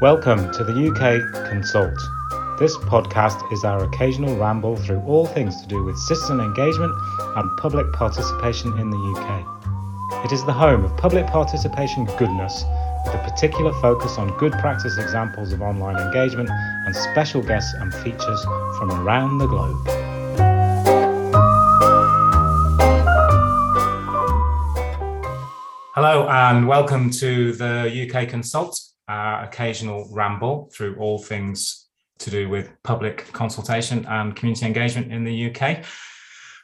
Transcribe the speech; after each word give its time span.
Welcome 0.00 0.50
to 0.52 0.64
the 0.64 0.72
UK 0.72 1.50
Consult. 1.50 1.94
This 2.58 2.74
podcast 2.78 3.52
is 3.52 3.64
our 3.64 3.84
occasional 3.84 4.34
ramble 4.34 4.74
through 4.74 5.00
all 5.00 5.26
things 5.26 5.60
to 5.60 5.68
do 5.68 5.84
with 5.84 5.98
citizen 5.98 6.40
engagement 6.40 6.94
and 7.36 7.58
public 7.58 7.92
participation 7.92 8.78
in 8.78 8.88
the 8.88 8.96
UK. 8.96 10.24
It 10.24 10.32
is 10.32 10.42
the 10.46 10.54
home 10.54 10.86
of 10.86 10.96
public 10.96 11.26
participation 11.26 12.06
goodness, 12.16 12.64
with 13.04 13.14
a 13.14 13.30
particular 13.30 13.74
focus 13.82 14.16
on 14.16 14.34
good 14.38 14.52
practice 14.52 14.96
examples 14.96 15.52
of 15.52 15.60
online 15.60 15.98
engagement 15.98 16.48
and 16.48 16.96
special 16.96 17.42
guests 17.42 17.74
and 17.74 17.92
features 17.96 18.42
from 18.78 18.90
around 18.92 19.36
the 19.36 19.46
globe. 19.46 19.86
Hello 25.94 26.26
and 26.30 26.66
welcome 26.66 27.10
to 27.10 27.52
the 27.52 28.08
UK 28.08 28.26
Consult, 28.30 28.80
our 29.10 29.42
occasional 29.42 30.08
ramble 30.12 30.70
through 30.72 30.96
all 31.00 31.18
things 31.18 31.88
to 32.20 32.30
do 32.30 32.48
with 32.48 32.70
public 32.84 33.26
consultation 33.32 34.06
and 34.06 34.36
community 34.36 34.66
engagement 34.66 35.12
in 35.12 35.24
the 35.24 35.50
UK 35.50 35.84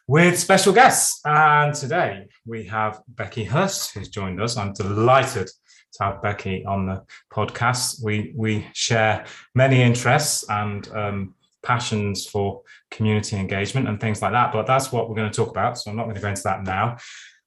with 0.07 0.39
special 0.39 0.73
guests. 0.73 1.21
And 1.25 1.75
today 1.75 2.29
we 2.45 2.65
have 2.67 3.01
Becky 3.09 3.43
Hurst, 3.43 3.95
who's 3.95 4.09
joined 4.09 4.41
us. 4.41 4.57
I'm 4.57 4.73
delighted 4.75 5.49
to 5.95 6.05
have 6.05 6.23
Becky 6.23 6.65
on 6.65 6.87
the 6.87 7.03
podcast. 7.33 8.05
We, 8.05 8.33
we 8.37 8.69
share 8.75 9.27
many 9.57 9.83
interests 9.83 10.49
and 10.49 10.89
um, 10.95 11.35
passions 11.65 12.27
for 12.27 12.63
community 12.93 13.37
engagement 13.37 13.89
and 13.89 14.01
things 14.01 14.23
like 14.23 14.33
that, 14.33 14.53
but 14.53 14.69
that's 14.69 14.93
what 14.93 15.09
we're 15.09 15.17
going 15.17 15.33
to 15.33 15.37
talk 15.37 15.51
about. 15.51 15.79
So 15.79 15.91
I'm 15.91 15.97
not 15.97 16.05
going 16.05 16.15
to 16.15 16.23
go 16.23 16.29
into 16.29 16.43
that 16.45 16.63
now. 16.63 16.97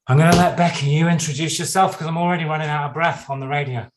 I'm 0.08 0.18
going 0.18 0.32
to 0.32 0.38
let 0.38 0.58
Becky, 0.58 0.88
you 0.88 1.08
introduce 1.08 1.58
yourself 1.58 1.92
because 1.94 2.08
I'm 2.08 2.18
already 2.18 2.44
running 2.44 2.68
out 2.68 2.88
of 2.88 2.94
breath 2.94 3.30
on 3.30 3.40
the 3.40 3.48
radio. 3.48 3.88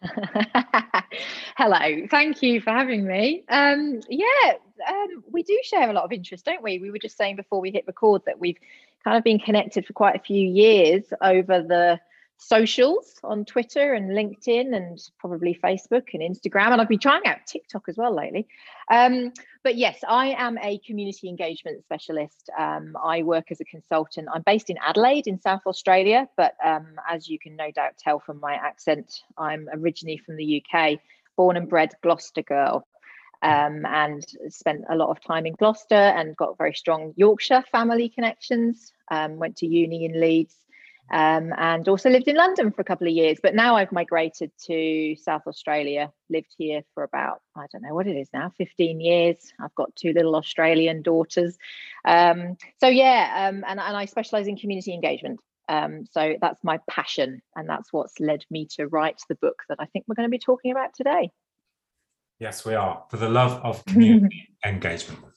Hello, 1.56 2.06
thank 2.10 2.42
you 2.42 2.60
for 2.60 2.70
having 2.70 3.06
me. 3.06 3.44
Um, 3.48 4.00
yeah, 4.08 4.52
um, 4.88 5.24
we 5.30 5.42
do 5.42 5.58
share 5.62 5.90
a 5.90 5.92
lot 5.92 6.04
of 6.04 6.12
interest, 6.12 6.44
don't 6.44 6.62
we? 6.62 6.78
We 6.78 6.90
were 6.90 6.98
just 6.98 7.16
saying 7.16 7.36
before 7.36 7.60
we 7.60 7.70
hit 7.70 7.86
record 7.86 8.22
that 8.26 8.38
we've 8.38 8.58
kind 9.04 9.16
of 9.16 9.24
been 9.24 9.38
connected 9.38 9.86
for 9.86 9.92
quite 9.92 10.16
a 10.16 10.20
few 10.20 10.48
years 10.48 11.04
over 11.20 11.62
the 11.62 12.00
socials 12.40 13.20
on 13.22 13.44
Twitter 13.44 13.92
and 13.92 14.10
LinkedIn 14.10 14.74
and 14.74 14.98
probably 15.18 15.58
Facebook 15.62 16.08
and 16.14 16.22
Instagram. 16.22 16.72
And 16.72 16.80
I've 16.80 16.88
been 16.88 16.98
trying 16.98 17.26
out 17.26 17.46
TikTok 17.46 17.84
as 17.88 17.98
well 17.98 18.14
lately. 18.14 18.48
Um, 18.90 19.32
but 19.62 19.76
yes, 19.76 20.00
I 20.08 20.28
am 20.28 20.56
a 20.58 20.78
community 20.78 21.28
engagement 21.28 21.84
specialist. 21.84 22.48
Um, 22.58 22.96
I 23.02 23.22
work 23.22 23.50
as 23.50 23.60
a 23.60 23.64
consultant. 23.64 24.28
I'm 24.32 24.42
based 24.42 24.70
in 24.70 24.78
Adelaide 24.78 25.26
in 25.26 25.38
South 25.38 25.60
Australia, 25.66 26.28
but 26.36 26.54
um, 26.64 26.86
as 27.08 27.28
you 27.28 27.38
can 27.38 27.56
no 27.56 27.70
doubt 27.70 27.98
tell 27.98 28.18
from 28.18 28.40
my 28.40 28.54
accent, 28.54 29.20
I'm 29.36 29.68
originally 29.72 30.16
from 30.16 30.36
the 30.36 30.64
UK, 30.64 30.98
born 31.36 31.58
and 31.58 31.68
bred 31.68 31.92
Gloucester 32.02 32.42
girl. 32.42 32.86
Um, 33.42 33.86
and 33.86 34.22
spent 34.50 34.84
a 34.90 34.94
lot 34.94 35.08
of 35.08 35.24
time 35.24 35.46
in 35.46 35.54
Gloucester 35.54 35.94
and 35.94 36.36
got 36.36 36.58
very 36.58 36.74
strong 36.74 37.14
Yorkshire 37.16 37.64
family 37.72 38.10
connections. 38.10 38.92
Um, 39.10 39.38
went 39.38 39.56
to 39.58 39.66
uni 39.66 40.04
in 40.04 40.20
Leeds 40.20 40.59
um, 41.10 41.52
and 41.56 41.88
also 41.88 42.08
lived 42.08 42.28
in 42.28 42.36
London 42.36 42.70
for 42.70 42.82
a 42.82 42.84
couple 42.84 43.06
of 43.06 43.12
years. 43.12 43.38
But 43.42 43.54
now 43.54 43.76
I've 43.76 43.92
migrated 43.92 44.52
to 44.66 45.16
South 45.16 45.42
Australia, 45.46 46.12
lived 46.28 46.54
here 46.56 46.82
for 46.94 47.02
about, 47.02 47.40
I 47.56 47.66
don't 47.72 47.82
know 47.82 47.94
what 47.94 48.06
it 48.06 48.16
is 48.16 48.28
now, 48.32 48.52
15 48.56 49.00
years. 49.00 49.52
I've 49.60 49.74
got 49.74 49.94
two 49.96 50.12
little 50.12 50.36
Australian 50.36 51.02
daughters. 51.02 51.58
Um, 52.04 52.56
so, 52.78 52.88
yeah, 52.88 53.48
um, 53.48 53.64
and, 53.66 53.80
and 53.80 53.96
I 53.96 54.04
specialize 54.04 54.46
in 54.46 54.56
community 54.56 54.94
engagement. 54.94 55.40
Um, 55.68 56.04
so 56.10 56.34
that's 56.40 56.64
my 56.64 56.80
passion, 56.88 57.42
and 57.54 57.68
that's 57.68 57.92
what's 57.92 58.18
led 58.18 58.44
me 58.50 58.66
to 58.76 58.88
write 58.88 59.20
the 59.28 59.36
book 59.36 59.62
that 59.68 59.78
I 59.78 59.86
think 59.86 60.04
we're 60.08 60.16
going 60.16 60.28
to 60.28 60.30
be 60.30 60.38
talking 60.38 60.72
about 60.72 60.94
today. 60.94 61.30
Yes, 62.40 62.64
we 62.64 62.74
are. 62.74 63.04
For 63.08 63.18
the 63.18 63.28
love 63.28 63.60
of 63.62 63.84
community 63.84 64.48
engagement. 64.64 65.29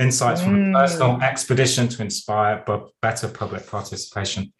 Insights 0.00 0.42
from 0.42 0.74
a 0.74 0.80
personal 0.80 1.16
mm. 1.16 1.22
expedition 1.22 1.88
to 1.88 2.02
inspire 2.02 2.64
but 2.66 2.88
better 3.00 3.28
public 3.28 3.64
participation. 3.70 4.52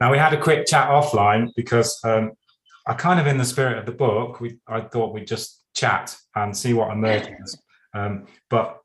Now 0.00 0.10
we 0.10 0.18
had 0.18 0.32
a 0.32 0.40
quick 0.40 0.66
chat 0.66 0.88
offline 0.88 1.50
because 1.54 2.00
um, 2.02 2.32
I 2.84 2.94
kind 2.94 3.20
of, 3.20 3.28
in 3.28 3.38
the 3.38 3.44
spirit 3.44 3.78
of 3.78 3.86
the 3.86 3.92
book, 3.92 4.40
we 4.40 4.58
I 4.66 4.80
thought 4.80 5.14
we'd 5.14 5.28
just 5.28 5.62
chat 5.74 6.16
and 6.34 6.56
see 6.56 6.74
what 6.74 6.90
emerges. 6.90 7.56
Um, 7.94 8.26
but 8.50 8.80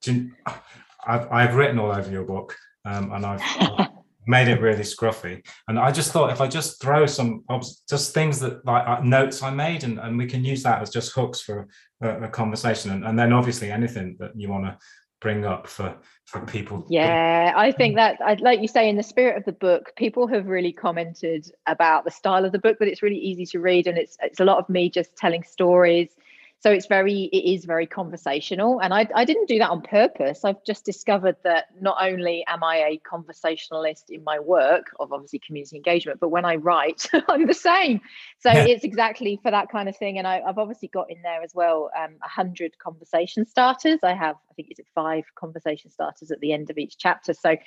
I've, 1.08 1.32
I've 1.32 1.56
written 1.56 1.80
all 1.80 1.92
over 1.92 2.10
your 2.12 2.24
book 2.24 2.56
um, 2.86 3.12
and 3.12 3.26
I've, 3.26 3.42
I've 3.60 3.90
made 4.28 4.48
it 4.48 4.62
really 4.62 4.84
scruffy. 4.84 5.46
And 5.68 5.80
I 5.80 5.92
just 5.92 6.12
thought 6.12 6.32
if 6.32 6.42
I 6.42 6.48
just 6.48 6.82
throw 6.82 7.06
some 7.06 7.44
just 7.90 8.14
things 8.14 8.40
that 8.42 8.66
like 8.66 8.88
uh, 8.88 9.02
notes 9.02 9.42
I 9.42 9.50
made, 9.50 9.84
and, 9.84 10.00
and 10.00 10.18
we 10.18 10.28
can 10.28 10.44
use 10.44 10.64
that 10.64 10.82
as 10.82 10.90
just 10.90 11.14
hooks 11.14 11.42
for 11.42 11.68
a, 12.02 12.24
a 12.24 12.28
conversation. 12.28 12.92
And, 12.92 13.06
and, 13.06 13.18
then 13.18 13.34
obviously 13.34 13.72
anything 13.72 14.18
that 14.20 14.32
you 14.36 14.50
want 14.50 14.66
to 14.66 14.78
bring 15.24 15.46
up 15.46 15.66
for 15.68 15.96
for 16.26 16.42
people. 16.42 16.86
Yeah 16.90 17.54
i 17.56 17.72
think 17.72 17.94
mm. 17.94 17.98
that 17.98 18.18
i'd 18.26 18.42
like 18.42 18.62
you 18.62 18.68
say 18.68 18.90
in 18.90 18.96
the 18.96 19.04
spirit 19.04 19.38
of 19.38 19.46
the 19.46 19.52
book 19.52 19.94
people 19.96 20.28
have 20.28 20.48
really 20.48 20.72
commented 20.72 21.52
about 21.66 22.06
the 22.06 22.12
style 22.12 22.46
of 22.46 22.52
the 22.52 22.60
book 22.60 22.78
that 22.80 22.88
it's 22.88 23.02
really 23.02 23.18
easy 23.18 23.46
to 23.48 23.60
read 23.60 23.88
and 23.88 23.98
it's 23.98 24.18
it's 24.22 24.40
a 24.40 24.46
lot 24.46 24.58
of 24.58 24.68
me 24.70 24.90
just 24.90 25.16
telling 25.16 25.44
stories 25.44 26.10
so 26.64 26.72
it's 26.72 26.86
very 26.86 27.24
it 27.34 27.54
is 27.54 27.66
very 27.66 27.86
conversational. 27.86 28.80
And 28.82 28.94
I, 28.94 29.06
I 29.14 29.26
didn't 29.26 29.50
do 29.50 29.60
that 29.60 29.70
on 29.70 29.82
purpose. 29.82 30.46
I've 30.46 30.64
just 30.64 30.86
discovered 30.86 31.36
that 31.44 31.66
not 31.82 31.98
only 32.00 32.46
am 32.48 32.64
i 32.64 32.78
a 32.78 33.02
conversationalist 33.06 34.10
in 34.10 34.24
my 34.24 34.40
work 34.40 34.86
of 34.98 35.12
obviously 35.12 35.40
community 35.46 35.76
engagement 35.76 36.22
but 36.22 36.30
when 36.30 36.46
i 36.46 36.56
write 36.56 37.10
i'm 37.28 37.48
the 37.48 37.54
same. 37.54 38.00
So 38.40 38.50
yeah. 38.50 38.64
it's 38.64 38.86
exactly 38.86 39.38
for 39.44 39.52
that 39.52 39.70
kind 39.70 39.90
of 39.90 39.98
thing. 39.98 40.18
And 40.18 40.26
I, 40.26 40.42
have 40.46 40.58
obviously 40.58 40.88
got 40.88 41.12
in 41.12 41.22
there 41.22 41.42
as 41.42 41.52
well 41.54 41.90
um, 41.98 42.12
100 42.20 42.78
conversation 42.80 43.46
starters. 43.46 44.00
I 44.02 44.14
have 44.14 44.38
i 44.50 44.54
think 44.54 44.70
it's 44.70 44.80
five 44.96 45.26
conversation 45.36 45.92
starters 45.92 46.32
at 46.32 46.40
the 46.40 46.54
end 46.54 46.70
of 46.70 46.78
each 46.78 46.98
chapter. 46.98 47.34
So 47.34 47.58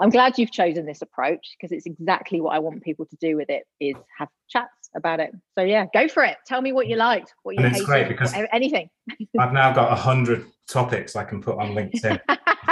i'm 0.00 0.08
glad 0.08 0.38
you've 0.38 0.52
chosen 0.52 0.86
this 0.86 1.02
approach 1.02 1.56
because 1.56 1.72
it's 1.72 1.84
exactly 1.84 2.40
what 2.40 2.54
i 2.54 2.58
want 2.58 2.82
people 2.82 3.04
to 3.04 3.16
do 3.16 3.36
with 3.36 3.50
it 3.50 3.64
is 3.80 3.96
have 4.18 4.28
chats 4.48 4.85
about 4.96 5.20
it. 5.20 5.32
So 5.56 5.64
yeah, 5.64 5.86
go 5.92 6.08
for 6.08 6.24
it. 6.24 6.36
Tell 6.46 6.60
me 6.60 6.72
what 6.72 6.88
you 6.88 6.96
liked, 6.96 7.34
what 7.42 7.56
you 7.56 7.64
and 7.64 7.68
it's 7.68 7.76
hated, 7.76 7.86
great 7.86 8.08
because 8.08 8.34
anything. 8.52 8.88
I've 9.38 9.52
now 9.52 9.72
got 9.72 9.92
a 9.92 9.94
hundred 9.94 10.46
topics 10.68 11.14
I 11.14 11.24
can 11.24 11.40
put 11.40 11.58
on 11.58 11.72
LinkedIn 11.72 12.20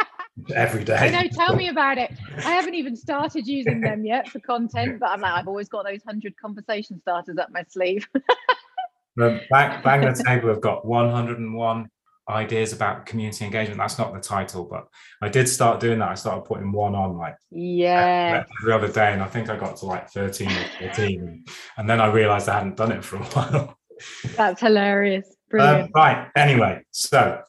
every 0.55 0.85
day. 0.85 0.97
I 0.97 1.11
know. 1.11 1.29
Tell 1.29 1.55
me 1.55 1.69
about 1.69 1.99
it. 1.99 2.12
I 2.39 2.51
haven't 2.51 2.75
even 2.75 2.97
started 2.97 3.47
using 3.47 3.81
them 3.81 4.05
yet 4.07 4.29
for 4.29 4.41
content, 4.41 5.01
but 5.01 5.11
I'm 5.11 5.21
like, 5.21 5.33
I've 5.33 5.49
always 5.49 5.69
got 5.69 5.85
those 5.85 6.03
hundred 6.07 6.37
conversation 6.37 7.01
starters 7.01 7.39
up 7.39 7.51
my 7.53 7.65
sleeve. 7.69 8.09
bang, 9.17 9.41
bang 9.51 10.01
the 10.01 10.25
table 10.27 10.51
I've 10.51 10.61
got 10.61 10.85
101 10.85 11.91
ideas 12.29 12.73
about 12.73 13.07
community 13.07 13.45
engagement. 13.45 13.79
That's 13.79 13.99
not 13.99 14.15
the 14.15 14.21
title, 14.21 14.65
but 14.65 14.87
I 15.21 15.29
did 15.29 15.49
start 15.49 15.81
doing 15.81 15.99
that. 15.99 16.09
I 16.09 16.15
started 16.15 16.45
putting 16.45 16.73
one 16.73 16.95
on 16.95 17.17
like 17.17 17.37
yeah 17.51 18.45
every 18.61 18.73
other 18.73 18.89
day, 18.89 19.12
and 19.12 19.23
I 19.23 19.27
think 19.27 19.51
I 19.51 19.57
got 19.57 19.77
to 19.79 19.87
like 19.87 20.11
13 20.11 20.49
or 20.51 20.89
14. 20.89 21.45
And 21.77 21.89
then 21.91 22.01
I 22.01 22.07
realized 22.07 22.49
I 22.49 22.55
hadn't 22.55 22.77
done 22.77 22.93
it 22.93 23.05
for 23.05 23.17
a 23.17 23.25
while. 23.25 23.79
That's 24.37 24.61
hilarious. 24.61 25.37
Brilliant. 25.51 25.85
Um, 25.85 25.91
right. 25.95 26.29
Anyway, 26.37 26.83
so 26.91 27.43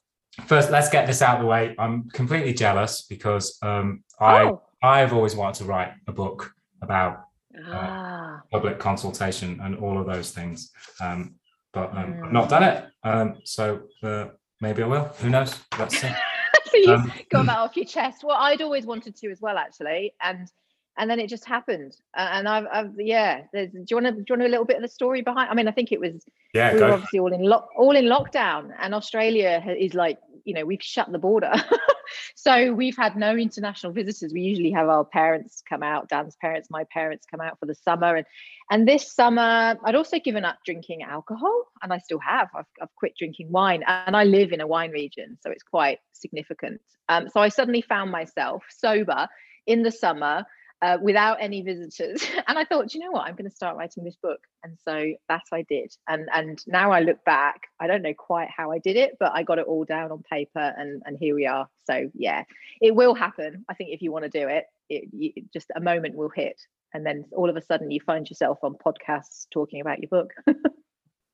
first 0.45 0.71
let's 0.71 0.89
get 0.89 1.07
this 1.07 1.21
out 1.21 1.35
of 1.35 1.41
the 1.41 1.47
way. 1.47 1.75
I'm 1.79 2.09
completely 2.09 2.53
jealous 2.53 3.03
because 3.03 3.57
um, 3.61 4.03
I 4.19 4.43
oh. 4.43 4.61
I've 4.83 5.13
always 5.13 5.35
wanted 5.35 5.55
to 5.59 5.65
write 5.65 5.93
a 6.07 6.11
book 6.11 6.51
about 6.81 7.25
uh, 7.57 7.71
ah. 7.71 8.41
public 8.51 8.79
consultation 8.79 9.59
and 9.63 9.77
all 9.77 9.99
of 9.99 10.05
those 10.05 10.31
things. 10.31 10.71
Um, 11.01 11.35
but 11.73 11.91
um, 11.95 12.13
mm. 12.13 12.25
I've 12.25 12.33
not 12.33 12.49
done 12.49 12.63
it. 12.63 12.85
Um, 13.03 13.37
so 13.43 13.83
uh, 14.03 14.27
maybe 14.65 14.81
I 14.81 14.87
will. 14.87 15.03
Who 15.19 15.29
knows? 15.29 15.59
Let's 15.77 15.99
see. 15.99 16.09
so 16.65 16.77
you 16.77 16.93
um, 16.93 17.13
got 17.29 17.45
that 17.45 17.59
off 17.59 17.77
your 17.77 17.85
chest. 17.85 18.23
Well, 18.23 18.35
I'd 18.35 18.63
always 18.63 18.85
wanted 18.85 19.15
to 19.17 19.29
as 19.29 19.39
well, 19.39 19.57
actually, 19.57 20.13
and 20.21 20.51
and 20.97 21.09
then 21.09 21.19
it 21.19 21.27
just 21.29 21.45
happened. 21.45 21.95
and 22.15 22.47
I've, 22.47 22.65
I've 22.71 22.91
yeah. 22.97 23.41
do 23.53 23.69
you 23.89 23.95
want 23.95 24.07
to 24.07 24.11
do 24.13 24.25
you 24.27 24.35
want 24.35 24.41
a 24.41 24.47
little 24.47 24.65
bit 24.65 24.77
of 24.77 24.81
the 24.81 24.87
story 24.87 25.21
behind? 25.21 25.51
I 25.51 25.53
mean, 25.53 25.67
I 25.67 25.71
think 25.71 25.91
it 25.91 25.99
was 25.99 26.25
yeah. 26.53 26.73
We 26.73 26.79
were 26.81 26.93
obviously 26.93 27.19
all 27.19 27.31
in 27.31 27.43
lock 27.43 27.69
all 27.77 27.95
in 27.95 28.05
lockdown, 28.05 28.71
and 28.79 28.95
Australia 28.95 29.63
is 29.77 29.93
like 29.93 30.17
you 30.45 30.53
know 30.53 30.65
we've 30.65 30.81
shut 30.81 31.11
the 31.11 31.19
border. 31.19 31.51
so 32.35 32.73
we've 32.73 32.95
had 32.95 33.15
no 33.15 33.35
international 33.35 33.91
visitors. 33.91 34.31
We 34.33 34.41
usually 34.41 34.71
have 34.71 34.87
our 34.87 35.03
parents 35.03 35.61
come 35.67 35.83
out, 35.83 36.07
Dan's 36.07 36.35
parents, 36.37 36.69
my 36.69 36.85
parents 36.85 37.25
come 37.29 37.41
out 37.41 37.59
for 37.59 37.65
the 37.65 37.75
summer, 37.75 38.15
and 38.15 38.25
and 38.69 38.87
this 38.87 39.11
summer 39.11 39.77
I'd 39.83 39.95
also 39.95 40.19
given 40.19 40.45
up 40.45 40.57
drinking 40.65 41.03
alcohol, 41.03 41.65
and 41.81 41.91
I 41.91 41.97
still 41.97 42.19
have. 42.19 42.49
I've, 42.55 42.65
I've 42.81 42.95
quit 42.95 43.17
drinking 43.17 43.51
wine, 43.51 43.83
and 43.87 44.15
I 44.15 44.23
live 44.23 44.53
in 44.53 44.61
a 44.61 44.67
wine 44.67 44.91
region, 44.91 45.37
so 45.41 45.51
it's 45.51 45.63
quite 45.63 45.99
significant. 46.13 46.79
Um, 47.09 47.29
so 47.29 47.39
I 47.39 47.49
suddenly 47.49 47.81
found 47.81 48.11
myself 48.11 48.63
sober 48.69 49.27
in 49.67 49.83
the 49.83 49.91
summer 49.91 50.45
uh, 50.81 50.97
without 51.01 51.37
any 51.39 51.61
visitors. 51.61 52.25
and 52.47 52.57
I 52.57 52.63
thought, 52.65 52.93
you 52.93 52.99
know 52.99 53.11
what, 53.11 53.27
I'm 53.27 53.35
going 53.35 53.49
to 53.49 53.55
start 53.55 53.77
writing 53.77 54.03
this 54.03 54.17
book. 54.21 54.39
And 54.63 54.77
so 54.83 55.13
that 55.29 55.43
I 55.51 55.63
did. 55.63 55.93
And 56.07 56.29
and 56.33 56.59
now 56.67 56.91
I 56.91 57.01
look 57.01 57.23
back, 57.25 57.67
I 57.79 57.87
don't 57.87 58.01
know 58.01 58.13
quite 58.13 58.49
how 58.55 58.71
I 58.71 58.79
did 58.79 58.95
it, 58.95 59.17
but 59.19 59.31
I 59.33 59.43
got 59.43 59.59
it 59.59 59.67
all 59.67 59.85
down 59.85 60.11
on 60.11 60.23
paper, 60.23 60.73
and 60.77 61.01
and 61.05 61.17
here 61.17 61.35
we 61.35 61.45
are. 61.45 61.67
So 61.85 62.09
yeah, 62.13 62.43
it 62.81 62.95
will 62.95 63.13
happen. 63.15 63.65
I 63.69 63.73
think 63.73 63.91
if 63.91 64.01
you 64.01 64.11
want 64.11 64.23
to 64.25 64.29
do 64.29 64.47
it, 64.47 64.65
it, 64.89 65.09
it 65.13 65.51
just 65.53 65.71
a 65.75 65.79
moment 65.79 66.15
will 66.15 66.29
hit, 66.35 66.59
and 66.93 67.05
then 67.05 67.25
all 67.31 67.49
of 67.49 67.55
a 67.55 67.61
sudden 67.61 67.91
you 67.91 67.99
find 68.05 68.29
yourself 68.29 68.59
on 68.63 68.75
podcasts 68.75 69.47
talking 69.51 69.81
about 69.81 69.99
your 70.01 70.09
book. 70.09 70.31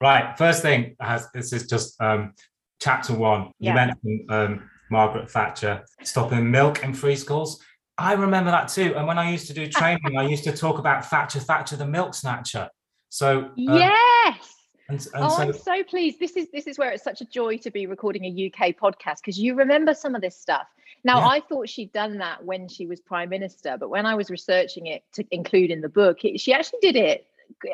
Right. 0.01 0.35
First 0.35 0.63
thing, 0.63 0.95
has, 0.99 1.29
this 1.31 1.53
is 1.53 1.67
just 1.67 2.01
um, 2.01 2.33
chapter 2.81 3.13
one. 3.13 3.51
You 3.59 3.67
Yeah. 3.69 3.75
mentioned 3.75 4.31
um, 4.31 4.69
Margaret 4.89 5.29
Thatcher 5.29 5.85
stopping 6.03 6.49
milk 6.49 6.83
in 6.83 6.93
free 6.95 7.15
schools. 7.15 7.63
I 8.01 8.13
remember 8.13 8.51
that 8.51 8.67
too. 8.67 8.93
And 8.95 9.07
when 9.07 9.17
I 9.17 9.29
used 9.31 9.47
to 9.47 9.53
do 9.53 9.67
training, 9.67 10.17
I 10.17 10.27
used 10.27 10.43
to 10.45 10.51
talk 10.51 10.79
about 10.79 11.05
Thatcher, 11.05 11.39
Thatcher, 11.39 11.75
the 11.75 11.85
milk 11.85 12.13
snatcher. 12.13 12.69
So 13.09 13.39
um, 13.39 13.53
yes. 13.57 14.55
and, 14.89 14.99
and 15.13 15.25
oh, 15.25 15.29
so 15.29 15.43
I'm 15.43 15.53
so 15.53 15.83
pleased. 15.83 16.19
This 16.19 16.35
is 16.37 16.47
this 16.51 16.67
is 16.67 16.77
where 16.77 16.91
it's 16.91 17.03
such 17.03 17.21
a 17.21 17.25
joy 17.25 17.57
to 17.57 17.69
be 17.71 17.85
recording 17.85 18.25
a 18.25 18.47
UK 18.47 18.75
podcast 18.75 19.17
because 19.17 19.37
you 19.37 19.55
remember 19.55 19.93
some 19.93 20.15
of 20.15 20.21
this 20.21 20.37
stuff. 20.37 20.67
Now, 21.03 21.19
Yeah. 21.19 21.27
I 21.27 21.39
thought 21.41 21.67
she'd 21.69 21.91
done 21.93 22.17
that 22.19 22.43
when 22.43 22.67
she 22.67 22.85
was 22.85 23.01
prime 23.01 23.29
minister, 23.29 23.75
but 23.79 23.89
when 23.89 24.05
I 24.05 24.15
was 24.15 24.29
researching 24.29 24.87
it 24.87 25.03
to 25.13 25.25
include 25.31 25.71
in 25.71 25.81
the 25.81 25.89
book, 25.89 26.23
it, 26.23 26.39
she 26.39 26.53
actually 26.53 26.79
did 26.81 26.95
it. 26.95 27.27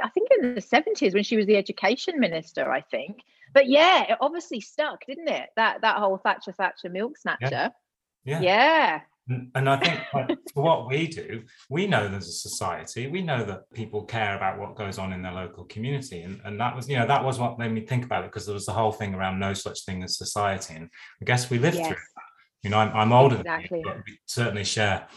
I 0.04 0.10
think 0.10 0.30
in 0.32 0.56
the 0.56 0.62
70s 0.62 1.14
when 1.14 1.24
she 1.24 1.38
was 1.38 1.46
the 1.46 1.56
education 1.56 2.20
minister. 2.20 2.72
I 2.72 2.82
think, 2.82 3.22
but 3.54 3.68
yeah, 3.68 4.14
it 4.14 4.18
obviously 4.22 4.60
stuck, 4.60 5.06
didn't 5.06 5.28
it? 5.28 5.50
That 5.56 5.82
that 5.82 5.98
whole 5.98 6.18
Thatcher 6.18 6.52
Thatcher 6.52 6.90
milk 6.90 7.18
snatcher. 7.18 7.72
yeah. 8.24 8.42
Yeah. 8.42 8.94
And- 8.96 9.02
And 9.30 9.70
I 9.70 9.76
think 9.78 10.00
like, 10.14 10.38
for 10.54 10.64
what 10.64 10.88
we 10.88 11.08
do, 11.08 11.44
we 11.70 11.86
know 11.86 12.08
there's 12.08 12.30
a 12.30 12.32
society. 12.32 13.08
We 13.08 13.22
know 13.22 13.44
that 13.44 13.72
people 13.74 14.06
care 14.06 14.38
about 14.38 14.58
what 14.58 14.76
goes 14.76 14.98
on 14.98 15.12
in 15.12 15.22
their 15.22 15.34
local 15.34 15.66
community, 15.66 16.22
and, 16.22 16.40
and 16.46 16.60
that 16.62 16.76
was, 16.76 16.88
you 16.88 16.98
know, 16.98 17.06
that 17.08 17.24
was 17.24 17.38
what 17.38 17.60
made 17.60 17.72
me 17.74 17.82
think 17.82 18.06
about 18.06 18.24
it 18.24 18.32
because 18.32 18.46
there 18.46 18.54
was 18.54 18.66
the 18.66 18.72
whole 18.74 18.92
thing 18.94 19.14
around 19.14 19.40
no 19.40 19.54
such 19.54 19.84
thing 19.86 20.02
as 20.04 20.18
society, 20.18 20.76
and 20.76 20.90
I 21.22 21.26
guess 21.26 21.50
we 21.50 21.60
lived 21.60 21.78
Yes. 21.78 21.88
through 21.88 21.96
that. 21.96 22.24
You 22.64 22.70
know, 22.70 22.78
I'm, 22.78 22.96
I'm 22.96 23.12
older 23.14 23.36
Exactly. 23.36 23.68
than 23.70 23.80
you, 23.80 23.84
but 23.84 23.98
we 24.06 24.20
certainly 24.26 24.64
share 24.64 25.08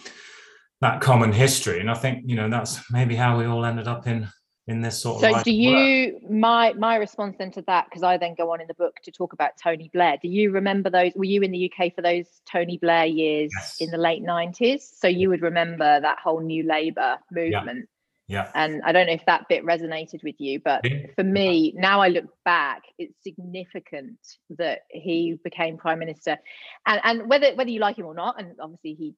that 0.80 1.00
common 1.00 1.32
history, 1.32 1.78
and 1.78 1.90
I 1.90 1.94
think 1.94 2.24
you 2.26 2.34
know 2.34 2.50
that's 2.50 2.80
maybe 2.90 3.14
how 3.14 3.38
we 3.38 3.44
all 3.46 3.64
ended 3.64 3.86
up 3.86 4.06
in 4.06 4.28
in 4.70 4.80
this 4.80 5.02
sort 5.02 5.16
of. 5.16 5.20
So 5.22 5.28
do 5.28 5.32
of 5.32 5.36
work. 5.36 5.46
you 5.46 6.20
my 6.30 6.72
my 6.74 6.96
response 6.96 7.36
then 7.38 7.50
to 7.52 7.62
that 7.62 7.86
because 7.86 8.02
I 8.02 8.16
then 8.16 8.34
go 8.36 8.52
on 8.52 8.60
in 8.60 8.68
the 8.68 8.74
book 8.74 8.96
to 9.04 9.10
talk 9.10 9.32
about 9.32 9.52
Tony 9.62 9.90
Blair. 9.92 10.16
Do 10.22 10.28
you 10.28 10.52
remember 10.52 10.90
those? 10.90 11.12
Were 11.16 11.24
you 11.24 11.42
in 11.42 11.50
the 11.50 11.70
UK 11.70 11.94
for 11.94 12.02
those 12.02 12.26
Tony 12.50 12.78
Blair 12.78 13.06
years 13.06 13.50
Yes. 13.54 13.76
in 13.80 13.90
the 13.90 13.98
late 13.98 14.22
nineties? 14.22 14.90
So 14.96 15.08
you 15.08 15.28
would 15.28 15.42
remember 15.42 16.00
that 16.00 16.18
whole 16.22 16.40
New 16.40 16.62
Labour 16.62 17.18
movement. 17.32 17.88
Yeah. 18.28 18.48
And 18.54 18.80
I 18.84 18.92
don't 18.92 19.08
know 19.08 19.12
if 19.12 19.26
that 19.26 19.48
bit 19.48 19.64
resonated 19.64 20.22
with 20.22 20.36
you, 20.38 20.60
but 20.60 20.84
for 21.16 21.24
me, 21.24 21.74
now 21.76 22.00
I 22.00 22.08
look 22.08 22.26
back, 22.44 22.82
it's 22.96 23.20
significant 23.24 24.18
that 24.50 24.82
he 24.88 25.36
became 25.42 25.76
prime 25.76 25.98
minister, 25.98 26.38
and 26.86 27.00
and 27.02 27.28
whether 27.28 27.54
whether 27.56 27.70
you 27.70 27.80
like 27.80 27.98
him 27.98 28.06
or 28.06 28.14
not, 28.14 28.40
and 28.40 28.54
obviously 28.60 28.94
he 28.94 29.14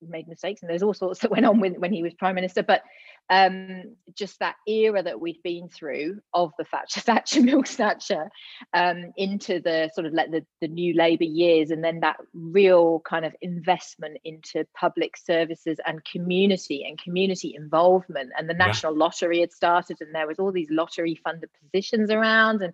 made 0.00 0.28
mistakes, 0.28 0.62
and 0.62 0.70
there's 0.70 0.82
all 0.82 0.94
sorts 0.94 1.20
that 1.20 1.30
went 1.36 1.46
on 1.46 1.60
with, 1.60 1.76
when 1.78 1.92
he 1.92 2.02
was 2.02 2.14
prime 2.14 2.34
minister, 2.34 2.62
but 2.62 2.82
um, 3.28 3.96
just 4.14 4.38
that 4.38 4.56
era 4.68 5.02
that 5.02 5.20
we've 5.20 5.42
been 5.42 5.68
through 5.68 6.20
of 6.32 6.52
the 6.58 6.64
Thatcher 6.64 7.00
Thatcher 7.08 7.42
milk 7.42 7.66
snatcher 7.66 8.30
um, 8.72 9.12
into 9.16 9.60
the 9.60 9.90
sort 9.94 10.06
of 10.06 10.12
like 10.12 10.30
the, 10.30 10.44
the 10.60 10.68
new 10.68 10.94
Labour 10.94 11.24
years, 11.24 11.70
and 11.70 11.82
then 11.82 12.00
that 12.00 12.16
real 12.34 13.00
kind 13.00 13.24
of 13.24 13.34
investment 13.42 14.18
into 14.24 14.64
public 14.78 15.16
services 15.16 15.78
and 15.86 16.04
community 16.04 16.84
and 16.88 17.00
community 17.02 17.54
involvement, 17.56 18.30
and 18.38 18.48
the 18.48 18.54
Yeah. 18.54 18.66
national 18.66 18.94
lottery 18.96 19.40
had 19.40 19.52
started, 19.52 19.98
and 20.00 20.14
there 20.14 20.26
was 20.26 20.38
all 20.38 20.52
these 20.52 20.70
lottery 20.70 21.14
funded 21.22 21.50
positions 21.62 22.10
around, 22.10 22.62
and 22.62 22.72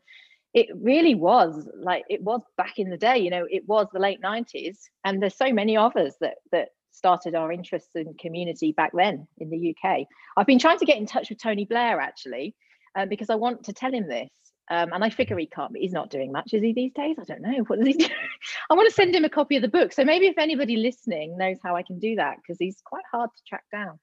it 0.54 0.68
really 0.74 1.14
was 1.14 1.66
like 1.76 2.04
it 2.10 2.22
was 2.22 2.42
back 2.58 2.78
in 2.78 2.90
the 2.90 2.98
day. 2.98 3.16
You 3.18 3.30
know, 3.30 3.46
it 3.50 3.66
was 3.66 3.86
the 3.92 3.98
late 4.00 4.20
nineties, 4.20 4.90
and 5.04 5.22
there's 5.22 5.36
so 5.36 5.50
many 5.52 5.76
of 5.78 5.96
us 5.96 6.14
that 6.20 6.34
that 6.50 6.68
started 6.92 7.34
our 7.34 7.50
interests 7.50 7.94
in 7.94 8.14
community 8.14 8.72
back 8.72 8.92
then 8.94 9.26
in 9.38 9.50
the 9.50 9.74
UK. 9.74 10.06
I've 10.36 10.46
been 10.46 10.58
trying 10.58 10.78
to 10.78 10.86
get 10.86 10.98
in 10.98 11.06
touch 11.06 11.30
with 11.30 11.42
Tony 11.42 11.64
Blair 11.64 12.00
actually, 12.00 12.54
um, 12.94 13.08
because 13.08 13.30
I 13.30 13.34
want 13.34 13.64
to 13.64 13.72
tell 13.72 13.92
him 13.92 14.08
this. 14.08 14.30
Um, 14.70 14.90
and 14.92 15.04
I 15.04 15.10
figure 15.10 15.36
he 15.36 15.46
can't, 15.46 15.76
he's 15.76 15.92
not 15.92 16.08
doing 16.08 16.32
much, 16.32 16.54
is 16.54 16.62
he 16.62 16.72
these 16.72 16.92
days? 16.94 17.16
I 17.20 17.24
don't 17.24 17.42
know. 17.42 17.64
What 17.66 17.80
does 17.80 17.88
he 17.88 17.94
do? 17.94 18.06
I 18.70 18.74
want 18.74 18.88
to 18.88 18.94
send 18.94 19.14
him 19.14 19.24
a 19.24 19.28
copy 19.28 19.56
of 19.56 19.62
the 19.62 19.68
book. 19.68 19.92
So 19.92 20.04
maybe 20.04 20.26
if 20.26 20.38
anybody 20.38 20.76
listening 20.76 21.36
knows 21.36 21.58
how 21.62 21.76
I 21.76 21.82
can 21.82 21.98
do 21.98 22.14
that, 22.16 22.36
because 22.36 22.56
he's 22.58 22.80
quite 22.84 23.04
hard 23.10 23.28
to 23.36 23.42
track 23.46 23.64
down. 23.72 23.98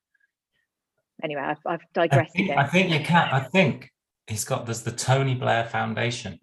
Anyway, 1.23 1.41
I've, 1.41 1.57
I've 1.65 1.81
I 1.95 2.07
digressed 2.07 2.33
think, 2.33 2.49
again. 2.49 2.59
I 2.59 2.67
think 2.67 2.91
you 2.91 2.99
can. 2.99 3.29
I 3.31 3.39
think 3.39 3.91
he's 4.27 4.45
got. 4.45 4.65
There's 4.65 4.83
the 4.83 4.91
Tony 4.91 5.33
Blair 5.33 5.65
Foundation. 5.65 6.39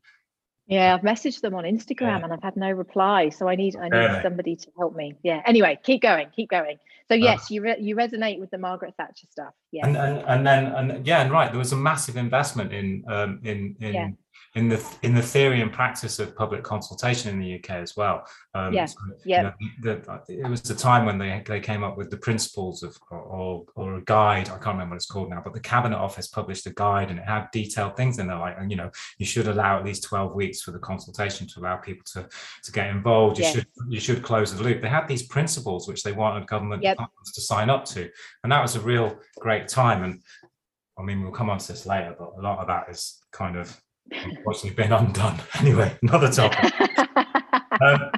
Yeah, 0.66 0.94
I've 0.94 1.02
messaged 1.02 1.42
them 1.42 1.54
on 1.54 1.64
Instagram 1.64 2.18
Yeah. 2.18 2.24
and 2.24 2.32
I've 2.32 2.42
had 2.42 2.56
no 2.56 2.70
reply. 2.70 3.28
So 3.28 3.48
I 3.48 3.54
need 3.54 3.76
I 3.76 3.88
need 3.88 3.96
Really? 3.96 4.22
somebody 4.22 4.56
to 4.56 4.68
help 4.76 4.96
me. 4.96 5.14
Yeah. 5.22 5.40
Anyway, 5.46 5.78
keep 5.84 6.02
going, 6.02 6.28
keep 6.34 6.50
going. 6.50 6.78
So 7.08 7.14
yes, 7.14 7.50
you 7.52 7.62
re- 7.62 7.76
you 7.80 7.94
resonate 7.94 8.40
with 8.40 8.50
the 8.50 8.58
Margaret 8.58 8.94
Thatcher 8.96 9.28
stuff. 9.30 9.54
Yeah. 9.70 9.86
And, 9.86 9.96
and 9.96 10.18
and 10.26 10.46
then 10.46 10.66
and 10.66 11.06
yeah, 11.06 11.22
and 11.22 11.30
right, 11.30 11.50
there 11.52 11.58
was 11.58 11.72
a 11.72 11.76
massive 11.76 12.16
investment 12.16 12.72
in 12.72 13.04
um, 13.06 13.40
in 13.44 13.76
in 13.80 13.94
Yeah. 13.94 14.08
In 14.56 14.68
the 14.68 14.82
in 15.02 15.14
the 15.14 15.20
theory 15.22 15.60
and 15.60 15.70
practice 15.70 16.18
of 16.18 16.34
public 16.34 16.62
consultation 16.64 17.30
in 17.30 17.38
the 17.38 17.56
UK 17.56 17.70
as 17.72 17.94
well. 17.94 18.26
Um, 18.54 18.72
Yeah, 18.72 18.86
so, 18.86 18.96
you 19.24 19.36
know, 19.42 19.52
the, 19.82 20.20
it 20.28 20.48
was 20.48 20.62
the 20.62 20.74
time 20.74 21.04
when 21.04 21.18
they 21.18 21.42
they 21.46 21.60
came 21.60 21.84
up 21.84 21.98
with 21.98 22.10
the 22.10 22.16
principles 22.16 22.82
of 22.82 22.96
or, 23.10 23.66
or 23.74 23.96
a 23.96 24.04
guide. 24.04 24.48
I 24.48 24.52
can't 24.56 24.74
remember 24.76 24.94
what 24.94 24.96
it's 24.96 25.06
called 25.06 25.28
now, 25.28 25.42
but 25.44 25.52
the 25.52 25.60
Cabinet 25.60 25.98
Office 25.98 26.28
published 26.28 26.66
a 26.66 26.72
guide 26.72 27.10
and 27.10 27.18
it 27.18 27.26
had 27.26 27.50
detailed 27.52 27.96
things 27.96 28.18
in 28.18 28.26
there, 28.28 28.38
like 28.38 28.56
you 28.66 28.76
know, 28.76 28.90
you 29.18 29.26
should 29.26 29.46
allow 29.46 29.78
at 29.78 29.84
least 29.84 30.04
twelve 30.04 30.34
weeks 30.34 30.62
for 30.62 30.70
the 30.70 30.78
consultation 30.78 31.46
to 31.48 31.60
allow 31.60 31.76
people 31.76 32.04
to 32.14 32.26
to 32.64 32.72
get 32.72 32.88
involved. 32.88 33.38
You 33.38 33.44
Yes. 33.44 33.52
should 33.54 33.66
you 33.88 34.00
should 34.00 34.22
close 34.22 34.54
the 34.56 34.62
loop. 34.62 34.80
They 34.80 34.88
had 34.88 35.06
these 35.06 35.26
principles 35.26 35.86
which 35.86 36.02
they 36.02 36.12
wanted 36.12 36.46
government 36.48 36.82
Yep. 36.82 36.96
departments 36.96 37.32
to 37.32 37.40
sign 37.42 37.68
up 37.68 37.84
to, 37.94 38.08
and 38.42 38.50
that 38.52 38.62
was 38.62 38.74
a 38.74 38.80
real 38.80 39.18
great 39.38 39.68
time. 39.68 40.02
And 40.02 40.22
I 40.98 41.02
mean, 41.02 41.20
we'll 41.22 41.30
come 41.40 41.50
on 41.50 41.58
to 41.58 41.68
this 41.72 41.84
later, 41.84 42.16
but 42.18 42.30
a 42.38 42.40
lot 42.40 42.58
of 42.60 42.68
that 42.68 42.88
is 42.88 43.22
kind 43.32 43.56
of 43.56 43.78
unfortunately 44.12 44.70
been 44.82 44.92
undone. 44.92 45.40
Anyway, 45.60 45.96
another 46.02 46.30
topic. 46.30 46.72
Um, 47.80 48.10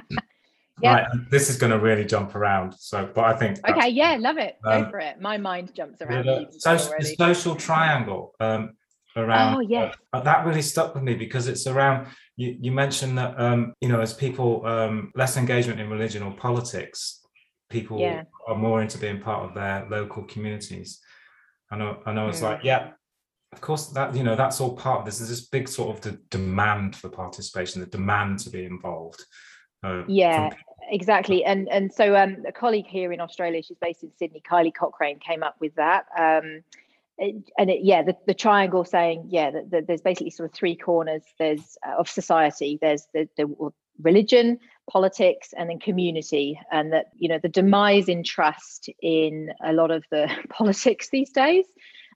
Yeah. 0.81 0.93
Right, 0.93 1.07
this 1.29 1.49
is 1.49 1.57
going 1.57 1.73
to 1.73 1.79
really 1.79 2.05
jump 2.05 2.35
around. 2.35 2.73
So, 2.79 3.09
but 3.13 3.25
I 3.25 3.35
think 3.35 3.59
okay, 3.69 3.89
yeah, 3.89 4.15
love 4.17 4.37
it. 4.37 4.55
Go 4.63 4.71
Um, 4.71 4.89
for 4.89 4.99
it. 4.99 5.19
My 5.19 5.37
mind 5.37 5.75
jumps 5.75 6.01
around. 6.01 6.25
social, 6.57 6.93
the 6.97 7.15
social 7.17 7.55
triangle 7.55 8.33
um, 8.39 8.77
around. 9.17 9.55
Oh, 9.55 9.59
yes. 9.59 9.93
uh, 10.13 10.21
that 10.21 10.45
really 10.45 10.61
stuck 10.61 10.95
with 10.95 11.03
me 11.03 11.15
because 11.15 11.49
it's 11.49 11.67
around. 11.67 12.07
You, 12.37 12.55
you 12.61 12.71
mentioned 12.71 13.17
that 13.17 13.37
um, 13.37 13.73
you 13.81 13.89
know, 13.89 13.99
as 13.99 14.13
people 14.13 14.65
um, 14.65 15.11
less 15.15 15.35
engagement 15.35 15.81
in 15.81 15.89
religion 15.89 16.23
or 16.23 16.31
politics, 16.31 17.19
people 17.69 17.99
Yeah. 17.99 18.23
are 18.47 18.55
more 18.55 18.81
into 18.81 18.97
being 18.97 19.19
part 19.19 19.43
of 19.49 19.53
their 19.55 19.85
local 19.89 20.23
communities. 20.23 21.01
I 21.69 21.75
know, 21.75 22.01
and 22.05 22.17
I 22.17 22.25
was 22.25 22.39
Mm. 22.39 22.43
like, 22.43 22.63
yeah, 22.63 22.91
of 23.51 23.61
course 23.61 23.87
that 23.87 24.15
you 24.15 24.23
know 24.23 24.35
that's 24.35 24.61
all 24.61 24.75
part 24.75 24.99
of 24.99 25.05
this. 25.05 25.17
There's 25.17 25.29
this 25.29 25.47
big 25.47 25.67
sort 25.67 25.95
of 25.95 26.01
the 26.01 26.19
demand 26.29 26.95
for 26.95 27.09
participation, 27.09 27.81
the 27.81 27.87
demand 27.87 28.39
to 28.39 28.49
be 28.49 28.63
involved. 28.63 29.25
uh, 29.83 30.03
Yeah, 30.07 30.51
exactly. 30.89 31.43
And 31.43 31.67
and 31.69 31.91
so 31.91 32.15
um, 32.15 32.43
a 32.47 32.51
colleague 32.51 32.87
here 32.87 33.11
in 33.11 33.19
Australia, 33.19 33.63
she's 33.63 33.77
based 33.81 34.03
in 34.03 34.11
Sydney, 34.17 34.43
Kylie 34.49 34.73
Cochrane, 34.73 35.19
came 35.19 35.41
up 35.41 35.55
with 35.59 35.73
that. 35.75 36.05
Um, 36.17 36.63
and 37.19 37.69
it, 37.69 37.81
yeah, 37.83 38.01
the, 38.01 38.15
the 38.27 38.33
triangle 38.33 38.85
saying 38.85 39.25
yeah, 39.29 39.51
that 39.51 39.71
that 39.71 39.87
there's 39.87 40.01
basically 40.01 40.29
sort 40.29 40.49
of 40.49 40.55
three 40.55 40.75
corners. 40.75 41.23
There's 41.37 41.77
uh, 41.85 41.95
of 41.97 42.07
society. 42.07 42.77
There's 42.81 43.07
the, 43.13 43.27
the 43.35 43.71
religion, 44.01 44.59
politics, 44.89 45.53
and 45.57 45.69
then 45.69 45.79
community. 45.79 46.59
And 46.71 46.93
that 46.93 47.07
you 47.17 47.27
know 47.27 47.39
the 47.41 47.49
demise 47.49 48.07
in 48.09 48.23
trust 48.23 48.89
in 49.01 49.51
a 49.63 49.73
lot 49.73 49.91
of 49.91 50.03
the 50.11 50.29
politics 50.49 51.09
these 51.09 51.31
days. 51.31 51.65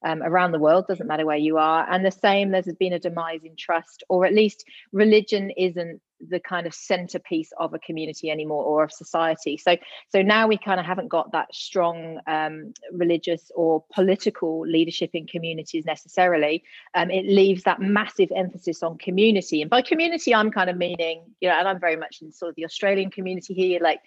Um, 0.03 0.21
around 0.21 0.51
the 0.51 0.59
world 0.59 0.87
doesn't 0.87 1.07
matter 1.07 1.25
where 1.25 1.37
you 1.37 1.57
are. 1.57 1.87
And 1.89 2.05
the 2.05 2.11
same 2.11 2.51
there's 2.51 2.67
been 2.79 2.93
a 2.93 2.99
demise 2.99 3.43
in 3.43 3.55
trust 3.55 4.03
or 4.09 4.25
at 4.25 4.33
least 4.33 4.65
religion 4.91 5.49
isn't 5.51 6.01
the 6.29 6.39
kind 6.39 6.67
of 6.67 6.73
centerpiece 6.73 7.51
of 7.59 7.73
a 7.73 7.79
community 7.79 8.29
anymore 8.29 8.63
or 8.63 8.83
of 8.83 8.91
society. 8.91 9.57
So 9.57 9.77
so 10.09 10.21
now 10.21 10.47
we 10.47 10.57
kind 10.57 10.79
of 10.79 10.85
haven't 10.85 11.09
got 11.09 11.31
that 11.31 11.53
strong 11.53 12.19
um, 12.27 12.73
religious 12.91 13.51
or 13.55 13.83
political 13.93 14.61
leadership 14.61 15.11
in 15.13 15.27
communities 15.27 15.85
necessarily. 15.85 16.63
Um, 16.93 17.11
it 17.11 17.25
leaves 17.25 17.63
that 17.63 17.81
massive 17.81 18.31
emphasis 18.35 18.83
on 18.83 18.97
community. 18.97 19.61
And 19.61 19.69
by 19.69 19.81
community 19.81 20.33
i'm 20.33 20.51
kind 20.51 20.69
of 20.69 20.77
meaning 20.77 21.23
you 21.41 21.49
know 21.49 21.55
and 21.55 21.67
i'm 21.67 21.79
very 21.79 21.95
much 21.95 22.21
in 22.21 22.31
sort 22.31 22.49
of 22.49 22.55
the 22.55 22.65
australian 22.65 23.09
community 23.09 23.53
here 23.53 23.79
like 23.81 24.01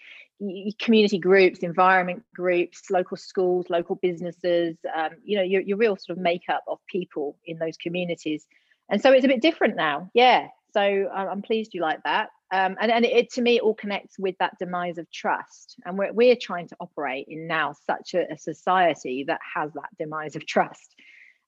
community 0.81 1.19
groups 1.19 1.61
environment 1.61 2.23
groups 2.35 2.91
local 2.91 3.17
schools 3.17 3.67
local 3.71 3.97
businesses 3.97 4.77
um, 4.95 5.11
you 5.25 5.37
know 5.37 5.43
your, 5.43 5.63
your 5.63 5.79
real 5.79 5.97
sort 5.97 6.17
of 6.17 6.23
makeup 6.23 6.63
of 6.69 6.79
people 6.87 7.37
in 7.47 7.59
those 7.59 7.77
communities. 7.77 8.47
And 8.89 9.01
so 9.03 9.13
it's 9.13 9.25
a 9.25 9.29
bit 9.29 9.43
different 9.43 9.77
now. 9.77 10.11
Yeah 10.15 10.49
so 10.77 10.83
I- 11.19 11.29
i'm 11.33 11.43
pleased 11.43 11.73
you 11.75 11.81
like 11.81 12.03
that. 12.05 12.29
Um, 12.53 12.77
and, 12.81 12.93
and 12.93 13.05
it 13.05 13.27
to 13.33 13.43
me 13.43 13.57
it 13.57 13.63
all 13.63 13.75
connects 13.75 14.15
with 14.25 14.37
that 14.39 14.55
demise 14.61 14.99
of 14.99 15.11
trust. 15.11 15.77
And 15.85 15.99
we're, 15.99 16.13
we're 16.13 16.37
trying 16.49 16.69
to 16.69 16.77
operate 16.79 17.27
in 17.29 17.49
now 17.49 17.75
such 17.91 18.15
a, 18.15 18.23
a 18.33 18.39
society 18.39 19.25
that 19.27 19.41
has 19.57 19.73
that 19.73 19.91
demise 19.99 20.37
of 20.37 20.47
trust. 20.47 20.95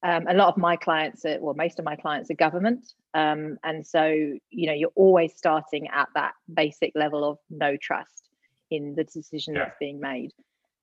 Um, 0.02 0.26
a 0.28 0.34
lot 0.34 0.48
of 0.48 0.56
my 0.56 0.74
clients 0.76 1.24
are 1.24 1.38
well 1.40 1.54
most 1.54 1.78
of 1.78 1.84
my 1.84 1.96
clients 2.04 2.30
are 2.30 2.34
government. 2.46 2.82
Um, 3.14 3.58
and 3.68 3.86
so 3.86 4.04
you 4.58 4.66
know 4.68 4.76
you're 4.80 4.98
always 5.04 5.32
starting 5.36 5.84
at 5.88 6.08
that 6.14 6.32
basic 6.62 6.92
level 6.94 7.22
of 7.30 7.38
no 7.64 7.76
trust 7.88 8.22
in 8.70 8.94
the 8.96 9.04
decision 9.04 9.54
Yeah. 9.54 9.64
that's 9.64 9.76
being 9.78 10.00
made. 10.00 10.32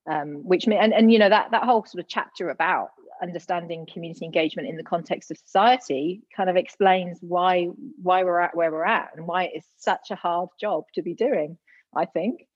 Um, 0.09 0.29
which 0.51 0.67
me 0.67 0.75
and, 0.77 0.93
and 0.93 1.11
you 1.11 1.19
know 1.19 1.29
that 1.29 1.51
that 1.51 1.63
whole 1.63 1.83
sort 1.85 2.03
of 2.03 2.07
chapter 2.07 2.49
about 2.49 2.89
understanding 3.21 3.87
community 3.91 4.25
engagement 4.25 4.67
in 4.67 4.77
the 4.77 4.83
context 4.83 5.31
of 5.31 5.37
society 5.37 6.21
kind 6.35 6.49
of 6.49 6.55
explains 6.55 7.19
why 7.21 7.65
why 8.01 8.23
we're 8.23 8.39
at 8.39 8.55
where 8.55 8.71
we're 8.71 8.85
at 8.85 9.09
and 9.15 9.25
why 9.25 9.49
it's 9.53 9.67
such 9.77 10.11
a 10.11 10.15
hard 10.15 10.49
job 10.59 10.83
to 10.93 11.01
be 11.01 11.13
doing 11.13 11.57
i 11.95 12.05
think 12.05 12.47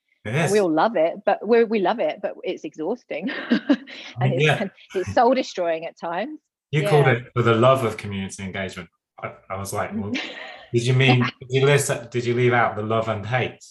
we 0.51 0.59
all 0.59 0.71
love 0.71 0.95
it 0.95 1.15
but 1.25 1.45
we 1.47 1.63
we 1.63 1.79
love 1.79 1.99
it 1.99 2.19
but 2.21 2.35
it's 2.43 2.63
exhausting 2.63 3.29
and 3.49 4.33
it's, 4.33 4.43
yeah. 4.43 4.67
it's 4.93 5.13
soul 5.13 5.33
destroying 5.33 5.85
at 5.85 5.97
times 5.97 6.39
you 6.71 6.81
yeah. 6.81 6.89
called 6.89 7.07
it 7.07 7.23
for 7.33 7.41
the 7.41 7.55
love 7.55 7.83
of 7.83 7.97
community 7.97 8.43
engagement 8.43 8.89
i, 9.23 9.33
I 9.49 9.57
was 9.57 9.73
like 9.73 9.91
well, 9.93 10.11
did 10.73 10.85
you 10.85 10.93
mean 10.93 11.21
did 11.39 11.49
you 11.49 11.65
listen 11.65 12.07
did 12.11 12.25
you 12.25 12.35
leave 12.35 12.53
out 12.53 12.75
the 12.75 12.83
love 12.83 13.07
and 13.07 13.25
hate 13.25 13.63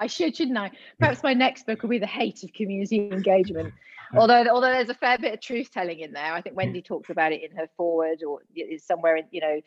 I 0.00 0.06
should, 0.06 0.36
shouldn't 0.36 0.56
I? 0.56 0.70
Perhaps 1.00 1.24
my 1.24 1.34
next 1.34 1.66
book 1.66 1.82
will 1.82 1.88
be 1.88 1.98
the 1.98 2.06
hate 2.06 2.44
of 2.44 2.52
community 2.52 3.10
engagement. 3.10 3.74
although, 4.16 4.44
although 4.48 4.70
there's 4.70 4.88
a 4.88 4.94
fair 4.94 5.18
bit 5.18 5.34
of 5.34 5.40
truth 5.40 5.70
telling 5.70 6.00
in 6.00 6.12
there. 6.12 6.32
I 6.32 6.40
think 6.40 6.56
Wendy 6.56 6.82
talks 6.82 7.10
about 7.10 7.32
it 7.32 7.42
in 7.42 7.56
her 7.56 7.68
foreword, 7.76 8.22
or 8.22 8.40
is 8.54 8.84
somewhere 8.84 9.16
in, 9.16 9.24
you 9.30 9.40
know, 9.40 9.60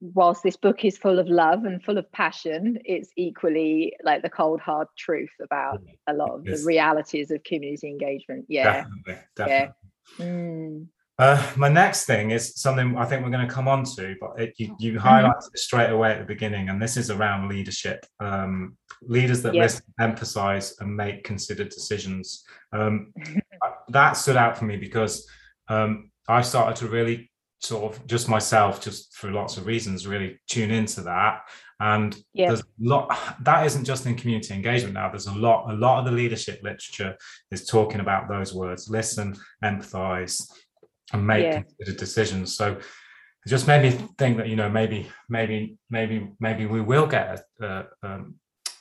whilst 0.00 0.42
this 0.42 0.56
book 0.56 0.84
is 0.84 0.98
full 0.98 1.18
of 1.18 1.28
love 1.28 1.64
and 1.64 1.82
full 1.82 1.98
of 1.98 2.10
passion, 2.12 2.78
it's 2.84 3.10
equally 3.16 3.94
like 4.04 4.22
the 4.22 4.30
cold 4.30 4.60
hard 4.60 4.88
truth 4.96 5.30
about 5.42 5.80
a 6.06 6.12
lot 6.12 6.30
of 6.30 6.44
the 6.44 6.62
realities 6.64 7.30
of 7.30 7.42
community 7.44 7.88
engagement. 7.88 8.44
Yeah, 8.48 8.84
definitely, 8.84 9.24
definitely. 9.36 9.74
yeah. 10.18 10.24
Mm. 10.24 10.86
Uh, 11.18 11.52
my 11.56 11.68
next 11.68 12.04
thing 12.04 12.30
is 12.30 12.54
something 12.56 12.96
I 12.96 13.06
think 13.06 13.24
we're 13.24 13.30
going 13.30 13.46
to 13.46 13.52
come 13.52 13.68
on 13.68 13.84
to, 13.96 14.14
but 14.20 14.38
it, 14.38 14.54
you, 14.58 14.76
you 14.78 14.92
mm-hmm. 14.92 15.06
highlighted 15.06 15.48
it 15.54 15.58
straight 15.58 15.90
away 15.90 16.12
at 16.12 16.18
the 16.18 16.26
beginning, 16.26 16.68
and 16.68 16.80
this 16.80 16.98
is 16.98 17.10
around 17.10 17.48
leadership. 17.48 18.04
Um, 18.20 18.76
leaders 19.02 19.40
that 19.42 19.54
listen, 19.54 19.82
emphasize, 19.98 20.74
and 20.80 20.94
make 20.94 21.24
considered 21.24 21.70
decisions. 21.70 22.44
Um, 22.72 23.14
that 23.88 24.12
stood 24.12 24.36
out 24.36 24.58
for 24.58 24.66
me 24.66 24.76
because 24.76 25.26
um, 25.68 26.10
I 26.28 26.42
started 26.42 26.76
to 26.76 26.88
really 26.88 27.30
sort 27.60 27.94
of 27.94 28.06
just 28.06 28.28
myself, 28.28 28.82
just 28.82 29.14
for 29.14 29.30
lots 29.30 29.56
of 29.56 29.66
reasons, 29.66 30.06
really 30.06 30.38
tune 30.48 30.70
into 30.70 31.00
that. 31.02 31.40
And 31.80 32.16
there's 32.34 32.60
a 32.60 32.64
lot 32.80 33.18
that 33.42 33.66
isn't 33.66 33.84
just 33.84 34.06
in 34.06 34.14
community 34.16 34.54
engagement 34.54 34.94
now. 34.94 35.10
There's 35.10 35.26
a 35.26 35.34
lot, 35.34 35.70
a 35.70 35.76
lot 35.76 35.98
of 35.98 36.06
the 36.06 36.10
leadership 36.10 36.60
literature 36.62 37.16
is 37.50 37.66
talking 37.66 38.00
about 38.00 38.28
those 38.28 38.54
words: 38.54 38.88
listen, 38.88 39.36
empathize 39.62 40.42
and 41.12 41.26
make 41.26 41.44
yeah. 41.44 41.62
considered 41.62 41.96
decisions. 41.98 42.56
So 42.56 42.72
it 42.72 43.48
just 43.48 43.66
made 43.66 43.82
me 43.82 43.90
think 44.18 44.36
that 44.38 44.48
you 44.48 44.56
know 44.56 44.68
maybe 44.68 45.08
maybe 45.28 45.78
maybe 45.90 46.30
maybe 46.40 46.66
we 46.66 46.80
will 46.80 47.06
get 47.06 47.44
a, 47.60 47.84
um, 48.02 48.34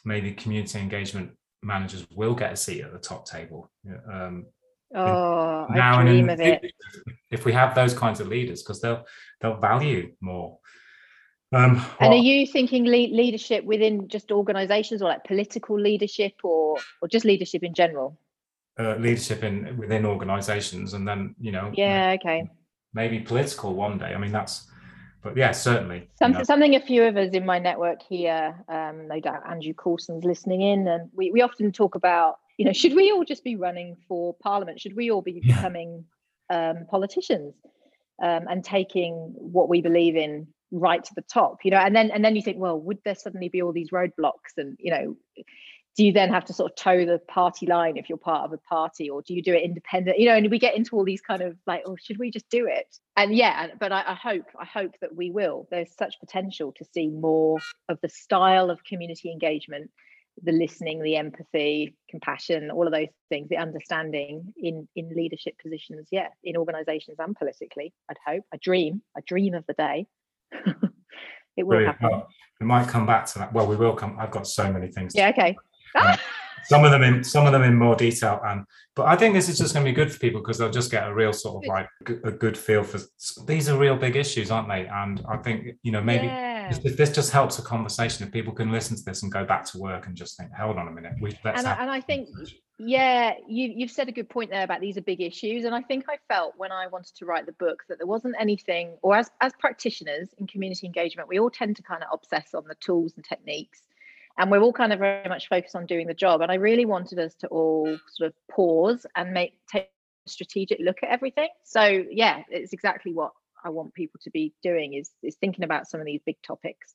maybe 0.03 0.33
community 0.33 0.79
engagement 0.79 1.31
managers 1.61 2.05
will 2.11 2.35
get 2.35 2.53
a 2.53 2.55
seat 2.55 2.81
at 2.81 2.93
the 2.93 2.99
top 2.99 3.27
table. 3.27 3.69
Um, 4.11 4.45
oh, 4.93 5.67
now 5.69 5.99
I 5.99 6.03
dream 6.03 6.29
of 6.29 6.39
it. 6.39 6.63
If 7.31 7.45
we 7.45 7.53
have 7.53 7.75
those 7.75 7.93
kinds 7.93 8.19
of 8.19 8.27
leaders, 8.27 8.63
because 8.63 8.81
they'll 8.81 9.05
they'll 9.41 9.57
value 9.57 10.13
more. 10.21 10.59
Um, 11.53 11.85
and 11.99 12.13
are 12.13 12.17
you 12.17 12.47
thinking 12.47 12.85
le- 12.85 13.15
leadership 13.15 13.63
within 13.63 14.07
just 14.07 14.31
organizations 14.31 15.01
or 15.01 15.09
like 15.09 15.23
political 15.23 15.79
leadership 15.79 16.33
or 16.43 16.77
or 17.01 17.07
just 17.07 17.25
leadership 17.25 17.63
in 17.63 17.73
general? 17.73 18.17
Uh, 18.79 18.95
leadership 18.95 19.43
in 19.43 19.77
within 19.77 20.05
organizations 20.05 20.93
and 20.93 21.07
then 21.07 21.35
you 21.39 21.51
know 21.51 21.71
yeah 21.75 22.15
okay 22.19 22.49
maybe 22.93 23.19
political 23.19 23.73
one 23.73 23.97
day 23.97 24.13
i 24.13 24.17
mean 24.17 24.31
that's 24.31 24.67
but 25.23 25.35
yeah 25.35 25.51
certainly 25.51 26.09
something, 26.19 26.33
you 26.33 26.39
know. 26.39 26.43
something 26.43 26.75
a 26.75 26.79
few 26.79 27.03
of 27.03 27.15
us 27.17 27.31
in 27.31 27.45
my 27.45 27.57
network 27.57 28.01
here 28.01 28.55
um 28.69 29.07
no 29.07 29.19
doubt 29.19 29.41
andrew 29.49 29.73
coulson's 29.73 30.25
listening 30.25 30.61
in 30.61 30.87
and 30.87 31.09
we, 31.13 31.31
we 31.31 31.41
often 31.41 31.71
talk 31.71 31.95
about 31.95 32.35
you 32.57 32.65
know 32.65 32.73
should 32.73 32.95
we 32.95 33.11
all 33.11 33.23
just 33.23 33.43
be 33.43 33.55
running 33.55 33.95
for 34.07 34.35
parliament 34.41 34.79
should 34.79 34.95
we 34.95 35.09
all 35.09 35.21
be 35.21 35.41
yeah. 35.43 35.55
becoming 35.55 36.05
um, 36.49 36.85
politicians 36.89 37.55
um, 38.21 38.45
and 38.49 38.63
taking 38.63 39.33
what 39.35 39.67
we 39.67 39.81
believe 39.81 40.15
in 40.15 40.47
right 40.71 41.03
to 41.03 41.13
the 41.15 41.23
top 41.23 41.57
you 41.63 41.71
know 41.71 41.77
and 41.77 41.95
then 41.95 42.11
and 42.11 42.23
then 42.23 42.35
you 42.35 42.41
think 42.41 42.57
well 42.57 42.79
would 42.79 42.99
there 43.05 43.15
suddenly 43.15 43.49
be 43.49 43.61
all 43.61 43.71
these 43.71 43.89
roadblocks 43.91 44.57
and 44.57 44.75
you 44.79 44.91
know 44.91 45.15
do 45.95 46.03
you 46.03 46.11
then 46.11 46.29
have 46.29 46.45
to 46.45 46.53
sort 46.53 46.71
of 46.71 46.75
toe 46.75 47.05
the 47.05 47.19
party 47.27 47.65
line 47.65 47.97
if 47.97 48.09
you're 48.09 48.17
part 48.17 48.45
of 48.45 48.53
a 48.53 48.57
party 48.57 49.09
or 49.09 49.21
do 49.21 49.33
you 49.33 49.41
do 49.41 49.53
it 49.53 49.63
independent 49.63 50.19
you 50.19 50.27
know 50.27 50.35
and 50.35 50.49
we 50.51 50.59
get 50.59 50.75
into 50.75 50.95
all 50.95 51.03
these 51.03 51.21
kind 51.21 51.41
of 51.41 51.57
like 51.65 51.83
oh 51.85 51.95
should 52.01 52.19
we 52.19 52.29
just 52.29 52.49
do 52.49 52.67
it? 52.67 52.97
And 53.17 53.35
yeah 53.35 53.67
but 53.79 53.91
I, 53.91 54.03
I, 54.07 54.13
hope 54.13 54.45
i 54.59 54.65
hope 54.65 54.91
that 55.01 55.15
we 55.15 55.31
will. 55.31 55.67
There's 55.71 55.95
such 55.97 56.19
potential 56.19 56.73
to 56.77 56.85
see 56.93 57.07
more 57.07 57.59
of 57.89 57.99
the 58.01 58.09
style 58.09 58.69
of 58.69 58.83
community 58.83 59.31
engagement 59.31 59.89
the 60.43 60.51
listening 60.51 61.01
the 61.01 61.15
empathy 61.15 61.95
compassion 62.09 62.69
all 62.69 62.85
of 62.85 62.91
those 62.91 63.07
things 63.29 63.47
the 63.47 63.55
understanding 63.55 64.53
in 64.57 64.85
in 64.97 65.09
leadership 65.15 65.53
positions 65.63 66.09
yeah 66.11 66.27
in 66.43 66.57
organizations 66.57 67.17
and 67.19 67.35
politically 67.37 67.93
i'd 68.09 68.17
hope. 68.25 68.43
I 68.53 68.57
dream 68.57 69.01
i 69.17 69.21
dream 69.25 69.53
of 69.53 69.65
the 69.67 69.73
day. 69.73 70.07
It 71.57 71.65
will 71.65 71.77
Brilliant. 71.77 72.01
happen. 72.01 72.17
Well, 72.17 72.27
we 72.59 72.65
might 72.65 72.89
come 72.89 73.05
back 73.05 73.25
to 73.27 73.39
that. 73.39 73.53
Well 73.53 73.65
we 73.65 73.77
will 73.77 73.93
come 73.93 74.17
i've 74.19 74.31
got 74.31 74.45
so 74.45 74.69
many 74.71 74.89
things 74.89 75.13
yeah 75.15 75.29
okay 75.29 75.55
Ah. 75.95 76.19
some 76.65 76.83
of 76.83 76.91
them 76.91 77.03
in 77.03 77.23
some 77.23 77.45
of 77.45 77.51
them 77.51 77.63
in 77.63 77.75
more 77.75 77.95
detail 77.95 78.41
and 78.45 78.65
but 78.95 79.05
i 79.05 79.15
think 79.15 79.33
this 79.33 79.49
is 79.49 79.57
just 79.57 79.73
going 79.73 79.85
to 79.85 79.91
be 79.91 79.95
good 79.95 80.11
for 80.11 80.19
people 80.19 80.41
because 80.41 80.57
they'll 80.57 80.71
just 80.71 80.91
get 80.91 81.07
a 81.07 81.13
real 81.13 81.31
sort 81.31 81.63
of 81.63 81.67
like 81.67 81.87
a 82.23 82.31
good 82.31 82.57
feel 82.57 82.83
for 82.83 82.99
these 83.45 83.69
are 83.69 83.77
real 83.77 83.95
big 83.95 84.15
issues 84.15 84.51
aren't 84.51 84.67
they? 84.67 84.87
And 84.87 85.23
i 85.29 85.37
think 85.37 85.77
you 85.83 85.91
know 85.91 86.01
maybe 86.01 86.25
yeah. 86.25 86.73
if 86.83 86.97
this 86.97 87.11
just 87.11 87.31
helps 87.31 87.59
a 87.59 87.61
conversation 87.61 88.25
if 88.25 88.33
people 88.33 88.53
can 88.53 88.71
listen 88.71 88.97
to 88.97 89.03
this 89.03 89.23
and 89.23 89.31
go 89.31 89.45
back 89.45 89.65
to 89.65 89.77
work 89.77 90.07
and 90.07 90.15
just 90.15 90.37
think 90.37 90.51
hold 90.53 90.77
on 90.77 90.87
a 90.87 90.91
minute 90.91 91.13
we 91.21 91.37
and, 91.43 91.67
I, 91.67 91.73
and 91.73 91.89
I 91.89 92.01
think 92.01 92.29
yeah 92.77 93.33
you 93.47 93.71
you've 93.73 93.91
said 93.91 94.09
a 94.09 94.11
good 94.11 94.29
point 94.29 94.49
there 94.49 94.63
about 94.63 94.81
these 94.81 94.97
are 94.97 95.01
big 95.01 95.21
issues 95.21 95.63
and 95.63 95.73
i 95.73 95.81
think 95.81 96.05
i 96.09 96.17
felt 96.27 96.53
when 96.57 96.73
i 96.73 96.87
wanted 96.87 97.15
to 97.15 97.25
write 97.25 97.45
the 97.45 97.53
book 97.53 97.83
that 97.87 97.97
there 97.97 98.07
wasn't 98.07 98.35
anything 98.37 98.97
or 99.01 99.15
as 99.15 99.31
as 99.39 99.53
practitioners 99.59 100.27
in 100.39 100.47
community 100.47 100.85
engagement 100.85 101.29
we 101.29 101.39
all 101.39 101.49
tend 101.49 101.77
to 101.77 101.83
kind 101.83 102.03
of 102.03 102.09
obsess 102.11 102.53
on 102.53 102.65
the 102.67 102.75
tools 102.75 103.13
and 103.15 103.23
techniques 103.23 103.83
and 104.37 104.51
we're 104.51 104.61
all 104.61 104.73
kind 104.73 104.93
of 104.93 104.99
very 104.99 105.27
much 105.29 105.47
focused 105.47 105.75
on 105.75 105.85
doing 105.85 106.07
the 106.07 106.13
job. 106.13 106.41
And 106.41 106.51
i 106.51 106.55
really 106.55 106.85
wanted 106.85 107.19
us 107.19 107.33
to 107.35 107.47
all 107.47 107.97
sort 108.15 108.27
of 108.27 108.33
pause 108.51 109.05
and 109.15 109.33
make 109.33 109.53
take 109.71 109.89
a 110.25 110.29
strategic 110.29 110.79
look 110.79 110.97
at 111.03 111.09
everything. 111.09 111.49
So 111.63 112.03
yeah 112.11 112.43
it's 112.49 112.73
exactly 112.73 113.13
what 113.13 113.31
i 113.63 113.69
want 113.69 113.93
people 113.93 114.19
to 114.23 114.29
be 114.29 114.53
doing 114.61 114.93
is 114.93 115.09
is 115.23 115.35
thinking 115.35 115.63
about 115.63 115.87
some 115.87 115.99
of 115.99 116.05
these 116.05 116.21
big 116.25 116.37
topics. 116.45 116.93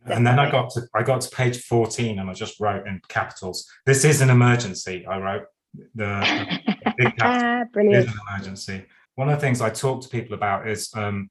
Definitely. 0.00 0.16
and 0.16 0.26
then 0.26 0.38
i 0.38 0.50
got 0.50 0.70
to 0.70 0.82
i 0.94 1.02
got 1.02 1.20
to 1.22 1.34
page 1.34 1.62
14 1.62 2.18
and 2.18 2.30
i 2.30 2.32
just 2.32 2.60
wrote 2.60 2.86
in 2.86 3.00
capitals 3.08 3.66
this 3.86 4.04
is 4.04 4.20
an 4.20 4.30
emergency 4.30 5.06
i 5.06 5.18
wrote. 5.18 5.46
The, 5.94 6.58
the 6.84 6.94
big 6.96 7.16
capital 7.18 7.70
brilliant 7.72 8.06
is 8.06 8.12
an 8.12 8.20
emergency. 8.30 8.86
One 9.14 9.28
of 9.28 9.34
the 9.36 9.40
things 9.40 9.60
i 9.60 9.68
talk 9.68 10.02
to 10.02 10.08
people 10.08 10.34
about 10.34 10.68
is 10.68 10.90
um 10.94 11.28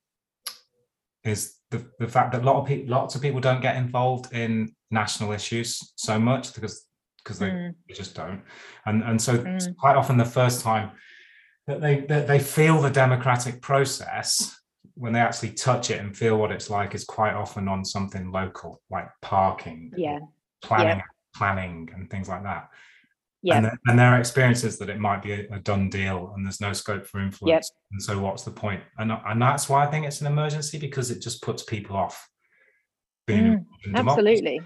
is 1.23 1.54
the, 1.77 1.86
the 2.00 2.08
fact 2.08 2.32
that 2.32 2.41
a 2.41 2.46
lot 2.46 2.58
of 2.58 2.67
people 2.67 2.89
lots 2.89 3.15
of 3.15 3.22
people 3.22 3.39
don't 3.39 3.62
get 3.62 3.75
involved 3.75 4.34
in 4.34 4.74
national 4.91 5.32
issues 5.32 5.94
so 5.96 6.20
much 6.20 6.53
because 6.53 6.86
because 7.24 7.39
they, 7.39 7.50
mm. 7.50 7.74
they 7.88 7.94
just 7.94 8.15
don't 8.15 8.41
and 8.86 9.03
and 9.03 9.22
so 9.22 9.38
mm. 9.38 9.75
quite 9.77 9.96
often 9.96 10.17
the 10.17 10.25
first 10.25 10.62
time 10.62 10.91
that 11.67 11.82
they 11.82 12.01
that 12.01 12.27
they 12.27 12.39
feel 12.39 12.82
the 12.82 12.89
democratic 12.89 13.62
process 13.62 14.60
when 14.94 15.12
they 15.12 15.20
actually 15.20 15.50
touch 15.51 15.89
it 15.89 16.00
and 16.00 16.15
feel 16.15 16.38
what 16.38 16.51
it's 16.51 16.70
like 16.70 16.96
is 16.96 17.03
quite 17.03 17.34
often 17.34 17.67
on 17.67 17.84
something 17.84 18.32
local 18.32 18.82
like 18.89 19.10
parking 19.22 19.91
yeah 19.98 20.20
planning 20.62 20.98
yeah. 20.98 21.03
planning 21.36 21.89
and 21.94 22.10
things 22.10 22.29
like 22.29 22.44
that 22.44 22.70
yeah. 23.45 23.57
And, 23.57 23.65
the, 23.65 23.77
and 23.85 23.99
their 23.99 24.17
experience 24.17 24.63
is 24.63 24.79
that 24.79 24.89
it 24.89 24.99
might 24.99 25.21
be 25.21 25.33
a, 25.33 25.47
a, 25.51 25.59
done 25.59 25.87
deal 25.87 26.33
and 26.35 26.43
there's 26.43 26.59
no 26.59 26.73
scope 26.73 27.05
for 27.05 27.19
influence. 27.19 27.71
Yep. 27.71 27.81
And 27.91 28.01
so 28.01 28.19
what's 28.19 28.41
the 28.41 28.51
point? 28.51 28.81
And, 28.97 29.11
and 29.11 29.39
that's 29.39 29.69
why 29.69 29.85
I 29.85 29.91
think 29.91 30.07
it's 30.07 30.19
an 30.21 30.27
emergency 30.27 30.79
because 30.79 31.11
it 31.11 31.21
just 31.21 31.43
puts 31.43 31.61
people 31.61 31.95
off 31.95 32.27
being 33.27 33.65
mm, 33.87 33.95
absolutely. 33.95 34.61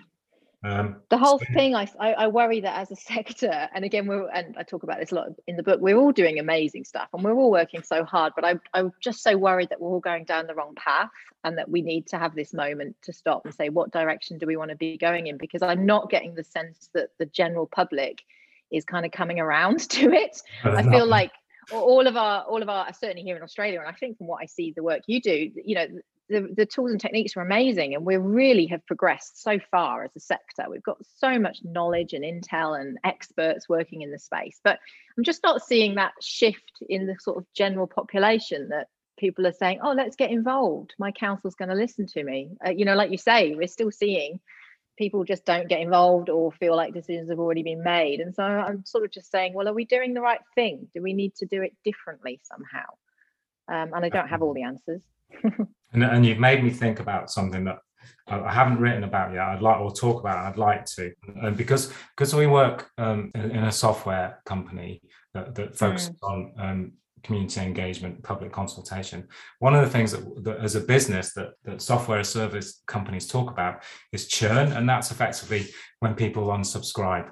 Um, 0.62 0.98
the 1.10 1.18
whole 1.18 1.40
so, 1.40 1.46
thing, 1.54 1.74
I, 1.74 1.88
I 2.00 2.28
worry 2.28 2.60
that 2.62 2.78
as 2.78 2.92
a 2.92 2.96
sector, 3.14 3.70
and 3.74 3.86
again, 3.86 4.08
we're 4.08 4.30
and 4.30 4.58
I 4.58 4.64
talk 4.64 4.84
about 4.84 5.00
this 5.00 5.14
a 5.14 5.16
lot 5.16 5.28
in 5.48 5.56
the 5.56 5.64
book. 5.64 5.80
We're 5.80 5.96
all 5.96 6.12
doing 6.12 6.38
amazing 6.38 6.84
stuff, 6.84 7.08
and 7.14 7.24
we're 7.24 7.34
all 7.34 7.50
working 7.50 7.82
so 7.82 8.04
hard. 8.04 8.34
But 8.36 8.44
I, 8.44 8.60
I'm 8.74 8.92
just 9.02 9.24
so 9.24 9.38
worried 9.38 9.70
that 9.70 9.80
we're 9.80 9.90
all 9.90 10.02
going 10.02 10.26
down 10.26 10.48
the 10.48 10.56
wrong 10.56 10.76
path, 10.76 11.12
and 11.46 11.58
that 11.58 11.70
we 11.70 11.82
need 11.82 12.08
to 12.08 12.18
have 12.18 12.36
this 12.36 12.54
moment 12.54 12.98
to 13.04 13.14
stop 13.14 13.46
and 13.46 13.54
say, 13.54 13.70
what 13.70 13.92
direction 13.92 14.38
do 14.38 14.46
we 14.46 14.58
want 14.58 14.72
to 14.72 14.76
be 14.76 14.98
going 14.98 15.28
in? 15.28 15.38
Because 15.38 15.62
I'm 15.62 15.86
not 15.86 16.10
getting 16.10 16.36
the 16.36 16.44
sense 16.44 16.90
that 16.94 17.12
the 17.20 17.26
general 17.28 17.66
public 17.66 18.24
is 18.72 18.86
kind 18.86 19.06
of 19.06 19.12
coming 19.12 19.40
around 19.40 19.80
to 19.90 20.12
it. 20.12 20.42
I 20.64 20.84
feel 20.84 21.06
like 21.06 21.32
all 21.72 22.08
of 22.08 22.18
our 22.18 22.44
all 22.44 22.62
of 22.62 22.70
our 22.70 22.92
certainly 22.94 23.24
here 23.24 23.36
in 23.36 23.44
Australia, 23.44 23.80
and 23.80 23.88
I 23.88 23.94
think 23.94 24.18
from 24.18 24.28
what 24.28 24.42
I 24.42 24.46
see 24.46 24.74
the 24.76 24.84
work 24.84 25.02
you 25.08 25.22
do, 25.22 25.52
you 25.64 25.76
know, 25.76 25.88
the, 26.30 26.48
the 26.56 26.66
tools 26.66 26.92
and 26.92 27.02
techniques 27.02 27.36
are 27.36 27.42
amazing 27.42 27.96
and 27.96 28.06
we 28.06 28.16
really 28.18 28.68
have 28.68 28.86
progressed 28.86 29.42
so 29.42 29.60
far 29.72 30.04
as 30.04 30.12
a 30.16 30.20
sector. 30.20 30.66
We've 30.70 30.84
got 30.84 30.98
so 31.18 31.40
much 31.40 31.60
knowledge 31.64 32.14
and 32.14 32.24
intel 32.24 32.80
and 32.80 32.98
experts 33.04 33.68
working 33.68 34.02
in 34.02 34.12
the 34.12 34.20
space, 34.20 34.60
but 34.64 34.80
I'm 35.18 35.24
just 35.24 35.44
not 35.44 35.64
seeing 35.64 35.96
that 35.96 36.14
shift 36.22 36.84
in 36.88 37.08
the 37.08 37.16
sort 37.20 37.38
of 37.38 37.46
general 37.56 37.88
population 37.88 38.70
that 38.70 38.88
people 39.18 39.46
are 39.46 39.54
saying, 39.54 39.80
oh, 39.84 39.92
let's 39.92 40.16
get 40.16 40.32
involved. 40.32 40.94
My 40.98 41.12
council's 41.12 41.56
going 41.56 41.70
to 41.70 41.76
listen 41.76 42.08
to 42.08 42.24
me. 42.24 42.52
Uh, 42.66 42.70
you 42.70 42.86
know, 42.86 42.96
like 42.96 43.12
you 43.12 43.18
say, 43.18 43.54
we're 43.56 43.68
still 43.68 43.92
seeing 43.92 44.40
people 45.00 45.24
just 45.24 45.46
don't 45.46 45.68
get 45.68 45.80
involved 45.80 46.30
or 46.30 46.52
feel 46.52 46.76
like 46.76 46.94
decisions 46.94 47.32
have 47.32 47.40
already 47.40 47.64
been 47.64 47.82
made. 47.82 48.20
And 48.20 48.36
so 48.36 48.44
I'm 48.44 48.86
sort 48.86 49.04
of 49.04 49.12
just 49.12 49.32
saying, 49.32 49.56
well, 49.56 49.68
are 49.68 49.74
we 49.74 49.86
doing 49.86 50.14
the 50.14 50.22
right 50.22 50.42
thing? 50.54 50.88
Do 50.94 51.02
we 51.02 51.14
need 51.14 51.34
to 51.38 51.48
do 51.48 51.64
it 51.64 51.74
differently 51.84 52.40
somehow? 52.44 52.86
um, 53.70 53.94
and 53.94 54.06
I 54.06 54.10
don't 54.10 54.28
have 54.28 54.42
all 54.42 54.54
the 54.54 54.64
answers. 54.64 55.02
and, 55.94 56.04
and 56.04 56.26
you've 56.26 56.40
made 56.40 56.64
me 56.64 56.72
think 56.72 57.00
about 57.00 57.30
something 57.30 57.64
that 57.66 57.80
I 58.28 58.52
haven't 58.52 58.80
written 58.80 59.04
about 59.04 59.34
yet. 59.34 59.44
I'd 59.44 59.62
like 59.62 59.80
or 59.80 59.92
talk 59.92 60.20
about. 60.20 60.38
I'd 60.38 60.58
like 60.58 60.86
to, 60.86 61.14
and 61.42 61.56
because 61.56 61.92
because 62.16 62.34
we 62.34 62.48
work 62.48 62.90
um, 62.98 63.32
in, 63.36 63.64
a 63.64 63.72
software 63.72 64.40
company 64.46 65.02
that, 65.34 65.56
that 65.56 65.76
focuses 65.76 66.12
mm. 66.12 66.30
on 66.30 66.54
um, 66.58 66.92
community 67.24 67.62
engagement, 67.62 68.24
public 68.24 68.52
consultation. 68.52 69.28
One 69.60 69.76
of 69.76 69.84
the 69.84 69.90
things 69.90 70.12
that, 70.12 70.44
that, 70.44 70.60
as 70.60 70.76
a 70.76 70.82
business 70.82 71.34
that, 71.34 71.50
that 71.66 71.82
software 71.82 72.24
service 72.24 72.82
companies 72.88 73.28
talk 73.28 73.52
about 73.52 73.84
is 74.12 74.28
churn, 74.28 74.72
and 74.72 74.88
that's 74.88 75.12
effectively 75.12 75.68
when 76.00 76.16
people 76.16 76.48
unsubscribe. 76.48 77.32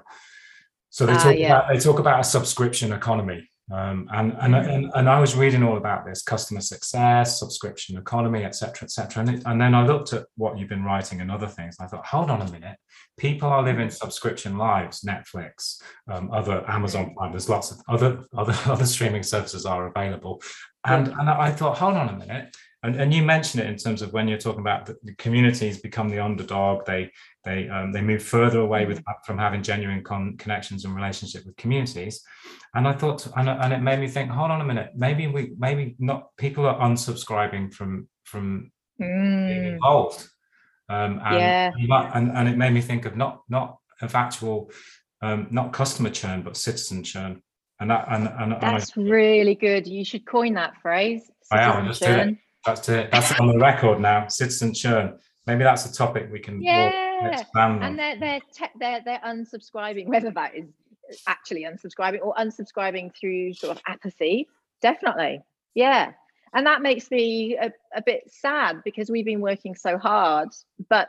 So 0.90 1.06
they 1.06 1.12
uh, 1.12 1.22
talk 1.22 1.36
yeah. 1.36 1.46
about 1.46 1.72
they 1.72 1.78
talk 1.78 1.98
about 1.98 2.20
a 2.20 2.24
subscription 2.24 2.92
economy. 2.92 3.48
Um, 3.70 4.08
and, 4.12 4.34
and, 4.40 4.54
and, 4.54 4.90
and 4.94 5.08
I 5.08 5.20
was 5.20 5.36
reading 5.36 5.62
all 5.62 5.76
about 5.76 6.06
this 6.06 6.22
customer 6.22 6.60
success, 6.60 7.38
subscription 7.38 7.98
economy, 7.98 8.44
et 8.44 8.54
cetera, 8.54 8.84
et 8.84 8.90
cetera. 8.90 9.20
And, 9.20 9.36
it, 9.36 9.42
and 9.44 9.60
then 9.60 9.74
I 9.74 9.86
looked 9.86 10.14
at 10.14 10.24
what 10.36 10.58
you've 10.58 10.70
been 10.70 10.84
writing 10.84 11.20
and 11.20 11.30
other 11.30 11.46
things. 11.46 11.76
And 11.78 11.86
I 11.86 11.88
thought, 11.88 12.06
hold 12.06 12.30
on 12.30 12.40
a 12.40 12.50
minute. 12.50 12.78
People 13.18 13.48
are 13.48 13.62
living 13.62 13.90
subscription 13.90 14.56
lives, 14.56 15.02
Netflix, 15.02 15.82
um, 16.10 16.30
other 16.32 16.64
Amazon 16.68 17.14
Prime. 17.14 17.32
There's 17.32 17.50
lots 17.50 17.70
of 17.70 17.78
other, 17.88 18.24
other, 18.36 18.56
other 18.66 18.86
streaming 18.86 19.22
services 19.22 19.66
are 19.66 19.86
available. 19.86 20.40
And, 20.86 21.08
and 21.08 21.28
I 21.28 21.50
thought, 21.50 21.76
hold 21.76 21.94
on 21.94 22.08
a 22.08 22.16
minute. 22.16 22.56
And, 22.82 22.96
and 22.96 23.12
you 23.12 23.22
mentioned 23.22 23.62
it 23.64 23.68
in 23.68 23.76
terms 23.76 24.02
of 24.02 24.12
when 24.12 24.28
you're 24.28 24.38
talking 24.38 24.60
about 24.60 24.86
the, 24.86 24.96
the 25.02 25.14
communities 25.16 25.80
become 25.80 26.08
the 26.08 26.20
underdog, 26.20 26.86
they 26.86 27.10
they 27.48 27.68
um, 27.68 27.92
they 27.92 28.02
move 28.02 28.22
further 28.22 28.60
away 28.60 28.84
with 28.86 29.02
mm. 29.04 29.14
from 29.24 29.38
having 29.38 29.62
genuine 29.62 30.02
con- 30.02 30.36
connections 30.36 30.84
and 30.84 30.94
relationship 30.94 31.46
with 31.46 31.56
communities. 31.56 32.22
And 32.74 32.86
I 32.86 32.92
thought, 32.92 33.26
and, 33.36 33.48
and 33.48 33.72
it 33.72 33.80
made 33.80 33.98
me 33.98 34.08
think, 34.08 34.30
hold 34.30 34.50
on 34.50 34.60
a 34.60 34.64
minute, 34.64 34.90
maybe 34.94 35.26
we 35.26 35.52
maybe 35.58 35.96
not 35.98 36.36
people 36.36 36.66
are 36.66 36.78
unsubscribing 36.80 37.72
from 37.72 38.08
from 38.24 38.70
mm. 39.00 39.48
being 39.48 39.64
involved. 39.74 40.28
Um, 40.90 41.20
and, 41.22 41.36
yeah. 41.36 41.72
and, 42.14 42.30
and 42.30 42.48
it 42.48 42.56
made 42.56 42.72
me 42.72 42.80
think 42.80 43.04
of 43.04 43.16
not 43.16 43.42
not 43.48 43.78
of 44.00 44.14
actual 44.14 44.70
um, 45.22 45.48
not 45.50 45.72
customer 45.72 46.08
churn 46.08 46.42
but 46.42 46.56
citizen 46.56 47.02
churn 47.04 47.42
and 47.80 47.90
that 47.90 48.06
and, 48.08 48.26
and 48.26 48.52
that's 48.52 48.96
and 48.96 49.06
I, 49.06 49.10
really 49.10 49.54
good 49.54 49.86
you 49.86 50.02
should 50.02 50.24
coin 50.24 50.54
that 50.54 50.80
phrase 50.80 51.30
I 51.50 51.60
am 51.62 51.86
just 51.86 52.02
churn. 52.02 52.38
That's 52.66 52.88
it. 52.88 53.10
That's 53.10 53.38
on 53.40 53.48
the 53.48 53.58
record 53.58 54.00
now. 54.00 54.28
Citizen 54.28 54.74
churn. 54.74 55.18
Maybe 55.48 55.64
that's 55.64 55.86
a 55.86 55.92
topic 55.92 56.28
we 56.30 56.38
can 56.38 56.62
yeah. 56.62 57.26
expand 57.26 57.76
on. 57.76 57.82
And 57.82 57.98
they're 57.98 58.18
they're 58.18 58.40
te- 58.52 58.78
they're 58.78 59.00
they're 59.04 59.20
unsubscribing, 59.24 60.06
whether 60.14 60.30
that 60.30 60.54
is 60.54 60.68
actually 61.26 61.64
unsubscribing 61.64 62.20
or 62.22 62.34
unsubscribing 62.34 63.10
through 63.18 63.54
sort 63.54 63.76
of 63.76 63.82
apathy. 63.86 64.46
Definitely, 64.80 65.40
yeah. 65.74 66.12
And 66.54 66.66
that 66.66 66.82
makes 66.82 67.10
me 67.10 67.56
a, 67.56 67.72
a 67.94 68.02
bit 68.02 68.22
sad 68.30 68.82
because 68.84 69.10
we've 69.10 69.24
been 69.24 69.40
working 69.40 69.74
so 69.74 69.98
hard. 69.98 70.48
But 70.88 71.08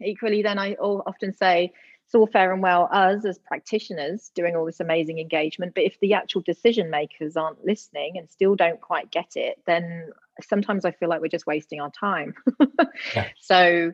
equally, 0.00 0.42
then 0.42 0.58
I 0.58 0.74
often 0.74 1.32
say 1.32 1.72
it's 2.10 2.14
all 2.16 2.26
fair 2.26 2.52
and 2.52 2.60
well 2.60 2.88
us 2.90 3.24
as 3.24 3.38
practitioners 3.38 4.32
doing 4.34 4.56
all 4.56 4.64
this 4.64 4.80
amazing 4.80 5.20
engagement 5.20 5.72
but 5.76 5.84
if 5.84 5.96
the 6.00 6.12
actual 6.12 6.40
decision 6.40 6.90
makers 6.90 7.36
aren't 7.36 7.64
listening 7.64 8.18
and 8.18 8.28
still 8.28 8.56
don't 8.56 8.80
quite 8.80 9.12
get 9.12 9.36
it 9.36 9.60
then 9.64 10.10
sometimes 10.42 10.84
i 10.84 10.90
feel 10.90 11.08
like 11.08 11.20
we're 11.20 11.28
just 11.28 11.46
wasting 11.46 11.80
our 11.80 11.92
time 11.92 12.34
yeah. 13.14 13.28
so 13.40 13.92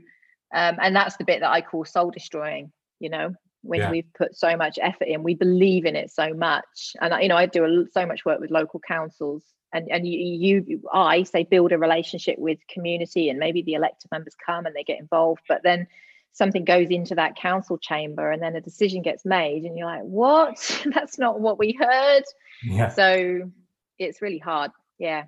um, 0.54 0.76
and 0.80 0.96
that's 0.96 1.18
the 1.18 1.24
bit 1.24 1.40
that 1.40 1.50
i 1.50 1.60
call 1.60 1.84
soul 1.84 2.10
destroying 2.10 2.72
you 3.00 3.10
know 3.10 3.34
when 3.60 3.80
yeah. 3.80 3.90
we've 3.90 4.10
put 4.16 4.34
so 4.34 4.56
much 4.56 4.78
effort 4.80 5.08
in 5.08 5.22
we 5.22 5.34
believe 5.34 5.84
in 5.84 5.94
it 5.94 6.10
so 6.10 6.32
much 6.32 6.96
and 7.02 7.12
you 7.22 7.28
know 7.28 7.36
i 7.36 7.44
do 7.44 7.66
a, 7.66 7.84
so 7.92 8.06
much 8.06 8.24
work 8.24 8.40
with 8.40 8.50
local 8.50 8.80
councils 8.80 9.42
and 9.74 9.90
and 9.90 10.08
you, 10.08 10.64
you 10.66 10.82
i 10.90 11.22
say 11.22 11.44
build 11.44 11.70
a 11.70 11.76
relationship 11.76 12.38
with 12.38 12.58
community 12.66 13.28
and 13.28 13.38
maybe 13.38 13.60
the 13.60 13.74
elected 13.74 14.10
members 14.10 14.34
come 14.46 14.64
and 14.64 14.74
they 14.74 14.84
get 14.84 14.98
involved 14.98 15.42
but 15.46 15.62
then 15.62 15.86
something 16.36 16.64
goes 16.66 16.88
into 16.90 17.14
that 17.14 17.34
council 17.34 17.78
chamber 17.78 18.30
and 18.30 18.42
then 18.42 18.54
a 18.56 18.60
decision 18.60 19.00
gets 19.00 19.24
made 19.24 19.64
and 19.64 19.78
you're 19.78 19.86
like 19.86 20.02
what? 20.02 20.58
That's 20.94 21.18
not 21.18 21.40
what 21.40 21.58
we 21.58 21.72
heard. 21.80 22.24
Yeah. 22.62 22.90
So 22.90 23.50
it's 23.98 24.20
really 24.20 24.38
hard. 24.38 24.70
Yeah. 24.98 25.24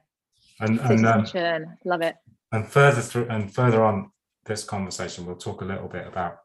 And, 0.61 0.79
and 0.81 1.07
um, 1.07 1.25
churn. 1.25 1.79
love 1.87 2.03
it. 2.03 2.17
and 2.53 2.67
further 2.69 3.01
through 3.01 3.27
and 3.31 3.53
further 3.53 3.83
on 3.85 4.11
this 4.45 4.65
conversation 4.65 5.25
we'll 5.25 5.37
talk 5.37 5.63
a 5.63 5.65
little 5.65 5.89
bit 5.89 6.07
about 6.07 6.39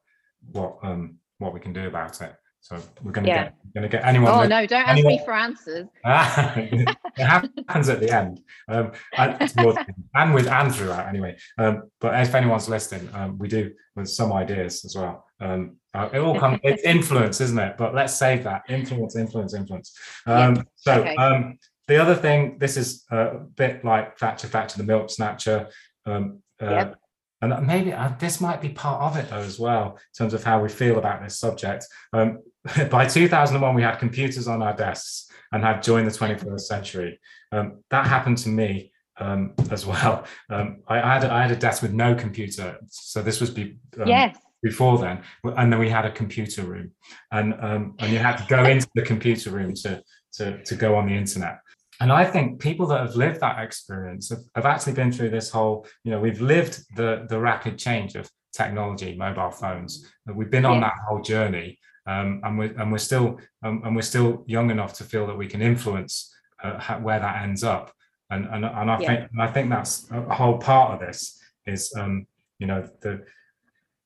what 0.51 0.77
um 0.83 1.17
what 1.39 1.53
we 1.53 1.59
can 1.59 1.73
do 1.73 1.87
about 1.87 2.21
it 2.21 2.33
so 2.63 2.79
we're 3.03 3.11
going 3.11 3.25
to 3.25 3.29
yeah. 3.29 3.43
get 3.43 3.73
going 3.73 3.81
to 3.83 3.89
get 3.89 4.05
anyone. 4.05 4.31
Oh 4.31 4.47
no! 4.47 4.65
Don't 4.65 4.87
anyone, 4.87 5.11
ask 5.13 5.19
me 5.19 5.25
for 5.25 5.33
answers. 5.33 5.87
it 6.05 6.97
happens 7.17 7.89
at 7.89 7.99
the 7.99 8.09
end, 8.09 8.39
um, 8.69 8.93
and, 9.17 10.33
with 10.33 10.47
and 10.47 10.73
throughout 10.73 11.09
anyway. 11.09 11.35
Um, 11.57 11.83
but 11.99 12.17
if 12.21 12.33
anyone's 12.33 12.69
listening, 12.69 13.09
um, 13.13 13.37
we 13.37 13.49
do 13.49 13.73
with 13.97 14.07
some 14.07 14.31
ideas 14.31 14.85
as 14.85 14.95
well. 14.95 15.25
Um, 15.41 15.75
uh, 15.93 16.07
it 16.13 16.19
all 16.19 16.39
comes. 16.39 16.61
it's 16.63 16.83
influence, 16.85 17.41
isn't 17.41 17.59
it? 17.59 17.75
But 17.77 17.93
let's 17.93 18.13
save 18.15 18.45
that 18.45 18.61
influence, 18.69 19.17
influence, 19.17 19.53
influence. 19.53 19.93
Um, 20.25 20.55
yeah. 20.55 20.63
So 20.75 20.93
okay. 21.01 21.15
Um, 21.17 21.59
the 21.89 21.97
other 21.97 22.15
thing, 22.15 22.59
this 22.59 22.77
is 22.77 23.03
a 23.11 23.39
bit 23.57 23.83
like 23.83 24.17
Thatcher, 24.17 24.47
Thatcher, 24.47 24.77
the 24.77 24.85
milk 24.85 25.09
snatcher. 25.09 25.67
Uh, 26.05 26.21
yep. 26.61 26.95
And 27.41 27.67
maybe 27.67 27.91
uh, 27.91 28.13
this 28.19 28.39
might 28.39 28.61
be 28.61 28.69
part 28.69 29.01
of 29.01 29.17
it 29.17 29.29
though 29.29 29.39
as 29.39 29.59
well, 29.59 29.97
in 29.97 30.17
terms 30.17 30.33
of 30.33 30.45
how 30.45 30.61
we 30.63 30.69
feel 30.69 30.97
about 30.97 31.21
this 31.21 31.37
subject. 31.37 31.85
Um, 32.13 32.39
by 32.89 33.05
2001, 33.05 33.75
we 33.75 33.81
had 33.81 33.97
computers 33.97 34.47
on 34.47 34.61
our 34.61 34.75
desks 34.75 35.29
and 35.51 35.63
had 35.63 35.83
joined 35.83 36.07
the 36.07 36.11
21st 36.11 36.61
century. 36.61 37.19
Um, 37.51 37.83
that 37.89 38.07
happened 38.07 38.37
to 38.39 38.49
me 38.49 38.91
um, 39.17 39.53
as 39.69 39.85
well. 39.85 40.25
Um, 40.49 40.81
I, 40.87 40.99
I, 40.99 41.13
had, 41.13 41.25
I 41.25 41.41
had 41.41 41.51
a 41.51 41.55
desk 41.55 41.81
with 41.81 41.93
no 41.93 42.15
computer. 42.15 42.77
So 42.89 43.21
this 43.21 43.39
was 43.39 43.49
be, 43.49 43.77
um, 43.99 44.07
yes. 44.07 44.37
before 44.61 44.97
then. 44.97 45.21
And 45.43 45.71
then 45.71 45.79
we 45.79 45.89
had 45.89 46.05
a 46.05 46.11
computer 46.11 46.63
room. 46.63 46.91
And, 47.31 47.53
um, 47.59 47.95
and 47.99 48.11
you 48.11 48.19
had 48.19 48.37
to 48.37 48.45
go 48.47 48.63
into 48.63 48.87
the 48.95 49.03
computer 49.03 49.51
room 49.51 49.73
to, 49.75 50.01
to, 50.33 50.63
to 50.63 50.75
go 50.75 50.95
on 50.95 51.07
the 51.07 51.13
internet 51.13 51.59
and 51.99 52.11
I 52.11 52.25
think 52.25 52.59
people 52.59 52.87
that 52.87 52.99
have 52.99 53.15
lived 53.15 53.39
that 53.41 53.63
experience 53.63 54.29
have, 54.29 54.39
have, 54.55 54.65
actually 54.65 54.93
been 54.93 55.11
through 55.11 55.29
this 55.29 55.49
whole, 55.49 55.85
you 56.03 56.11
know, 56.11 56.19
we've 56.19 56.41
lived 56.41 56.83
the, 56.95 57.25
the 57.29 57.39
rapid 57.39 57.77
change 57.77 58.15
of 58.15 58.29
technology, 58.51 59.15
mobile 59.15 59.51
phones. 59.51 60.11
We've 60.25 60.49
been 60.49 60.65
on 60.65 60.81
that 60.81 60.93
whole 61.07 61.21
journey 61.21 61.79
um, 62.05 62.41
and 62.43 62.57
we're 62.57 62.73
and 62.77 62.91
we're 62.91 62.97
still 62.97 63.39
um, 63.63 63.81
and 63.85 63.95
we're 63.95 64.01
still 64.01 64.43
young 64.47 64.71
enough 64.71 64.93
to 64.95 65.03
feel 65.03 65.25
that 65.27 65.37
we 65.37 65.47
can 65.47 65.61
influence 65.61 66.33
uh, 66.63 66.97
where 66.99 67.19
that 67.19 67.43
ends 67.43 67.63
up. 67.63 67.93
And 68.29 68.45
and, 68.45 68.65
and 68.65 68.91
I 68.91 68.99
yeah. 68.99 69.07
think 69.07 69.31
and 69.31 69.41
I 69.41 69.47
think 69.47 69.69
that's 69.69 70.09
a 70.11 70.33
whole 70.33 70.57
part 70.57 70.93
of 70.93 71.07
this 71.07 71.39
is 71.65 71.93
um, 71.97 72.27
you 72.59 72.67
know 72.67 72.81
the, 73.01 73.23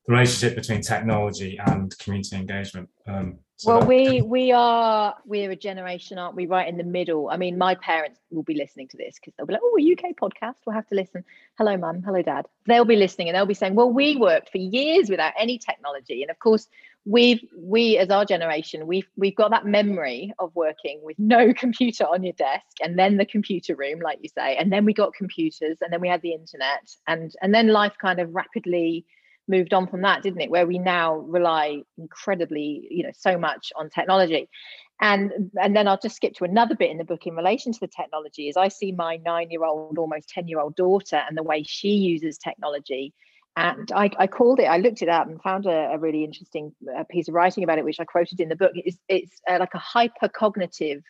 the 0.08 0.14
relationship 0.14 0.56
between 0.56 0.82
technology 0.82 1.60
and 1.66 1.98
community 2.00 2.36
engagement. 2.36 2.90
Um, 3.08 3.40
so 3.60 3.80
well, 3.80 3.88
we 3.88 4.22
we 4.22 4.52
are 4.52 5.16
we're 5.26 5.50
a 5.50 5.56
generation, 5.56 6.20
aren't 6.20 6.36
we? 6.36 6.46
Right 6.46 6.68
in 6.68 6.78
the 6.78 6.84
middle. 6.84 7.32
I 7.32 7.38
mean, 7.38 7.58
my 7.58 7.74
parents 7.74 8.20
will 8.30 8.44
be 8.44 8.54
listening 8.54 8.88
to 8.90 8.98
this 8.98 9.16
because 9.20 9.34
they'll 9.36 9.48
be 9.48 9.54
like, 9.54 9.64
"Oh, 9.64 9.78
a 9.80 9.92
UK 9.94 10.16
podcast. 10.16 10.58
We'll 10.66 10.76
have 10.76 10.88
to 10.90 10.96
listen." 10.96 11.24
Hello, 11.58 11.76
mum. 11.76 12.04
Hello, 12.04 12.22
dad. 12.22 12.46
They'll 12.68 12.86
be 12.86 12.96
listening 12.96 13.30
and 13.30 13.36
they'll 13.36 13.48
be 13.48 13.56
saying, 13.56 13.74
"Well, 13.74 13.92
we 13.92 14.16
worked 14.16 14.50
for 14.50 14.60
years 14.60 15.10
without 15.10 15.34
any 15.40 15.58
technology," 15.58 16.22
and 16.22 16.30
of 16.30 16.38
course, 16.38 16.68
we've 17.08 17.40
we 17.58 17.98
as 17.98 18.10
our 18.10 18.26
generation 18.26 18.86
we've 18.86 19.08
we've 19.16 19.36
got 19.36 19.50
that 19.50 19.66
memory 19.66 20.34
of 20.40 20.54
working 20.56 21.00
with 21.04 21.18
no 21.18 21.54
computer 21.58 22.04
on 22.04 22.22
your 22.22 22.34
desk 22.34 22.66
and 22.82 23.00
then 23.00 23.16
the 23.18 23.26
computer 23.26 23.76
room 23.76 24.00
like 24.02 24.20
you 24.22 24.30
say 24.38 24.58
and 24.58 24.72
then 24.72 24.84
we 24.84 24.94
got 24.94 25.14
computers 25.14 25.78
and 25.82 25.92
then 25.92 26.02
we 26.02 26.10
had 26.10 26.22
the 26.22 26.34
internet 26.34 26.86
and 27.08 27.34
and 27.42 27.56
then 27.56 27.70
life 27.70 27.94
kind 28.02 28.20
of 28.20 28.34
rapidly 28.36 29.06
moved 29.48 29.74
on 29.74 29.88
from 29.88 30.02
that 30.02 30.22
didn't 30.22 30.42
it? 30.42 30.52
Where 30.52 30.68
we 30.68 30.78
now 30.78 31.16
rely 31.20 31.82
incredibly 31.98 32.86
you 32.92 33.04
know 33.04 33.12
so 33.18 33.38
much 33.38 33.72
on 33.78 33.90
technology. 33.90 34.50
And 35.00 35.52
and 35.62 35.76
then 35.76 35.88
i'll 35.88 36.00
just 36.00 36.16
skip 36.16 36.34
to 36.34 36.44
another 36.44 36.76
bit 36.76 36.90
in 36.90 36.98
the 36.98 37.04
book 37.04 37.28
in 37.28 37.36
relation 37.36 37.72
to 37.72 37.80
the 37.80 37.88
technology 37.88 38.50
is 38.50 38.58
i 38.58 38.68
see 38.68 38.92
my 38.92 39.18
nine 39.18 39.52
year 39.52 39.64
old 39.64 40.00
almost 40.00 40.28
10 40.30 40.48
year 40.48 40.60
old 40.60 40.76
daughter 40.76 41.22
and 41.28 41.38
the 41.38 41.44
way 41.44 41.62
she 41.62 41.90
uses 41.90 42.40
technology 42.40 43.14
and 43.58 43.92
I, 43.92 44.12
I, 44.20 44.28
called 44.28 44.60
it 44.60 44.66
i 44.66 44.78
looked 44.78 45.02
it 45.02 45.10
up 45.10 45.28
and 45.28 45.42
found 45.42 45.66
a, 45.66 45.90
a 45.92 45.98
really 45.98 46.24
interesting 46.24 46.74
uh, 46.96 47.04
piece 47.10 47.28
of 47.28 47.34
writing 47.34 47.64
about 47.64 47.80
it 47.80 47.84
which 47.84 48.00
i 48.00 48.06
quoted 48.06 48.40
in 48.40 48.50
the 48.50 48.56
book. 48.56 48.72
It's, 48.76 48.98
it's 49.10 49.42
uh, 49.50 49.58
like 49.60 49.74
a 49.74 49.80
hypercognitive 49.80 51.02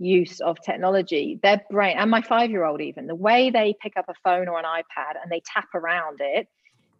use 0.00 0.40
of 0.40 0.60
technology. 0.60 1.38
Their 1.40 1.62
brain 1.70 1.96
and 1.96 2.10
my 2.10 2.20
five 2.20 2.50
year 2.50 2.64
old 2.64 2.80
even 2.80 3.06
the 3.06 3.14
way 3.14 3.50
they 3.50 3.76
pick 3.80 3.96
up 3.96 4.06
a 4.08 4.14
phone 4.24 4.48
or 4.48 4.58
an 4.58 4.64
ipad 4.64 5.14
and 5.22 5.30
they 5.30 5.40
tap 5.46 5.68
around 5.74 6.18
it 6.20 6.48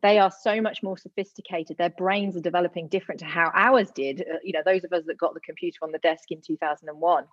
they 0.00 0.18
are 0.18 0.30
so 0.30 0.60
much 0.60 0.82
more 0.82 0.98
sophisticated. 0.98 1.78
Their 1.78 1.88
brains 1.88 2.36
are 2.36 2.42
developing 2.42 2.88
different 2.88 3.20
to 3.20 3.24
how 3.24 3.50
ours 3.54 3.90
did 3.90 4.20
uh, 4.20 4.36
you 4.44 4.52
know 4.52 4.62
those 4.64 4.84
of 4.84 4.92
us 4.92 5.02
that 5.06 5.18
got 5.18 5.34
the 5.34 5.40
computer 5.40 5.78
on 5.82 5.92
the 5.92 5.98
desk 5.98 6.30
in 6.30 6.40
2001 6.40 7.24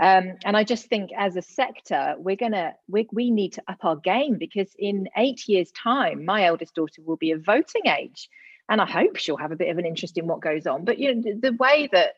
um, 0.00 0.34
and 0.44 0.56
I 0.56 0.64
just 0.64 0.86
think 0.86 1.10
as 1.16 1.36
a 1.36 1.42
sector, 1.42 2.14
we're 2.18 2.36
gonna 2.36 2.74
we, 2.88 3.08
we 3.12 3.30
need 3.30 3.54
to 3.54 3.62
up 3.66 3.84
our 3.84 3.96
game 3.96 4.38
because 4.38 4.70
in 4.78 5.08
eight 5.16 5.48
years' 5.48 5.72
time, 5.72 6.24
my 6.24 6.44
eldest 6.44 6.74
daughter 6.74 7.02
will 7.04 7.16
be 7.16 7.32
of 7.32 7.44
voting 7.44 7.86
age, 7.86 8.28
and 8.68 8.80
I 8.80 8.86
hope 8.86 9.16
she'll 9.16 9.36
have 9.36 9.52
a 9.52 9.56
bit 9.56 9.70
of 9.70 9.78
an 9.78 9.86
interest 9.86 10.16
in 10.16 10.26
what 10.26 10.40
goes 10.40 10.66
on. 10.66 10.84
But 10.84 10.98
you 10.98 11.14
know, 11.14 11.22
the, 11.22 11.50
the 11.50 11.56
way 11.56 11.88
that 11.92 12.14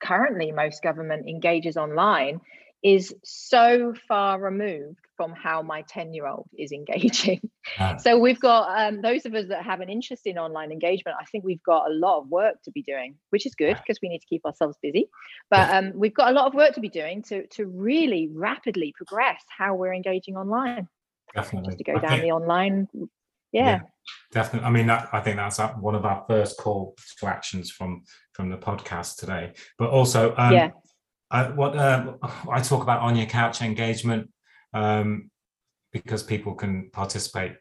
currently 0.00 0.52
most 0.52 0.82
government 0.82 1.28
engages 1.28 1.76
online 1.76 2.40
is 2.82 3.14
so 3.22 3.94
far 4.08 4.40
removed 4.40 4.98
from 5.16 5.32
how 5.32 5.60
my 5.60 5.82
10 5.82 6.14
year 6.14 6.26
old 6.26 6.48
is 6.56 6.72
engaging. 6.72 7.40
Yeah. 7.78 7.96
So 7.96 8.18
we've 8.18 8.40
got 8.40 8.68
um, 8.78 9.02
those 9.02 9.26
of 9.26 9.34
us 9.34 9.46
that 9.48 9.64
have 9.64 9.80
an 9.80 9.90
interest 9.90 10.26
in 10.26 10.38
online 10.38 10.72
engagement. 10.72 11.16
I 11.20 11.24
think 11.24 11.44
we've 11.44 11.62
got 11.62 11.90
a 11.90 11.94
lot 11.94 12.20
of 12.20 12.28
work 12.28 12.62
to 12.64 12.70
be 12.70 12.82
doing, 12.82 13.16
which 13.30 13.44
is 13.44 13.54
good 13.54 13.76
because 13.76 13.98
we 14.02 14.08
need 14.08 14.20
to 14.20 14.26
keep 14.26 14.44
ourselves 14.46 14.78
busy. 14.82 15.10
But 15.50 15.70
um, 15.70 15.92
we've 15.94 16.14
got 16.14 16.30
a 16.30 16.32
lot 16.32 16.46
of 16.46 16.54
work 16.54 16.74
to 16.74 16.80
be 16.80 16.88
doing 16.88 17.22
to 17.24 17.46
to 17.48 17.66
really 17.66 18.30
rapidly 18.32 18.94
progress 18.96 19.42
how 19.56 19.74
we're 19.74 19.94
engaging 19.94 20.36
online. 20.36 20.88
Definitely. 21.34 21.70
Just 21.70 21.78
to 21.78 21.84
go 21.84 21.98
down 21.98 22.20
the 22.20 22.32
online. 22.32 22.88
Yeah. 23.52 23.64
yeah. 23.64 23.80
Definitely. 24.32 24.66
I 24.66 24.70
mean, 24.70 24.86
that, 24.86 25.08
I 25.12 25.20
think 25.20 25.36
that's 25.36 25.58
one 25.58 25.94
of 25.94 26.04
our 26.04 26.24
first 26.28 26.56
call 26.56 26.96
to 27.18 27.26
actions 27.26 27.70
from 27.70 28.04
from 28.32 28.48
the 28.48 28.56
podcast 28.56 29.16
today. 29.16 29.52
But 29.78 29.90
also, 29.90 30.34
um, 30.36 30.52
yeah 30.52 30.70
I, 31.30 31.48
what 31.50 31.76
uh, 31.76 32.14
I 32.50 32.60
talk 32.60 32.82
about 32.82 33.00
on 33.00 33.16
your 33.16 33.26
couch 33.26 33.62
engagement 33.62 34.30
um, 34.74 35.30
because 35.92 36.22
people 36.22 36.54
can 36.54 36.90
participate, 36.90 37.52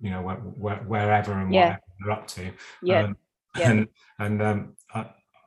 you 0.00 0.10
know, 0.10 0.22
wh- 0.22 0.58
wh- 0.58 0.88
wherever 0.88 1.32
and 1.32 1.52
yeah. 1.52 1.60
whatever 1.60 1.82
they're 2.00 2.12
up 2.12 2.26
to. 2.28 2.50
Yeah. 2.82 3.04
Um, 3.04 3.16
yeah. 3.56 3.70
And 3.70 3.88
and 4.18 4.42
um, 4.42 4.76
I, 4.94 5.06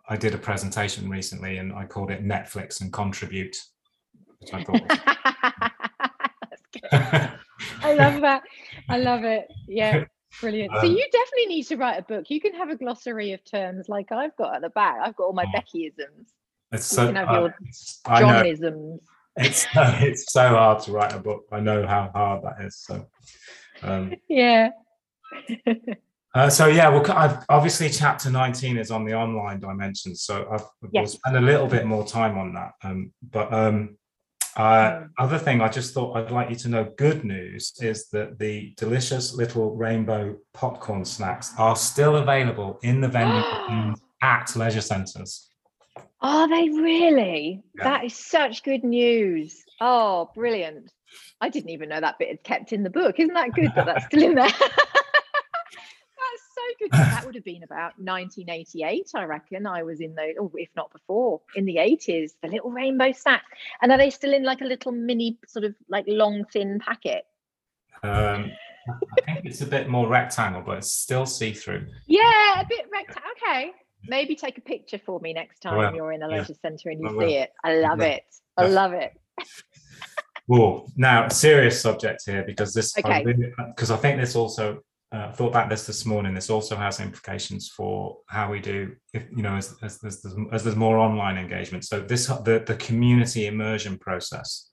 I, 0.09 0.17
did 0.17 0.33
a 0.33 0.37
presentation 0.37 1.09
recently, 1.09 1.57
and 1.57 1.71
I 1.71 1.85
called 1.85 2.11
it 2.11 2.25
Netflix 2.25 2.81
and 2.81 2.91
contribute, 2.91 3.55
which 4.39 4.53
I 4.53 4.63
thought. 4.63 4.99
I 7.81 7.93
love 7.93 8.21
that. 8.21 8.43
I 8.89 8.97
love 8.97 9.23
it. 9.23 9.47
Yeah. 9.67 10.03
Brilliant. 10.41 10.73
Um, 10.73 10.81
so 10.81 10.87
you 10.87 11.05
definitely 11.11 11.45
need 11.45 11.63
to 11.63 11.77
write 11.77 11.99
a 11.99 12.01
book. 12.01 12.25
You 12.29 12.41
can 12.41 12.53
have 12.55 12.69
a 12.69 12.75
glossary 12.75 13.31
of 13.31 13.45
terms 13.45 13.87
like 13.87 14.11
I've 14.11 14.35
got 14.35 14.55
at 14.55 14.61
the 14.61 14.69
back. 14.69 14.97
I've 15.01 15.15
got 15.15 15.25
all 15.25 15.33
my 15.33 15.45
oh. 15.45 15.57
Beckyisms. 15.57 16.33
It's 16.73 16.85
so, 16.85 17.03
you 17.03 17.13
can 17.13 17.15
have 17.15 17.29
uh, 17.29 17.41
your 17.41 17.53
Johnisms. 18.05 18.99
It's 19.35 19.65
it's 19.75 20.31
so 20.31 20.49
hard 20.49 20.83
to 20.83 20.91
write 20.91 21.13
a 21.13 21.19
book. 21.19 21.45
I 21.51 21.59
know 21.59 21.87
how 21.87 22.11
hard 22.13 22.43
that 22.43 22.65
is. 22.65 22.77
So 22.77 23.07
um, 23.83 24.13
yeah. 24.27 24.69
uh, 26.35 26.49
so 26.49 26.67
yeah, 26.67 26.89
well, 26.89 27.09
I've, 27.11 27.43
obviously 27.49 27.89
chapter 27.89 28.29
19 28.29 28.77
is 28.77 28.91
on 28.91 29.05
the 29.05 29.13
online 29.13 29.59
dimension, 29.59 30.15
so 30.15 30.47
I've, 30.51 30.65
yes. 30.91 30.91
we'll 30.93 31.07
spend 31.07 31.37
a 31.37 31.41
little 31.41 31.67
bit 31.67 31.85
more 31.85 32.05
time 32.05 32.37
on 32.37 32.53
that. 32.53 32.71
Um, 32.83 33.11
but 33.31 33.51
um, 33.51 33.97
uh, 34.55 34.91
mm. 34.91 35.09
other 35.17 35.39
thing 35.39 35.61
I 35.61 35.69
just 35.69 35.93
thought 35.93 36.15
I'd 36.15 36.31
like 36.31 36.49
you 36.49 36.55
to 36.57 36.69
know 36.69 36.91
good 36.97 37.23
news 37.23 37.73
is 37.81 38.07
that 38.09 38.37
the 38.37 38.73
delicious 38.77 39.33
little 39.33 39.75
rainbow 39.75 40.37
popcorn 40.53 41.05
snacks 41.05 41.53
are 41.57 41.75
still 41.75 42.17
available 42.17 42.79
in 42.83 43.01
the 43.01 43.07
venue 43.07 43.95
at 44.21 44.55
leisure 44.55 44.81
centres. 44.81 45.49
Are 46.23 46.47
they 46.47 46.69
really? 46.69 47.61
Yeah. 47.75 47.83
That 47.83 48.05
is 48.05 48.15
such 48.15 48.63
good 48.63 48.85
news. 48.85 49.65
Oh, 49.81 50.31
brilliant. 50.33 50.89
I 51.41 51.49
didn't 51.49 51.71
even 51.71 51.89
know 51.89 51.99
that 51.99 52.17
bit 52.17 52.29
had 52.29 52.43
kept 52.43 52.71
in 52.71 52.83
the 52.83 52.89
book. 52.89 53.19
Isn't 53.19 53.33
that 53.33 53.53
good 53.53 53.73
that 53.75 53.85
that's 53.85 54.05
still 54.05 54.23
in 54.23 54.35
there? 54.35 54.47
that's 54.49 54.61
so 56.55 56.61
good. 56.79 56.91
That 56.91 57.25
would 57.25 57.35
have 57.35 57.43
been 57.43 57.63
about 57.63 57.99
1988, 57.99 59.11
I 59.13 59.25
reckon. 59.25 59.67
I 59.67 59.83
was 59.83 59.99
in 59.99 60.15
those, 60.15 60.35
oh, 60.39 60.49
if 60.55 60.69
not 60.77 60.93
before, 60.93 61.41
in 61.57 61.65
the 61.65 61.75
80s, 61.75 62.31
the 62.41 62.47
little 62.47 62.71
rainbow 62.71 63.11
snack. 63.11 63.43
And 63.81 63.91
are 63.91 63.97
they 63.97 64.09
still 64.09 64.33
in 64.33 64.43
like 64.43 64.61
a 64.61 64.65
little 64.65 64.93
mini, 64.93 65.37
sort 65.45 65.65
of 65.65 65.75
like 65.89 66.05
long, 66.07 66.45
thin 66.53 66.79
packet? 66.79 67.25
Um, 68.01 68.49
I 69.27 69.33
think 69.33 69.45
it's 69.45 69.61
a 69.61 69.67
bit 69.67 69.89
more 69.89 70.07
rectangle, 70.07 70.61
but 70.61 70.77
it's 70.77 70.91
still 70.91 71.25
see 71.25 71.51
through. 71.51 71.87
Yeah, 72.07 72.61
a 72.61 72.65
bit 72.65 72.85
rectangle. 72.89 73.29
Okay 73.49 73.73
maybe 74.05 74.35
take 74.35 74.57
a 74.57 74.61
picture 74.61 74.99
for 75.05 75.19
me 75.19 75.33
next 75.33 75.59
time 75.59 75.95
you're 75.95 76.11
in 76.11 76.23
a 76.23 76.27
leisure 76.27 76.53
yeah. 76.53 76.69
centre 76.69 76.89
and 76.89 77.01
you 77.01 77.19
see 77.19 77.35
it. 77.35 77.51
I 77.63 77.75
love 77.75 77.99
yeah. 77.99 78.07
it. 78.07 78.23
I 78.57 78.67
love 78.67 78.93
it. 78.93 79.11
well, 80.47 80.91
now 80.95 81.27
serious 81.29 81.81
subject 81.81 82.23
here 82.25 82.43
because 82.45 82.73
this 82.73 82.97
okay. 82.97 83.23
because 83.67 83.91
I, 83.91 83.95
I, 83.95 83.97
think 83.97 84.19
this 84.19 84.35
also 84.35 84.79
uh, 85.11 85.31
thought 85.31 85.49
about 85.49 85.69
this 85.69 85.85
this 85.85 86.05
morning. 86.05 86.33
This 86.33 86.49
also 86.49 86.75
has 86.75 86.99
implications 86.99 87.69
for 87.69 88.17
how 88.27 88.51
we 88.51 88.59
do, 88.59 88.95
if 89.13 89.25
you 89.35 89.43
know, 89.43 89.55
as, 89.55 89.75
as, 89.81 90.03
as, 90.03 90.25
as 90.51 90.63
there's 90.63 90.75
more 90.75 90.97
online 90.97 91.37
engagement. 91.37 91.85
So 91.85 91.99
this 92.01 92.27
the 92.27 92.63
the 92.65 92.75
community 92.75 93.47
immersion 93.47 93.97
process. 93.97 94.69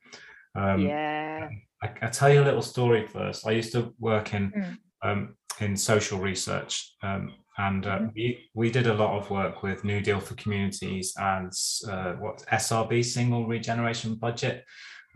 Um, 0.54 0.80
yeah. 0.80 1.48
I, 1.82 1.90
I 2.02 2.08
tell 2.08 2.32
you 2.32 2.42
a 2.42 2.44
little 2.44 2.62
story 2.62 3.06
first. 3.06 3.46
I 3.46 3.52
used 3.52 3.72
to 3.72 3.94
work 3.98 4.34
in 4.34 4.50
mm. 4.50 4.78
um, 5.02 5.36
in 5.60 5.76
social 5.76 6.18
research 6.18 6.94
um, 7.02 7.34
and 7.58 7.86
uh, 7.86 7.98
mm-hmm. 7.98 8.08
we 8.14 8.50
we 8.54 8.70
did 8.70 8.86
a 8.86 8.94
lot 8.94 9.18
of 9.18 9.30
work 9.30 9.62
with 9.62 9.84
New 9.84 10.00
Deal 10.00 10.20
for 10.20 10.34
Communities 10.34 11.14
and 11.16 11.52
uh, 11.88 12.12
what 12.14 12.44
SRB 12.52 13.04
Single 13.04 13.46
Regeneration 13.46 14.14
Budget. 14.14 14.64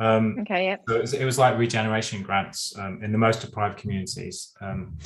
Um, 0.01 0.39
okay, 0.41 0.67
yeah. 0.67 0.77
So 0.89 0.97
it 0.97 1.01
was, 1.01 1.15
it 1.15 1.25
was, 1.25 1.39
like 1.39 1.57
regeneration 1.57 2.23
grants 2.23 2.77
um, 2.77 3.01
in 3.03 3.13
the 3.13 3.19
most 3.19 3.41
deprived 3.41 3.79
communities, 3.79 4.53
um, 4.61 4.99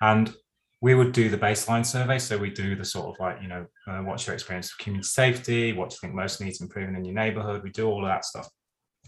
and 0.00 0.32
we 0.80 0.94
would 0.94 1.12
do 1.12 1.28
the 1.28 1.36
baseline 1.36 1.84
survey. 1.84 2.18
So 2.20 2.38
we 2.38 2.50
do 2.50 2.76
the 2.76 2.84
sort 2.84 3.08
of 3.08 3.20
like 3.20 3.42
you 3.42 3.48
know 3.48 3.66
uh, 3.88 3.98
what's 3.98 4.26
your 4.26 4.34
experience 4.34 4.70
of 4.70 4.78
community 4.78 5.08
safety? 5.08 5.72
What 5.72 5.90
do 5.90 5.94
you 5.94 5.98
think 6.00 6.14
most 6.14 6.40
needs 6.40 6.60
improving 6.60 6.94
in 6.94 7.04
your 7.04 7.14
neighbourhood? 7.14 7.64
We 7.64 7.70
do 7.70 7.88
all 7.88 8.04
of 8.04 8.08
that 8.08 8.24
stuff. 8.24 8.48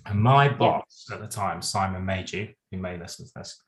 And 0.06 0.20
my 0.20 0.48
boss 0.48 1.06
yeah. 1.08 1.16
at 1.16 1.22
the 1.22 1.28
time, 1.28 1.62
Simon 1.62 2.04
Maydew, 2.04 2.52
who 2.70 2.78
may 2.78 2.98
listen 2.98 3.26
to 3.26 3.32
this, 3.36 3.62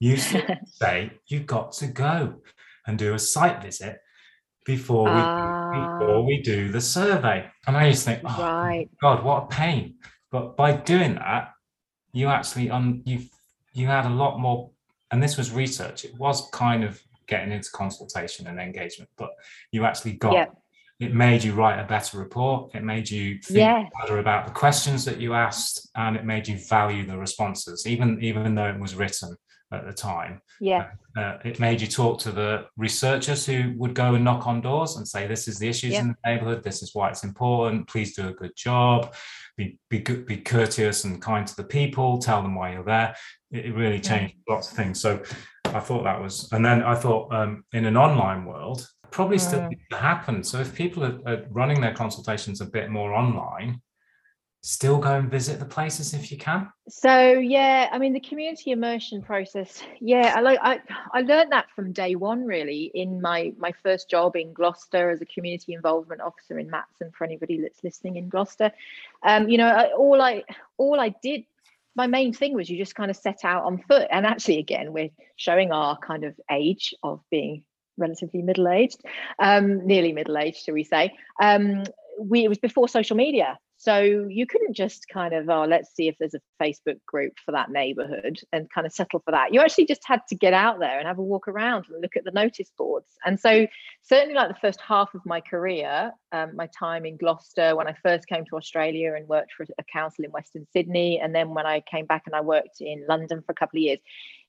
used 0.00 0.30
to 0.30 0.58
say, 0.66 1.12
"You've 1.28 1.46
got 1.46 1.72
to 1.72 1.86
go." 1.86 2.40
And 2.86 2.98
do 2.98 3.14
a 3.14 3.18
site 3.18 3.62
visit 3.62 4.00
before 4.64 5.04
we 5.04 5.10
uh, 5.10 5.98
before 5.98 6.24
we 6.24 6.42
do 6.42 6.70
the 6.70 6.80
survey. 6.80 7.46
And 7.66 7.76
I 7.76 7.86
used 7.88 8.04
to 8.04 8.10
think, 8.10 8.22
oh, 8.24 8.42
right. 8.42 8.88
God, 9.00 9.24
what 9.24 9.44
a 9.44 9.46
pain. 9.46 9.96
But 10.30 10.56
by 10.56 10.72
doing 10.72 11.14
that, 11.14 11.52
you 12.12 12.28
actually 12.28 12.70
on 12.70 13.02
you 13.04 13.20
you 13.72 13.86
had 13.86 14.06
a 14.06 14.10
lot 14.10 14.38
more. 14.38 14.70
And 15.10 15.22
this 15.22 15.36
was 15.36 15.50
research. 15.50 16.04
It 16.04 16.16
was 16.18 16.48
kind 16.52 16.84
of 16.84 17.00
getting 17.26 17.52
into 17.52 17.68
consultation 17.72 18.46
and 18.46 18.60
engagement, 18.60 19.10
but 19.16 19.30
you 19.72 19.84
actually 19.84 20.12
got. 20.12 20.34
Yeah. 20.34 20.46
It 21.00 21.14
made 21.14 21.42
you 21.42 21.54
write 21.54 21.80
a 21.80 21.84
better 21.84 22.18
report. 22.18 22.74
It 22.74 22.84
made 22.84 23.08
you 23.08 23.38
think 23.38 23.60
yeah. 23.60 23.84
better 24.02 24.18
about 24.18 24.44
the 24.46 24.52
questions 24.52 25.02
that 25.06 25.18
you 25.18 25.32
asked, 25.32 25.88
and 25.96 26.14
it 26.14 26.26
made 26.26 26.46
you 26.46 26.58
value 26.58 27.06
the 27.06 27.16
responses, 27.16 27.86
even 27.86 28.22
even 28.22 28.54
though 28.54 28.68
it 28.68 28.78
was 28.78 28.94
written 28.94 29.34
at 29.72 29.86
the 29.86 29.92
time. 29.92 30.40
Yeah. 30.60 30.90
Uh, 31.16 31.20
uh, 31.20 31.38
it 31.44 31.60
made 31.60 31.80
you 31.80 31.86
talk 31.86 32.18
to 32.20 32.32
the 32.32 32.66
researchers 32.76 33.46
who 33.46 33.72
would 33.76 33.94
go 33.94 34.14
and 34.14 34.24
knock 34.24 34.46
on 34.46 34.60
doors 34.60 34.96
and 34.96 35.06
say, 35.06 35.26
"This 35.26 35.48
is 35.48 35.58
the 35.58 35.68
issues 35.68 35.92
yeah. 35.92 36.00
in 36.00 36.08
the 36.08 36.16
neighbourhood. 36.24 36.62
This 36.62 36.82
is 36.82 36.94
why 36.94 37.08
it's 37.10 37.24
important. 37.24 37.88
Please 37.88 38.14
do 38.14 38.28
a 38.28 38.32
good 38.32 38.54
job. 38.56 39.14
Be 39.56 39.78
be 39.88 39.98
good, 39.98 40.26
be 40.26 40.38
courteous 40.38 41.04
and 41.04 41.20
kind 41.20 41.46
to 41.46 41.56
the 41.56 41.64
people. 41.64 42.18
Tell 42.18 42.42
them 42.42 42.54
why 42.54 42.72
you're 42.72 42.84
there." 42.84 43.14
It, 43.50 43.66
it 43.66 43.74
really 43.74 44.00
changed 44.00 44.34
yeah. 44.46 44.54
lots 44.54 44.70
of 44.70 44.76
things. 44.76 45.00
So 45.00 45.22
I 45.66 45.80
thought 45.80 46.04
that 46.04 46.20
was, 46.20 46.50
and 46.52 46.64
then 46.64 46.82
I 46.82 46.94
thought 46.94 47.32
um, 47.32 47.64
in 47.72 47.84
an 47.84 47.96
online 47.96 48.44
world, 48.44 48.88
probably 49.10 49.38
still 49.38 49.60
mm. 49.60 49.96
happen. 49.96 50.42
So 50.42 50.58
if 50.60 50.74
people 50.74 51.04
are, 51.04 51.20
are 51.26 51.44
running 51.50 51.80
their 51.80 51.94
consultations 51.94 52.60
a 52.60 52.66
bit 52.66 52.90
more 52.90 53.12
online, 53.12 53.80
still 54.62 54.98
go 54.98 55.16
and 55.16 55.30
visit 55.30 55.58
the 55.58 55.64
places 55.64 56.12
if 56.12 56.30
you 56.30 56.36
can. 56.36 56.70
So 56.88 57.32
yeah 57.32 57.88
i 57.92 57.98
mean 57.98 58.12
the 58.12 58.20
community 58.20 58.72
immersion 58.72 59.22
process 59.22 59.82
yeah 60.00 60.34
i 60.36 60.40
like 60.40 60.58
i 60.62 60.80
i 61.12 61.20
learned 61.22 61.52
that 61.52 61.70
from 61.74 61.92
day 61.92 62.14
one 62.14 62.44
really 62.44 62.90
in 62.94 63.20
my 63.20 63.52
my 63.58 63.72
first 63.82 64.10
job 64.10 64.36
in 64.36 64.52
gloucester 64.52 65.10
as 65.10 65.20
a 65.20 65.26
community 65.26 65.72
involvement 65.72 66.20
officer 66.20 66.58
in 66.58 66.68
matson 66.68 67.10
for 67.16 67.24
anybody 67.24 67.60
that's 67.60 67.82
listening 67.84 68.16
in 68.16 68.28
gloucester. 68.28 68.72
Um 69.22 69.48
you 69.48 69.56
know 69.56 69.68
I, 69.68 69.92
all 69.92 70.20
i 70.20 70.42
all 70.76 71.00
i 71.00 71.14
did 71.22 71.44
my 71.96 72.06
main 72.06 72.32
thing 72.32 72.54
was 72.54 72.68
you 72.68 72.76
just 72.76 72.94
kind 72.94 73.10
of 73.10 73.16
set 73.16 73.44
out 73.44 73.64
on 73.64 73.78
foot. 73.78 74.08
And 74.10 74.26
actually 74.26 74.58
again 74.58 74.92
we're 74.92 75.10
showing 75.36 75.72
our 75.72 75.96
kind 75.98 76.24
of 76.24 76.38
age 76.50 76.94
of 77.02 77.20
being 77.30 77.62
relatively 77.96 78.42
middle 78.42 78.68
aged 78.68 79.00
um 79.38 79.86
nearly 79.86 80.12
middle 80.12 80.36
aged 80.36 80.64
shall 80.64 80.74
we 80.74 80.84
say. 80.84 81.14
Um 81.40 81.84
we 82.18 82.44
it 82.44 82.48
was 82.48 82.58
before 82.58 82.88
social 82.88 83.16
media 83.16 83.58
so 83.80 84.26
you 84.28 84.46
couldn't 84.46 84.76
just 84.76 85.08
kind 85.08 85.32
of, 85.32 85.48
oh, 85.48 85.64
let's 85.64 85.94
see 85.94 86.06
if 86.06 86.14
there's 86.18 86.34
a 86.34 86.40
Facebook 86.62 86.98
group 87.06 87.32
for 87.42 87.52
that 87.52 87.70
neighborhood 87.70 88.38
and 88.52 88.68
kind 88.70 88.86
of 88.86 88.92
settle 88.92 89.22
for 89.24 89.30
that. 89.30 89.54
You 89.54 89.60
actually 89.60 89.86
just 89.86 90.02
had 90.04 90.20
to 90.28 90.34
get 90.34 90.52
out 90.52 90.80
there 90.80 90.98
and 90.98 91.08
have 91.08 91.16
a 91.16 91.22
walk 91.22 91.48
around 91.48 91.86
and 91.88 92.02
look 92.02 92.14
at 92.14 92.24
the 92.24 92.30
notice 92.30 92.70
boards. 92.76 93.06
And 93.24 93.40
so, 93.40 93.66
certainly, 94.02 94.34
like 94.34 94.48
the 94.48 94.60
first 94.60 94.82
half 94.86 95.14
of 95.14 95.24
my 95.24 95.40
career, 95.40 96.12
um, 96.30 96.56
my 96.56 96.68
time 96.78 97.06
in 97.06 97.16
Gloucester, 97.16 97.74
when 97.74 97.88
I 97.88 97.94
first 98.02 98.26
came 98.26 98.44
to 98.50 98.56
Australia 98.56 99.14
and 99.14 99.26
worked 99.26 99.54
for 99.56 99.64
a 99.78 99.84
council 99.84 100.26
in 100.26 100.30
Western 100.30 100.66
Sydney, 100.74 101.18
and 101.18 101.34
then 101.34 101.54
when 101.54 101.64
I 101.64 101.80
came 101.80 102.04
back 102.04 102.24
and 102.26 102.34
I 102.34 102.42
worked 102.42 102.82
in 102.82 103.06
London 103.08 103.40
for 103.40 103.52
a 103.52 103.54
couple 103.54 103.78
of 103.78 103.82
years, 103.82 104.00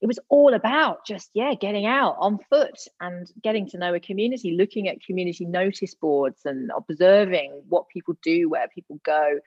it 0.02 0.08
was 0.08 0.20
all 0.30 0.56
about 0.56 1.06
just, 1.06 1.30
yeah, 1.36 1.54
getting 1.54 1.86
out 1.86 2.16
on 2.20 2.40
foot 2.50 2.78
and 3.00 3.32
getting 3.44 3.70
to 3.70 3.78
know 3.78 3.94
a 3.94 4.00
community, 4.00 4.56
looking 4.58 4.88
at 4.88 5.04
community 5.04 5.46
notice 5.46 5.94
boards 5.94 6.42
and 6.44 6.72
observing 6.76 7.62
what 7.70 7.88
people 7.88 8.16
do, 8.24 8.50
where 8.50 8.68
people 8.74 9.00
go. 9.04 9.40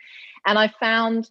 And 0.46 0.56
I 0.56 0.72
found 0.78 1.28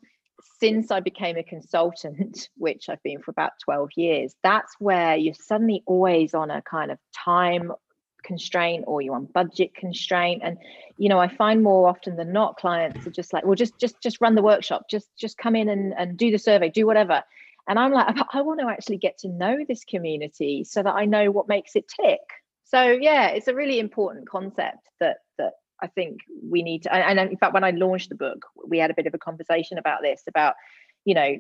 since 0.59 0.91
I 0.91 0.99
became 0.99 1.37
a 1.37 1.43
consultant, 1.43 2.49
which 2.57 2.89
I've 2.89 3.01
been 3.01 3.21
for 3.21 3.31
about 3.31 3.53
12 3.63 3.89
years, 3.95 4.35
that's 4.43 4.75
where 4.79 5.15
you're 5.15 5.33
suddenly 5.33 5.83
always 5.85 6.33
on 6.33 6.51
a 6.51 6.61
kind 6.61 6.91
of 6.91 6.97
time 7.15 7.71
constraint 8.25 8.85
or 8.87 9.01
you're 9.01 9.15
on 9.15 9.25
budget 9.25 9.73
constraint. 9.73 10.41
And 10.43 10.57
you 10.97 11.09
know 11.09 11.19
i 11.19 11.27
find 11.27 11.63
more 11.63 11.89
often 11.89 12.15
than 12.15 12.31
not 12.31 12.55
clients 12.55 13.05
are 13.07 13.11
just 13.11 13.33
like 13.33 13.43
well 13.43 13.55
just 13.55 13.77
just 13.79 13.99
just 14.01 14.21
run 14.21 14.35
the 14.35 14.41
workshop. 14.41 14.83
Just 14.89 15.09
just 15.17 15.37
come 15.37 15.55
in 15.55 15.69
and, 15.69 15.93
and 15.97 16.17
do 16.17 16.29
the 16.29 16.37
survey 16.37 16.69
do 16.69 16.85
whatever 16.85 17.23
and 17.67 17.79
i'm 17.79 17.91
like 17.91 18.15
i 18.33 18.41
want 18.41 18.59
to 18.59 18.67
actually 18.67 18.97
get 18.97 19.17
to 19.17 19.27
know 19.27 19.57
this 19.67 19.83
community 19.85 20.63
so 20.63 20.83
that 20.83 20.95
i 20.95 21.05
know 21.05 21.31
what 21.31 21.47
makes 21.47 21.75
it 21.75 21.85
tick. 21.87 22.19
So 22.65 22.81
yeah 22.81 23.27
it's 23.27 23.47
a 23.47 23.55
really 23.55 23.79
important 23.79 24.27
concept 24.27 24.89
that 24.99 25.17
that 25.37 25.53
i 25.81 25.87
think 25.87 26.21
we 26.43 26.63
need 26.63 26.83
to 26.83 26.93
and 26.93 27.19
in 27.19 27.37
fact 27.37 27.53
when 27.53 27.63
i 27.63 27.71
launched 27.71 28.09
the 28.09 28.15
book 28.15 28.45
we 28.67 28.79
had 28.79 28.91
a 28.91 28.95
bit 28.95 29.07
of 29.07 29.13
a 29.13 29.19
conversation 29.19 29.77
about 29.77 30.01
this 30.01 30.23
about 30.27 30.55
you 31.05 31.13
know 31.13 31.37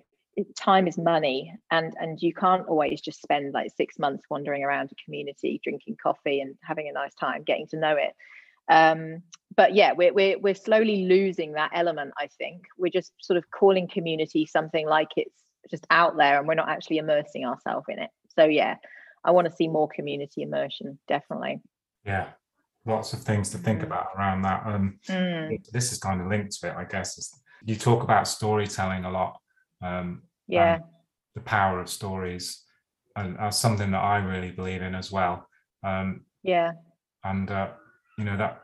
time 0.55 0.87
is 0.87 0.97
money 0.97 1.53
and 1.71 1.93
and 1.99 2.21
you 2.21 2.33
can't 2.33 2.67
always 2.67 3.01
just 3.01 3.21
spend 3.21 3.53
like 3.53 3.71
six 3.75 3.99
months 3.99 4.23
wandering 4.29 4.63
around 4.63 4.89
a 4.91 5.03
community 5.03 5.59
drinking 5.63 5.95
coffee 6.01 6.41
and 6.41 6.55
having 6.63 6.87
a 6.89 6.93
nice 6.93 7.13
time 7.15 7.43
getting 7.43 7.67
to 7.67 7.77
know 7.77 7.95
it. 7.95 8.13
Um, 8.69 9.23
but 9.55 9.75
yeah 9.75 9.91
we're, 9.93 10.13
we're 10.13 10.39
we're 10.39 10.55
slowly 10.55 11.05
losing 11.05 11.53
that 11.53 11.71
element 11.73 12.13
i 12.17 12.27
think. 12.39 12.63
We're 12.77 12.91
just 12.91 13.11
sort 13.21 13.37
of 13.37 13.43
calling 13.51 13.87
community 13.87 14.45
something 14.45 14.87
like 14.87 15.09
it's 15.17 15.42
just 15.69 15.85
out 15.89 16.17
there 16.17 16.39
and 16.39 16.47
we're 16.47 16.53
not 16.53 16.69
actually 16.69 16.97
immersing 16.97 17.45
ourselves 17.45 17.85
in 17.89 17.99
it 17.99 18.09
so 18.35 18.45
yeah 18.45 18.75
i 19.23 19.31
want 19.31 19.47
to 19.47 19.53
see 19.53 19.67
more 19.67 19.87
community 19.87 20.41
immersion 20.41 20.97
definitely 21.07 21.61
yeah 22.05 22.27
lots 22.85 23.13
of 23.13 23.19
things 23.19 23.49
to 23.49 23.57
think 23.57 23.79
mm. 23.79 23.85
about 23.85 24.07
around 24.17 24.41
that 24.41 24.65
um 24.65 24.99
mm. 25.07 25.71
this 25.71 25.91
is 25.91 25.99
kind 25.99 26.21
of 26.21 26.27
linked 26.27 26.51
to 26.51 26.67
it 26.67 26.75
i 26.75 26.83
guess 26.83 27.39
you 27.65 27.75
talk 27.75 28.03
about 28.03 28.27
storytelling 28.27 29.05
a 29.05 29.11
lot 29.11 29.39
um, 29.83 30.23
yeah. 30.47 30.79
The 31.35 31.41
power 31.41 31.79
of 31.79 31.89
stories 31.89 32.63
and 33.15 33.37
are 33.37 33.51
something 33.51 33.91
that 33.91 34.03
I 34.03 34.17
really 34.17 34.51
believe 34.51 34.81
in 34.81 34.95
as 34.95 35.11
well. 35.11 35.47
Um, 35.83 36.21
yeah. 36.41 36.71
And 37.23 37.49
uh, 37.49 37.69
you 38.17 38.25
know 38.25 38.37
that 38.37 38.61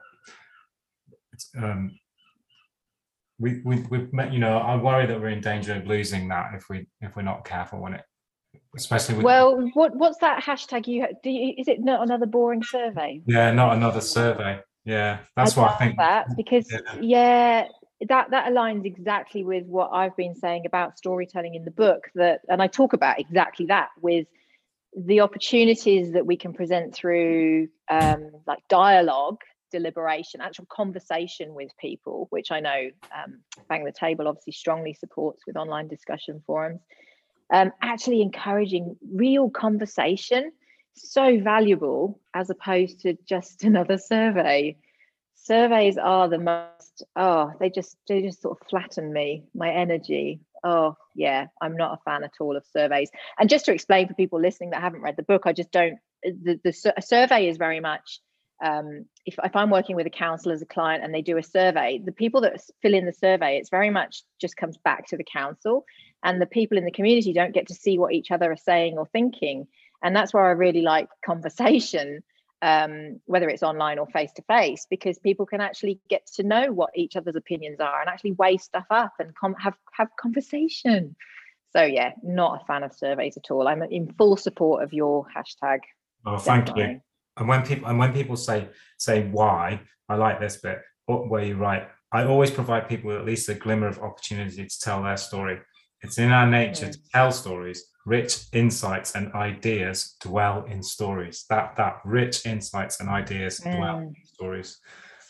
um, 1.57 1.91
we 3.39 3.61
we 3.63 3.77
we've 3.89 4.11
met. 4.13 4.33
You 4.33 4.39
know, 4.39 4.57
I 4.57 4.75
worry 4.75 5.05
that 5.05 5.19
we're 5.19 5.29
in 5.29 5.41
danger 5.41 5.75
of 5.75 5.87
losing 5.87 6.27
that 6.29 6.51
if 6.55 6.69
we 6.69 6.87
if 7.01 7.15
we're 7.15 7.21
not 7.21 7.45
careful 7.45 7.79
when 7.79 7.93
it, 7.93 8.03
especially 8.75 9.15
with. 9.15 9.25
Well, 9.25 9.69
what 9.73 9.95
what's 9.95 10.17
that 10.19 10.43
hashtag? 10.43 10.87
You 10.87 11.07
do 11.23 11.29
you, 11.29 11.55
is 11.57 11.67
it 11.67 11.79
not 11.79 12.03
another 12.03 12.25
boring 12.25 12.63
survey? 12.63 13.21
Yeah, 13.25 13.51
not 13.51 13.75
another 13.75 14.01
survey. 14.01 14.59
Yeah, 14.85 15.19
that's 15.35 15.57
I 15.57 15.61
why 15.61 15.67
I 15.69 15.75
think 15.77 15.97
that 15.97 16.27
because 16.35 16.71
yeah. 16.71 16.79
yeah 17.01 17.67
that 18.07 18.31
that 18.31 18.51
aligns 18.51 18.85
exactly 18.85 19.43
with 19.43 19.65
what 19.65 19.89
I've 19.91 20.15
been 20.15 20.35
saying 20.35 20.65
about 20.65 20.97
storytelling 20.97 21.55
in 21.55 21.65
the 21.65 21.71
book 21.71 22.09
that 22.15 22.41
and 22.47 22.61
I 22.61 22.67
talk 22.67 22.93
about 22.93 23.19
exactly 23.19 23.67
that 23.67 23.89
with 24.01 24.27
the 24.95 25.21
opportunities 25.21 26.13
that 26.13 26.25
we 26.25 26.35
can 26.35 26.53
present 26.53 26.93
through 26.93 27.67
um, 27.89 28.31
like 28.47 28.59
dialogue 28.69 29.41
deliberation 29.71 30.41
actual 30.41 30.65
conversation 30.65 31.53
with 31.53 31.71
people 31.79 32.27
which 32.29 32.51
I 32.51 32.59
know 32.59 32.89
um, 33.15 33.39
bang 33.67 33.83
the 33.83 33.91
table 33.91 34.27
obviously 34.27 34.53
strongly 34.53 34.93
supports 34.93 35.43
with 35.45 35.57
online 35.57 35.87
discussion 35.87 36.41
forums. 36.45 36.81
Um, 37.51 37.71
actually 37.81 38.21
encouraging 38.21 38.95
real 39.11 39.49
conversation 39.49 40.51
so 40.95 41.39
valuable 41.39 42.19
as 42.33 42.49
opposed 42.49 43.01
to 43.01 43.17
just 43.25 43.63
another 43.63 43.97
survey. 43.97 44.77
Surveys 45.35 45.97
are 45.97 46.27
the 46.27 46.37
most 46.37 47.03
oh 47.15 47.51
they 47.59 47.69
just 47.69 47.97
they 48.07 48.21
just 48.21 48.41
sort 48.41 48.59
of 48.59 48.67
flatten 48.67 49.11
me 49.11 49.45
my 49.55 49.71
energy. 49.71 50.41
Oh 50.63 50.97
yeah 51.15 51.47
i'm 51.61 51.77
not 51.77 51.93
a 51.93 52.03
fan 52.03 52.23
at 52.23 52.33
all 52.39 52.57
of 52.57 52.65
surveys. 52.73 53.09
And 53.39 53.49
just 53.49 53.65
to 53.65 53.73
explain 53.73 54.07
for 54.07 54.13
people 54.13 54.41
listening 54.41 54.71
that 54.71 54.81
haven't 54.81 55.01
read 55.01 55.15
the 55.15 55.23
book 55.23 55.43
i 55.45 55.53
just 55.53 55.71
don't 55.71 55.99
the, 56.23 56.59
the 56.63 57.01
survey 57.01 57.47
is 57.47 57.57
very 57.57 57.79
much 57.79 58.19
um, 58.61 59.05
if, 59.25 59.35
if 59.43 59.55
i'm 59.55 59.69
working 59.69 59.95
with 59.95 60.07
a 60.07 60.11
council 60.11 60.51
as 60.51 60.61
a 60.61 60.65
client 60.65 61.03
and 61.03 61.13
they 61.13 61.21
do 61.21 61.37
a 61.37 61.43
survey 61.43 62.01
the 62.03 62.11
people 62.11 62.41
that 62.41 62.59
fill 62.81 62.93
in 62.93 63.05
the 63.05 63.13
survey 63.13 63.57
it's 63.57 63.69
very 63.69 63.89
much 63.89 64.23
just 64.39 64.57
comes 64.57 64.77
back 64.77 65.07
to 65.07 65.17
the 65.17 65.23
council 65.23 65.85
and 66.23 66.41
the 66.41 66.45
people 66.45 66.77
in 66.77 66.85
the 66.85 66.91
community 66.91 67.33
don't 67.33 67.53
get 67.53 67.67
to 67.67 67.73
see 67.73 67.97
what 67.97 68.13
each 68.13 68.31
other 68.31 68.51
are 68.51 68.57
saying 68.57 68.97
or 68.97 69.05
thinking 69.07 69.67
and 70.03 70.15
that's 70.15 70.33
where 70.33 70.45
i 70.45 70.51
really 70.51 70.81
like 70.81 71.07
conversation 71.25 72.21
um, 72.61 73.19
whether 73.25 73.47
it's 73.47 73.63
online 73.63 73.99
or 73.99 74.07
face 74.07 74.31
to 74.33 74.41
face, 74.43 74.85
because 74.89 75.17
people 75.17 75.45
can 75.45 75.61
actually 75.61 75.99
get 76.09 76.25
to 76.33 76.43
know 76.43 76.71
what 76.71 76.89
each 76.95 77.15
other's 77.15 77.35
opinions 77.35 77.79
are 77.79 78.01
and 78.01 78.09
actually 78.09 78.33
weigh 78.33 78.57
stuff 78.57 78.85
up 78.89 79.13
and 79.19 79.33
com- 79.35 79.55
have 79.55 79.75
have 79.93 80.09
conversation. 80.19 81.15
So 81.71 81.83
yeah, 81.83 82.11
not 82.23 82.61
a 82.61 82.65
fan 82.65 82.83
of 82.83 82.93
surveys 82.93 83.37
at 83.37 83.51
all. 83.51 83.67
I'm 83.67 83.83
in 83.83 84.11
full 84.13 84.35
support 84.35 84.83
of 84.83 84.91
your 84.91 85.25
hashtag. 85.35 85.79
Oh, 86.25 86.37
thank 86.37 86.65
definitely. 86.65 86.93
you. 86.95 87.01
And 87.39 87.47
when 87.47 87.65
people 87.65 87.87
and 87.87 87.97
when 87.97 88.13
people 88.13 88.35
say 88.35 88.69
say 88.97 89.27
why, 89.27 89.81
I 90.07 90.15
like 90.15 90.39
this 90.39 90.57
bit 90.57 90.79
where 91.07 91.43
you 91.43 91.55
write. 91.55 91.87
I 92.11 92.25
always 92.25 92.51
provide 92.51 92.89
people 92.89 93.09
with 93.09 93.17
at 93.17 93.25
least 93.25 93.49
a 93.49 93.53
glimmer 93.53 93.87
of 93.87 93.99
opportunity 93.99 94.65
to 94.65 94.79
tell 94.79 95.01
their 95.03 95.17
story. 95.17 95.59
It's 96.01 96.17
in 96.17 96.31
our 96.31 96.47
nature 96.47 96.91
to 96.91 96.99
tell 97.13 97.31
stories, 97.31 97.85
rich 98.05 98.45
insights 98.53 99.15
and 99.15 99.33
ideas 99.33 100.15
dwell 100.21 100.65
in 100.65 100.81
stories. 100.81 101.45
That 101.49 101.75
that 101.77 101.99
rich 102.05 102.45
insights 102.45 102.99
and 102.99 103.09
ideas 103.09 103.59
mm. 103.59 103.75
dwell 103.75 103.99
in 103.99 104.15
stories. 104.23 104.79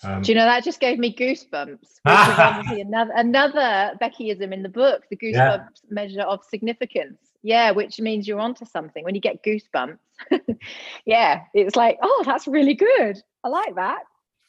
Um, 0.04 0.22
Do 0.22 0.32
you 0.32 0.38
know 0.38 0.46
that 0.46 0.64
just 0.64 0.80
gave 0.80 0.98
me 0.98 1.14
goosebumps? 1.14 1.86
another 2.06 3.12
another 3.16 3.98
Beckyism 4.02 4.54
in 4.54 4.64
the 4.64 4.70
book, 4.70 5.04
the 5.10 5.18
goosebumps 5.18 5.34
yeah. 5.34 5.90
measure 5.90 6.22
of 6.22 6.40
significance. 6.50 7.20
Yeah, 7.42 7.72
which 7.72 8.00
means 8.00 8.28
you're 8.28 8.40
onto 8.40 8.66
something. 8.66 9.04
When 9.04 9.16
you 9.16 9.22
get 9.22 9.44
goosebumps, 9.44 9.98
yeah, 11.06 11.44
it's 11.54 11.76
like, 11.76 11.98
oh, 12.02 12.24
that's 12.26 12.48
really 12.48 12.74
good. 12.74 13.18
I 13.44 13.48
like 13.48 13.76
that. 13.76 14.02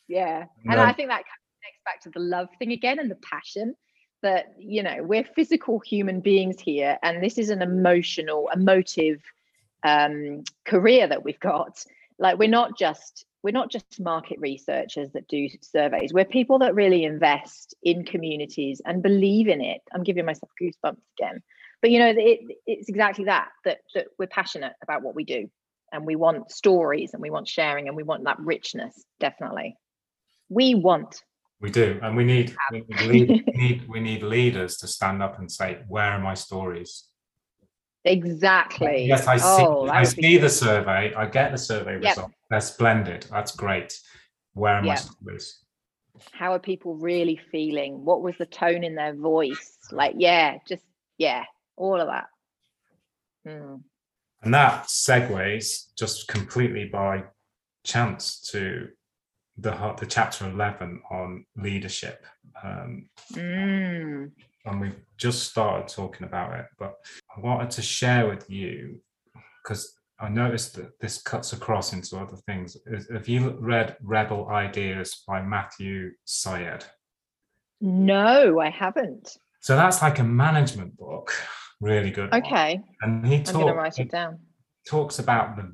Yeah, 0.09 0.47
and 0.69 0.81
I 0.81 0.93
think 0.93 1.09
that 1.09 1.23
connects 1.23 1.83
back 1.85 2.01
to 2.03 2.11
the 2.11 2.19
love 2.19 2.49
thing 2.59 2.73
again 2.73 2.99
and 2.99 3.11
the 3.11 3.17
passion 3.17 3.77
that 4.23 4.55
you 4.59 4.83
know 4.83 4.97
we're 5.01 5.25
physical 5.25 5.79
human 5.79 6.21
beings 6.21 6.61
here 6.61 6.99
and 7.03 7.23
this 7.23 7.39
is 7.39 7.51
an 7.51 7.63
emotional 7.63 8.49
emotive 8.55 9.21
um, 9.83 10.43
career 10.67 11.07
that 11.07 11.25
we've 11.25 11.41
got 11.41 11.85
like 12.19 12.39
we're 12.39 12.49
not 12.49 12.79
just 12.79 13.25
we're 13.43 13.51
not 13.51 13.71
just 13.71 13.99
market 13.99 14.39
researchers 14.39 15.11
that 15.13 15.27
do 15.29 15.49
surveys 15.63 16.13
we're 16.13 16.25
people 16.25 16.59
that 16.59 16.75
really 16.75 17.05
invest 17.05 17.75
in 17.83 18.05
communities 18.05 18.83
and 18.85 19.03
believe 19.03 19.49
in 19.49 19.63
it 19.63 19.81
i'm 19.95 20.03
giving 20.03 20.27
myself 20.27 20.51
goosebumps 20.61 21.01
again 21.19 21.43
but 21.83 21.91
you 21.91 21.99
know 21.99 22.13
it, 22.17 22.41
it's 22.67 22.89
exactly 22.89 23.25
that 23.25 23.49
that 23.65 23.79
that 23.95 24.07
we're 24.19 24.27
passionate 24.27 24.73
about 24.83 25.03
what 25.03 25.15
we 25.15 25.25
do 25.25 25.49
and 25.93 26.07
we 26.07 26.17
want 26.17 26.51
stories 26.51 27.13
and 27.13 27.23
we 27.23 27.31
want 27.31 27.49
sharing 27.49 27.89
and 27.89 27.97
we 27.97 28.03
want 28.03 28.25
that 28.25 28.39
richness 28.41 29.05
definitely 29.19 29.77
we 30.49 30.75
want 30.75 31.23
we 31.61 31.71
do, 31.71 32.01
and 32.03 32.17
we 32.17 32.25
need 32.25 32.57
we 32.73 32.85
need, 32.89 33.07
we 33.07 33.53
need 33.55 33.89
we 33.89 34.01
need 34.01 34.23
leaders 34.23 34.79
to 34.79 34.89
stand 34.89 35.23
up 35.23 35.39
and 35.39 35.51
say, 35.51 35.81
"Where 35.89 36.13
are 36.13 36.19
my 36.19 36.33
stories?" 36.33 37.05
Exactly. 38.05 39.05
Yes, 39.05 39.27
I 39.27 39.37
see. 39.37 39.45
Oh, 39.45 39.87
I 39.87 40.05
see 40.05 40.39
the 40.39 40.49
survey. 40.49 41.13
I 41.15 41.27
get 41.27 41.53
the 41.53 41.59
survey 41.59 42.01
yep. 42.01 42.17
result. 42.17 42.33
They're 42.49 42.63
splendid. 42.63 43.27
That's 43.31 43.55
great. 43.55 44.01
Where 44.55 44.77
are 44.77 44.85
yep. 44.85 44.87
my 44.87 44.95
stories? 44.95 45.59
How 46.33 46.55
are 46.55 46.59
people 46.59 46.95
really 46.95 47.39
feeling? 47.53 48.07
What 48.07 48.23
was 48.23 48.37
the 48.39 48.47
tone 48.47 48.83
in 48.83 48.95
their 48.95 49.15
voice? 49.15 49.77
Like, 49.93 50.15
yeah, 50.17 50.57
just 50.67 50.83
yeah, 51.19 51.45
all 51.81 52.01
of 52.01 52.07
that. 52.09 52.27
Mm. 53.49 53.81
And 54.43 54.55
that 54.55 54.85
segues 54.85 55.87
just 55.99 56.29
completely 56.29 56.85
by 56.85 57.25
chance 57.85 58.41
to 58.53 58.89
the 59.57 59.95
the 59.99 60.07
chapter 60.07 60.49
11 60.49 61.03
on 61.11 61.45
leadership 61.57 62.25
um, 62.63 63.09
mm. 63.33 64.31
and 64.65 64.81
we've 64.81 64.97
just 65.17 65.49
started 65.51 65.89
talking 65.89 66.27
about 66.27 66.59
it 66.59 66.67
but 66.79 66.95
i 67.37 67.41
wanted 67.41 67.71
to 67.71 67.83
share 67.83 68.29
with 68.29 68.49
you 68.49 69.01
because 69.63 69.95
i 70.19 70.29
noticed 70.29 70.75
that 70.75 70.99
this 71.01 71.21
cuts 71.23 71.53
across 71.53 71.93
into 71.93 72.17
other 72.17 72.37
things 72.47 72.77
have 73.13 73.29
you 73.29 73.51
read 73.61 73.97
rebel 74.03 74.49
ideas 74.49 75.23
by 75.27 75.43
matthew 75.43 76.11
syed 76.25 76.85
no 77.81 78.61
i 78.61 78.71
haven't 78.71 79.37
so 79.61 79.75
that's 79.75 80.01
like 80.01 80.19
a 80.19 80.25
management 80.25 80.97
book 80.97 81.35
really 81.81 82.11
good 82.11 82.33
okay 82.33 82.83
one. 83.03 83.25
and 83.25 83.27
he 83.27 83.43
talk, 83.43 83.55
I'm 83.55 83.61
gonna 83.63 83.75
write 83.75 83.99
it 83.99 84.11
down 84.11 84.39
talks 84.87 85.19
about 85.19 85.57
the 85.57 85.73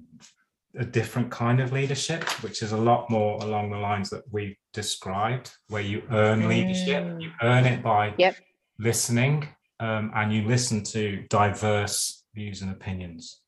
a 0.78 0.84
different 0.84 1.30
kind 1.30 1.60
of 1.60 1.72
leadership, 1.72 2.24
which 2.42 2.62
is 2.62 2.72
a 2.72 2.76
lot 2.76 3.08
more 3.10 3.42
along 3.42 3.70
the 3.70 3.78
lines 3.78 4.10
that 4.10 4.22
we've 4.30 4.56
described, 4.72 5.50
where 5.68 5.82
you 5.82 6.02
earn 6.10 6.48
leadership. 6.48 7.04
Mm. 7.04 7.22
You 7.22 7.30
earn 7.42 7.64
it 7.64 7.82
by 7.82 8.14
yep. 8.18 8.36
listening, 8.78 9.48
um, 9.80 10.12
and 10.14 10.32
you 10.32 10.46
listen 10.46 10.82
to 10.84 11.24
diverse 11.28 12.24
views 12.34 12.62
and 12.62 12.70
opinions. 12.70 13.40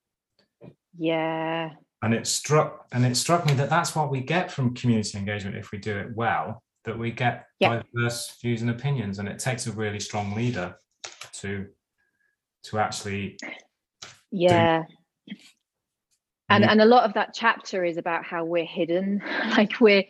Yeah. 0.96 1.70
And 2.02 2.14
it 2.14 2.26
struck 2.26 2.86
and 2.92 3.04
it 3.04 3.16
struck 3.16 3.44
me 3.44 3.54
that 3.54 3.70
that's 3.70 3.94
what 3.94 4.10
we 4.10 4.20
get 4.20 4.50
from 4.52 4.74
community 4.74 5.18
engagement 5.18 5.56
if 5.56 5.72
we 5.72 5.78
do 5.78 5.96
it 5.98 6.14
well. 6.14 6.62
That 6.84 6.98
we 6.98 7.10
get 7.10 7.46
yep. 7.60 7.84
diverse 7.92 8.36
views 8.40 8.62
and 8.62 8.70
opinions, 8.70 9.18
and 9.18 9.28
it 9.28 9.38
takes 9.38 9.66
a 9.66 9.72
really 9.72 10.00
strong 10.00 10.34
leader 10.34 10.76
to 11.40 11.66
to 12.70 12.78
actually 12.78 13.36
yeah. 14.30 14.84
And 16.50 16.64
and 16.64 16.80
a 16.80 16.86
lot 16.86 17.04
of 17.04 17.14
that 17.14 17.34
chapter 17.34 17.84
is 17.84 17.96
about 17.96 18.24
how 18.24 18.44
we're 18.44 18.64
hidden. 18.64 19.22
Like 19.56 19.80
we're 19.80 20.04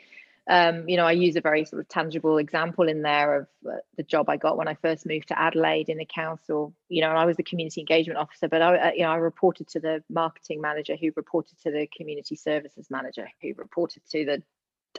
um, 0.49 0.89
you 0.89 0.97
know 0.97 1.05
i 1.05 1.13
use 1.13 1.37
a 1.37 1.41
very 1.41 1.65
sort 1.65 1.81
of 1.81 1.89
tangible 1.89 2.39
example 2.39 2.89
in 2.89 3.03
there 3.03 3.35
of 3.41 3.47
uh, 3.67 3.77
the 3.99 4.03
job 4.03 4.31
i 4.31 4.37
got 4.39 4.57
when 4.57 4.67
i 4.67 4.75
first 4.75 5.05
moved 5.05 5.29
to 5.29 5.39
adelaide 5.39 5.91
in 5.91 5.99
the 5.99 6.07
council. 6.07 6.75
You 6.89 7.03
know 7.03 7.11
and 7.11 7.19
i 7.19 7.27
was 7.27 7.37
the 7.37 7.43
community 7.43 7.83
engagement 7.83 8.19
officer 8.19 8.49
but 8.49 8.63
i 8.63 8.77
uh, 8.77 8.93
you 8.93 9.03
know 9.03 9.11
i 9.11 9.17
reported 9.17 9.69
to 9.69 9.81
the 9.81 10.03
marketing 10.09 10.61
manager 10.61 10.97
who 10.97 11.13
reported 11.17 11.61
to 11.63 11.71
the 11.71 11.87
community 11.95 12.35
services 12.35 12.89
manager 12.91 13.29
who 13.43 13.53
reported 13.57 14.03
to 14.11 14.25
the 14.25 14.43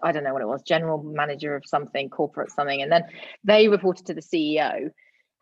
i 0.03 0.11
don't 0.11 0.23
know 0.23 0.33
what 0.33 0.43
it 0.43 0.47
was 0.47 0.61
general 0.61 1.01
manager 1.01 1.55
of 1.55 1.65
something 1.65 2.09
corporate 2.09 2.51
something. 2.51 2.83
And 2.83 2.91
then 2.91 3.05
they 3.43 3.67
reported 3.67 4.05
to 4.05 4.13
the 4.13 4.21
ceo 4.21 4.91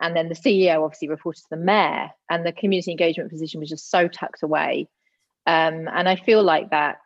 and 0.02 0.16
then 0.16 0.30
the 0.30 0.36
ceo 0.36 0.84
obviously 0.84 1.10
reported 1.10 1.42
to 1.42 1.50
the 1.52 1.58
mayor 1.58 2.10
and 2.30 2.46
the 2.46 2.52
community 2.52 2.92
engagement 2.92 3.30
position 3.30 3.60
was 3.60 3.70
just 3.70 3.90
so 3.90 4.08
tucked 4.08 4.44
away 4.44 4.88
um, 5.48 5.88
and 5.94 6.10
I 6.10 6.18
feel 6.18 6.44
like 6.44 6.70
that 6.72 6.98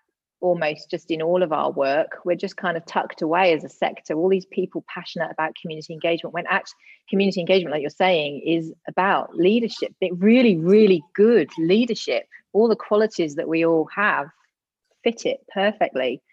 almost 0.41 0.89
just 0.89 1.11
in 1.11 1.21
all 1.21 1.43
of 1.43 1.53
our 1.53 1.71
work, 1.71 2.17
we're 2.25 2.35
just 2.35 2.57
kind 2.57 2.75
of 2.75 2.83
tucked 2.87 3.21
away 3.21 3.53
as 3.53 3.63
a 3.63 3.69
sector. 3.69 4.15
All 4.15 4.29
these 4.29 4.47
people 4.47 4.83
passionate 4.87 5.29
about 5.31 5.53
community 5.61 5.93
engagement, 5.93 6.33
when 6.33 6.45
actually 6.49 6.79
community 7.07 7.39
engagement, 7.39 7.71
like 7.71 7.81
you're 7.81 7.91
saying, 7.91 8.41
is 8.43 8.73
about 8.87 9.35
leadership, 9.35 9.93
really, 10.13 10.57
really 10.57 11.03
good 11.13 11.51
leadership. 11.59 12.25
All 12.51 12.67
the 12.67 12.75
qualities 12.75 13.35
that 13.35 13.47
we 13.47 13.63
all 13.63 13.87
have 13.95 14.27
fit 15.03 15.27
it 15.27 15.45
perfectly. 15.53 16.23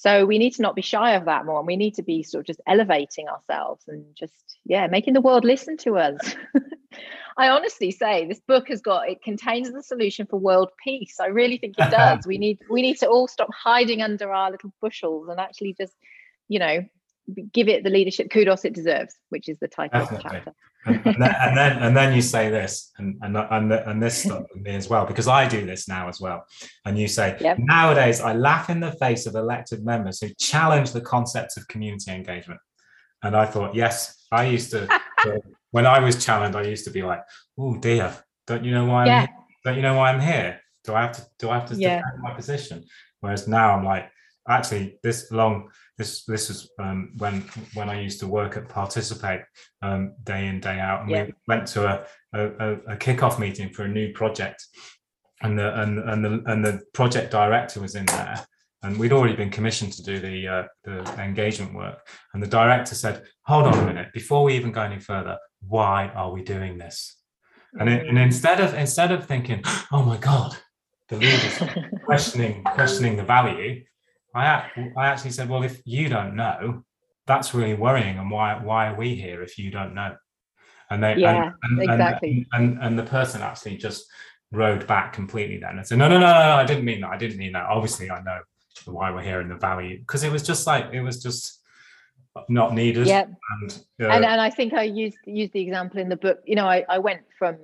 So 0.00 0.24
we 0.24 0.38
need 0.38 0.54
to 0.54 0.62
not 0.62 0.76
be 0.76 0.82
shy 0.82 1.16
of 1.16 1.24
that 1.24 1.44
more, 1.44 1.58
and 1.58 1.66
we 1.66 1.74
need 1.74 1.94
to 1.94 2.04
be 2.04 2.22
sort 2.22 2.42
of 2.42 2.46
just 2.46 2.60
elevating 2.68 3.26
ourselves 3.28 3.82
and 3.88 4.04
just 4.14 4.32
yeah, 4.64 4.86
making 4.86 5.14
the 5.14 5.20
world 5.20 5.44
listen 5.44 5.76
to 5.78 5.98
us. 5.98 6.36
I 7.36 7.48
honestly 7.48 7.90
say 7.90 8.24
this 8.24 8.38
book 8.46 8.68
has 8.68 8.80
got 8.80 9.08
it 9.08 9.22
contains 9.22 9.72
the 9.72 9.82
solution 9.82 10.26
for 10.26 10.38
world 10.38 10.70
peace. 10.84 11.16
I 11.20 11.26
really 11.26 11.58
think 11.58 11.74
it 11.78 11.90
does. 11.90 12.26
we 12.28 12.38
need 12.38 12.60
we 12.70 12.80
need 12.80 12.98
to 12.98 13.08
all 13.08 13.26
stop 13.26 13.48
hiding 13.52 14.00
under 14.00 14.32
our 14.32 14.52
little 14.52 14.72
bushels 14.80 15.28
and 15.28 15.40
actually 15.40 15.74
just, 15.76 15.96
you 16.46 16.60
know, 16.60 16.84
give 17.52 17.68
it 17.68 17.84
the 17.84 17.90
leadership 17.90 18.30
kudos 18.30 18.64
it 18.64 18.74
deserves, 18.74 19.14
which 19.28 19.48
is 19.48 19.58
the 19.58 19.68
title 19.68 20.00
Definitely. 20.00 20.38
of 20.38 20.44
the 20.44 20.52
chapter. 20.52 20.54
and, 20.86 21.06
and, 21.06 21.22
then, 21.22 21.34
and, 21.40 21.56
then, 21.56 21.78
and 21.82 21.96
then 21.96 22.14
you 22.14 22.22
say 22.22 22.50
this 22.50 22.92
and 22.98 23.16
and 23.22 23.36
and, 23.36 23.72
and 23.72 24.02
this 24.02 24.24
stuff 24.24 24.44
with 24.54 24.62
me 24.62 24.74
as 24.74 24.88
well 24.88 25.04
because 25.06 25.28
I 25.28 25.48
do 25.48 25.66
this 25.66 25.88
now 25.88 26.08
as 26.08 26.20
well. 26.20 26.44
And 26.84 26.98
you 26.98 27.08
say 27.08 27.36
yep. 27.40 27.58
nowadays 27.58 28.20
I 28.20 28.34
laugh 28.34 28.70
in 28.70 28.80
the 28.80 28.92
face 28.92 29.26
of 29.26 29.34
elected 29.34 29.84
members 29.84 30.20
who 30.20 30.28
challenge 30.38 30.92
the 30.92 31.00
concepts 31.00 31.56
of 31.56 31.68
community 31.68 32.10
engagement. 32.10 32.60
And 33.22 33.36
I 33.36 33.46
thought, 33.46 33.74
yes, 33.74 34.26
I 34.30 34.44
used 34.44 34.70
to 34.70 34.88
when 35.70 35.86
I 35.86 35.98
was 36.00 36.24
challenged, 36.24 36.56
I 36.56 36.62
used 36.62 36.84
to 36.84 36.90
be 36.90 37.02
like, 37.02 37.22
"Oh 37.58 37.76
dear, 37.76 38.14
don't 38.46 38.64
you 38.64 38.72
know 38.72 38.86
why 38.86 39.04
I'm 39.04 39.20
here? 39.20 39.28
Don't 39.64 39.76
you 39.76 39.82
know 39.82 39.96
why 39.96 40.12
I'm 40.12 40.20
here? 40.20 40.60
Do 40.84 40.94
I 40.94 41.02
have 41.02 41.12
to 41.12 41.26
do 41.38 41.50
I 41.50 41.58
have 41.58 41.68
to 41.70 41.74
yeah. 41.74 41.96
defend 41.96 42.22
my 42.22 42.34
position?" 42.34 42.84
Whereas 43.20 43.48
now 43.48 43.76
I'm 43.76 43.84
like, 43.84 44.10
actually, 44.48 44.98
this 45.02 45.30
long 45.32 45.70
this 45.98 46.24
this 46.24 46.48
was 46.48 46.70
um, 46.78 47.10
when 47.18 47.42
when 47.74 47.90
I 47.90 48.00
used 48.00 48.20
to 48.20 48.26
work 48.26 48.56
at 48.56 48.68
Participate 48.68 49.40
um, 49.82 50.14
day 50.22 50.46
in 50.46 50.60
day 50.60 50.78
out, 50.78 51.02
and 51.02 51.10
yeah. 51.10 51.24
we 51.24 51.32
went 51.48 51.66
to 51.68 51.86
a, 51.86 52.04
a 52.32 52.72
a 52.92 52.96
kickoff 52.96 53.38
meeting 53.38 53.70
for 53.70 53.82
a 53.82 53.88
new 53.88 54.12
project, 54.12 54.64
and 55.42 55.58
the 55.58 55.80
and 55.80 55.98
and 55.98 56.24
the 56.24 56.42
and 56.46 56.64
the 56.64 56.80
project 56.94 57.32
director 57.32 57.80
was 57.80 57.96
in 57.96 58.06
there, 58.06 58.46
and 58.84 58.96
we'd 58.96 59.12
already 59.12 59.34
been 59.34 59.50
commissioned 59.50 59.92
to 59.94 60.02
do 60.04 60.20
the 60.20 60.48
uh, 60.48 60.62
the 60.84 61.00
engagement 61.20 61.74
work. 61.74 62.06
And 62.32 62.42
the 62.42 62.46
director 62.46 62.94
said, 62.94 63.24
"Hold 63.42 63.66
on 63.66 63.78
a 63.78 63.84
minute, 63.84 64.12
before 64.12 64.44
we 64.44 64.54
even 64.54 64.70
go 64.70 64.82
any 64.82 65.00
further, 65.00 65.36
why 65.66 66.08
are 66.14 66.32
we 66.32 66.42
doing 66.42 66.78
this?" 66.78 67.16
And, 67.78 67.88
it, 67.88 68.06
and 68.06 68.16
mm. 68.16 68.22
instead 68.22 68.60
of 68.60 68.72
instead 68.74 69.10
of 69.10 69.26
thinking, 69.26 69.62
"Oh 69.92 70.04
my 70.04 70.16
God," 70.16 70.56
the 71.08 71.16
leaders 71.16 71.60
questioning 72.04 72.62
questioning 72.62 73.16
the 73.16 73.24
value, 73.24 73.82
I 74.34 74.70
I 74.96 75.06
actually 75.06 75.30
said, 75.30 75.48
"Well, 75.48 75.62
if 75.62 75.80
you 75.84 76.08
don't 76.08 76.36
know, 76.36 76.84
that's 77.26 77.54
really 77.54 77.74
worrying. 77.74 78.18
And 78.18 78.30
why 78.30 78.62
why 78.62 78.88
are 78.88 78.96
we 78.96 79.14
here 79.14 79.42
if 79.42 79.58
you 79.58 79.70
don't 79.70 79.94
know?" 79.94 80.16
And 80.90 81.02
they 81.02 81.16
yeah 81.16 81.52
and, 81.62 81.80
and, 81.80 81.90
exactly 81.90 82.46
and, 82.52 82.72
and, 82.72 82.82
and 82.82 82.98
the 82.98 83.04
person 83.04 83.42
actually 83.42 83.76
just 83.76 84.06
rowed 84.50 84.86
back 84.86 85.12
completely 85.12 85.58
then 85.58 85.76
and 85.76 85.86
said, 85.86 85.98
no, 85.98 86.08
no, 86.08 86.18
no, 86.18 86.26
no, 86.26 86.56
I 86.56 86.64
didn't 86.64 86.84
mean 86.84 87.02
that. 87.02 87.10
I 87.10 87.18
didn't 87.18 87.36
mean 87.36 87.52
that. 87.52 87.66
Obviously, 87.66 88.10
I 88.10 88.22
know 88.22 88.40
why 88.86 89.10
we're 89.10 89.22
here 89.22 89.40
in 89.40 89.48
the 89.48 89.56
valley 89.56 89.96
because 89.98 90.24
it 90.24 90.32
was 90.32 90.42
just 90.42 90.66
like 90.66 90.86
it 90.92 91.02
was 91.02 91.22
just 91.22 91.60
not 92.48 92.74
needed. 92.74 93.06
Yeah, 93.06 93.26
and, 93.62 93.84
uh, 94.00 94.08
and 94.08 94.24
and 94.24 94.40
I 94.40 94.50
think 94.50 94.72
I 94.72 94.84
used 94.84 95.18
used 95.26 95.52
the 95.52 95.60
example 95.60 96.00
in 96.00 96.08
the 96.08 96.16
book. 96.16 96.40
You 96.46 96.56
know, 96.56 96.66
I 96.66 96.84
I 96.88 96.98
went 96.98 97.22
from 97.38 97.56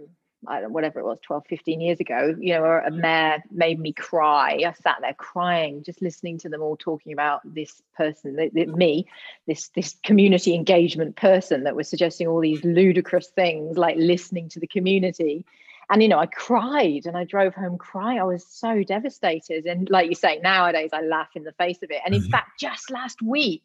know, 0.48 0.68
whatever 0.68 1.00
it 1.00 1.04
was 1.04 1.18
12 1.22 1.44
15 1.48 1.80
years 1.80 2.00
ago 2.00 2.34
you 2.38 2.52
know 2.52 2.64
a 2.64 2.90
mayor 2.90 3.42
made 3.50 3.78
me 3.78 3.92
cry. 3.92 4.62
I 4.66 4.72
sat 4.72 4.98
there 5.00 5.14
crying 5.14 5.82
just 5.82 6.02
listening 6.02 6.38
to 6.38 6.48
them 6.48 6.62
all 6.62 6.76
talking 6.76 7.12
about 7.12 7.40
this 7.44 7.82
person 7.96 8.36
me 8.54 9.06
this 9.46 9.68
this 9.68 9.96
community 10.04 10.54
engagement 10.54 11.16
person 11.16 11.64
that 11.64 11.76
was 11.76 11.88
suggesting 11.88 12.26
all 12.26 12.40
these 12.40 12.64
ludicrous 12.64 13.28
things 13.28 13.78
like 13.78 13.96
listening 13.96 14.48
to 14.50 14.60
the 14.60 14.66
community. 14.66 15.44
And 15.90 16.02
you 16.02 16.08
know 16.08 16.18
i 16.18 16.26
cried 16.26 17.06
and 17.06 17.16
i 17.16 17.24
drove 17.24 17.54
home 17.54 17.78
crying. 17.78 18.18
I 18.18 18.24
was 18.24 18.46
so 18.46 18.82
devastated. 18.82 19.66
And 19.66 19.88
like 19.90 20.08
you 20.08 20.14
say 20.14 20.40
nowadays 20.42 20.90
i 20.92 21.02
laugh 21.02 21.30
in 21.34 21.44
the 21.44 21.52
face 21.52 21.82
of 21.82 21.90
it. 21.90 22.00
And 22.04 22.14
in 22.14 22.22
mm-hmm. 22.22 22.30
fact 22.30 22.58
just 22.60 22.90
last 22.90 23.20
week 23.22 23.64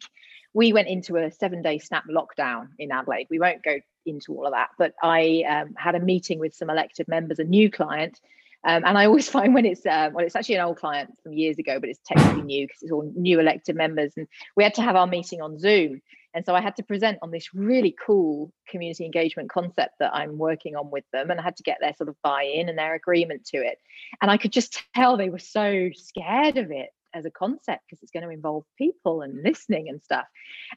we 0.52 0.72
went 0.72 0.88
into 0.88 1.16
a 1.16 1.30
seven 1.30 1.62
day 1.62 1.78
snap 1.78 2.04
lockdown 2.08 2.68
in 2.78 2.90
adelaide. 2.90 3.28
We 3.30 3.38
won't 3.38 3.62
go 3.62 3.78
into 4.06 4.34
all 4.34 4.46
of 4.46 4.52
that 4.52 4.68
but 4.78 4.94
i 5.02 5.42
um, 5.48 5.74
had 5.76 5.94
a 5.94 6.00
meeting 6.00 6.38
with 6.38 6.54
some 6.54 6.70
elected 6.70 7.06
members 7.08 7.38
a 7.38 7.44
new 7.44 7.70
client 7.70 8.20
um, 8.64 8.84
and 8.84 8.98
I 8.98 9.06
always 9.06 9.28
find 9.36 9.54
when 9.54 9.66
it's 9.66 9.86
uh, 9.86 10.10
well, 10.12 10.24
it's 10.24 10.36
actually 10.36 10.56
an 10.56 10.64
old 10.64 10.78
client 10.78 11.16
from 11.22 11.32
years 11.32 11.58
ago, 11.58 11.80
but 11.80 11.88
it's 11.88 12.00
technically 12.04 12.42
new 12.42 12.66
because 12.66 12.82
it's 12.82 12.92
all 12.92 13.10
new 13.16 13.40
elected 13.40 13.76
members. 13.76 14.12
And 14.16 14.26
we 14.56 14.64
had 14.64 14.74
to 14.74 14.82
have 14.82 14.96
our 14.96 15.06
meeting 15.06 15.40
on 15.40 15.58
Zoom. 15.58 16.02
And 16.32 16.46
so 16.46 16.54
I 16.54 16.60
had 16.60 16.76
to 16.76 16.84
present 16.84 17.18
on 17.22 17.32
this 17.32 17.52
really 17.54 17.96
cool 18.06 18.52
community 18.68 19.04
engagement 19.04 19.50
concept 19.50 19.94
that 19.98 20.14
I'm 20.14 20.38
working 20.38 20.76
on 20.76 20.90
with 20.90 21.04
them. 21.12 21.30
And 21.30 21.40
I 21.40 21.42
had 21.42 21.56
to 21.56 21.64
get 21.64 21.78
their 21.80 21.94
sort 21.96 22.08
of 22.08 22.14
buy 22.22 22.44
in 22.44 22.68
and 22.68 22.78
their 22.78 22.94
agreement 22.94 23.44
to 23.46 23.56
it. 23.56 23.78
And 24.22 24.30
I 24.30 24.36
could 24.36 24.52
just 24.52 24.80
tell 24.94 25.16
they 25.16 25.30
were 25.30 25.40
so 25.40 25.90
scared 25.94 26.56
of 26.56 26.70
it 26.70 26.90
as 27.14 27.24
a 27.24 27.30
concept 27.30 27.82
because 27.88 28.02
it's 28.02 28.12
going 28.12 28.24
to 28.24 28.30
involve 28.30 28.64
people 28.78 29.22
and 29.22 29.42
listening 29.42 29.88
and 29.88 30.02
stuff. 30.02 30.26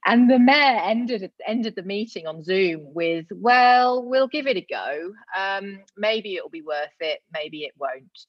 And 0.05 0.29
the 0.29 0.39
mayor 0.39 0.79
ended 0.83 1.31
ended 1.47 1.75
the 1.75 1.83
meeting 1.83 2.27
on 2.27 2.43
Zoom 2.43 2.93
with, 2.93 3.25
"Well, 3.31 4.03
we'll 4.03 4.27
give 4.27 4.47
it 4.47 4.57
a 4.57 4.65
go. 4.69 5.13
Um, 5.37 5.79
maybe 5.97 6.35
it'll 6.35 6.49
be 6.49 6.61
worth 6.61 6.89
it. 6.99 7.19
Maybe 7.33 7.63
it 7.63 7.73
won't." 7.77 8.25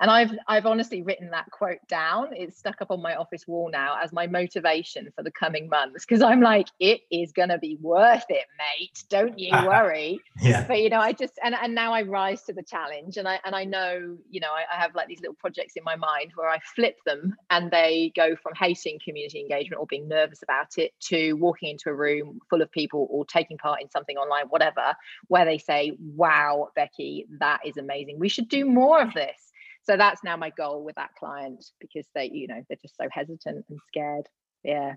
And 0.00 0.10
I've 0.10 0.32
I've 0.46 0.66
honestly 0.66 1.02
written 1.02 1.30
that 1.30 1.50
quote 1.50 1.78
down. 1.88 2.28
It's 2.32 2.58
stuck 2.58 2.82
up 2.82 2.90
on 2.90 3.00
my 3.00 3.16
office 3.16 3.46
wall 3.46 3.70
now 3.70 3.96
as 4.02 4.12
my 4.12 4.26
motivation 4.26 5.08
for 5.16 5.22
the 5.22 5.30
coming 5.30 5.68
months 5.68 6.04
because 6.04 6.22
I'm 6.22 6.40
like, 6.40 6.66
it 6.78 7.00
is 7.10 7.32
gonna 7.32 7.58
be 7.58 7.78
worth 7.80 8.26
it, 8.28 8.44
mate. 8.58 9.04
Don't 9.08 9.38
you 9.38 9.52
worry. 9.66 10.20
yeah. 10.40 10.66
But 10.66 10.80
you 10.82 10.90
know, 10.90 11.00
I 11.00 11.12
just 11.12 11.38
and 11.42 11.54
and 11.54 11.74
now 11.74 11.92
I 11.92 12.02
rise 12.02 12.42
to 12.44 12.52
the 12.52 12.62
challenge, 12.62 13.16
and 13.16 13.26
I 13.26 13.40
and 13.44 13.54
I 13.54 13.64
know, 13.64 14.16
you 14.30 14.40
know, 14.40 14.50
I, 14.50 14.64
I 14.74 14.80
have 14.80 14.94
like 14.94 15.08
these 15.08 15.20
little 15.20 15.36
projects 15.36 15.74
in 15.76 15.84
my 15.84 15.96
mind 15.96 16.32
where 16.34 16.48
I 16.50 16.58
flip 16.74 16.96
them, 17.06 17.34
and 17.50 17.70
they 17.70 18.12
go 18.14 18.36
from 18.36 18.52
hating 18.54 18.98
community 19.04 19.40
engagement 19.40 19.80
or 19.80 19.86
being 19.86 20.08
nervous 20.08 20.42
about 20.42 20.76
it 20.76 20.92
to 21.08 21.32
walking 21.34 21.70
into 21.70 21.88
a 21.88 21.94
room 21.94 22.38
full 22.50 22.60
of 22.60 22.70
people 22.70 23.06
or 23.10 23.24
taking 23.24 23.56
part 23.56 23.80
in 23.80 23.90
something 23.90 24.16
online, 24.16 24.46
whatever, 24.48 24.94
where 25.28 25.46
they 25.46 25.58
say, 25.58 25.96
"Wow, 25.98 26.68
Becky, 26.76 27.26
that 27.38 27.60
is 27.64 27.78
amazing. 27.78 28.18
We 28.18 28.28
should 28.28 28.48
do 28.48 28.66
more 28.66 29.00
of 29.00 29.14
this." 29.14 29.45
So 29.86 29.96
that's 29.96 30.24
now 30.24 30.36
my 30.36 30.50
goal 30.50 30.84
with 30.84 30.96
that 30.96 31.14
client 31.18 31.64
because 31.80 32.06
they 32.14 32.30
you 32.32 32.48
know 32.48 32.62
they're 32.68 32.78
just 32.82 32.96
so 32.96 33.08
hesitant 33.10 33.64
and 33.68 33.78
scared. 33.88 34.28
Yeah. 34.62 34.94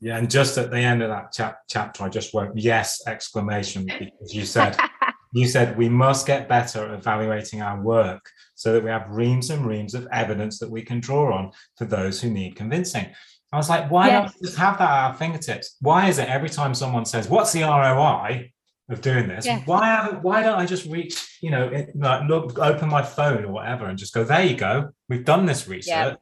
Yeah 0.00 0.16
and 0.16 0.30
just 0.30 0.56
at 0.56 0.70
the 0.70 0.78
end 0.78 1.02
of 1.02 1.10
that 1.10 1.32
chap- 1.32 1.62
chapter 1.68 2.04
i 2.04 2.08
just 2.08 2.32
wrote 2.32 2.52
yes! 2.54 3.02
exclamation 3.06 3.84
because 3.84 4.34
you 4.34 4.44
said 4.44 4.76
you 5.32 5.46
said 5.46 5.76
we 5.76 5.88
must 5.88 6.26
get 6.26 6.48
better 6.48 6.86
at 6.86 6.94
evaluating 6.94 7.60
our 7.60 7.80
work 7.82 8.30
so 8.54 8.72
that 8.72 8.82
we 8.82 8.90
have 8.90 9.10
reams 9.10 9.50
and 9.50 9.66
reams 9.66 9.94
of 9.94 10.08
evidence 10.12 10.58
that 10.58 10.70
we 10.70 10.82
can 10.82 11.00
draw 11.00 11.36
on 11.36 11.50
for 11.76 11.84
those 11.84 12.20
who 12.20 12.30
need 12.30 12.56
convincing. 12.56 13.06
I 13.52 13.56
was 13.56 13.68
like 13.68 13.90
why 13.90 14.06
yes. 14.06 14.30
don't 14.30 14.40
we 14.40 14.46
just 14.46 14.58
have 14.58 14.78
that 14.78 14.90
at 14.90 15.04
our 15.04 15.14
fingertips? 15.14 15.76
Why 15.80 16.08
is 16.08 16.18
it 16.18 16.28
every 16.28 16.48
time 16.48 16.74
someone 16.74 17.04
says 17.04 17.28
what's 17.28 17.52
the 17.52 17.62
roi 17.62 18.50
of 18.88 19.00
doing 19.00 19.28
this. 19.28 19.46
Yeah. 19.46 19.62
Why 19.64 19.86
haven't? 19.86 20.22
Why 20.22 20.42
don't 20.42 20.58
I 20.58 20.66
just 20.66 20.86
reach? 20.86 21.38
You 21.40 21.50
know, 21.50 21.68
it, 21.68 21.94
like 21.94 22.28
look, 22.28 22.58
open 22.58 22.88
my 22.88 23.02
phone 23.02 23.44
or 23.44 23.52
whatever, 23.52 23.86
and 23.86 23.98
just 23.98 24.14
go. 24.14 24.24
There 24.24 24.44
you 24.44 24.56
go. 24.56 24.90
We've 25.08 25.24
done 25.24 25.46
this 25.46 25.68
research. 25.68 25.88
Yeah. 25.88 26.14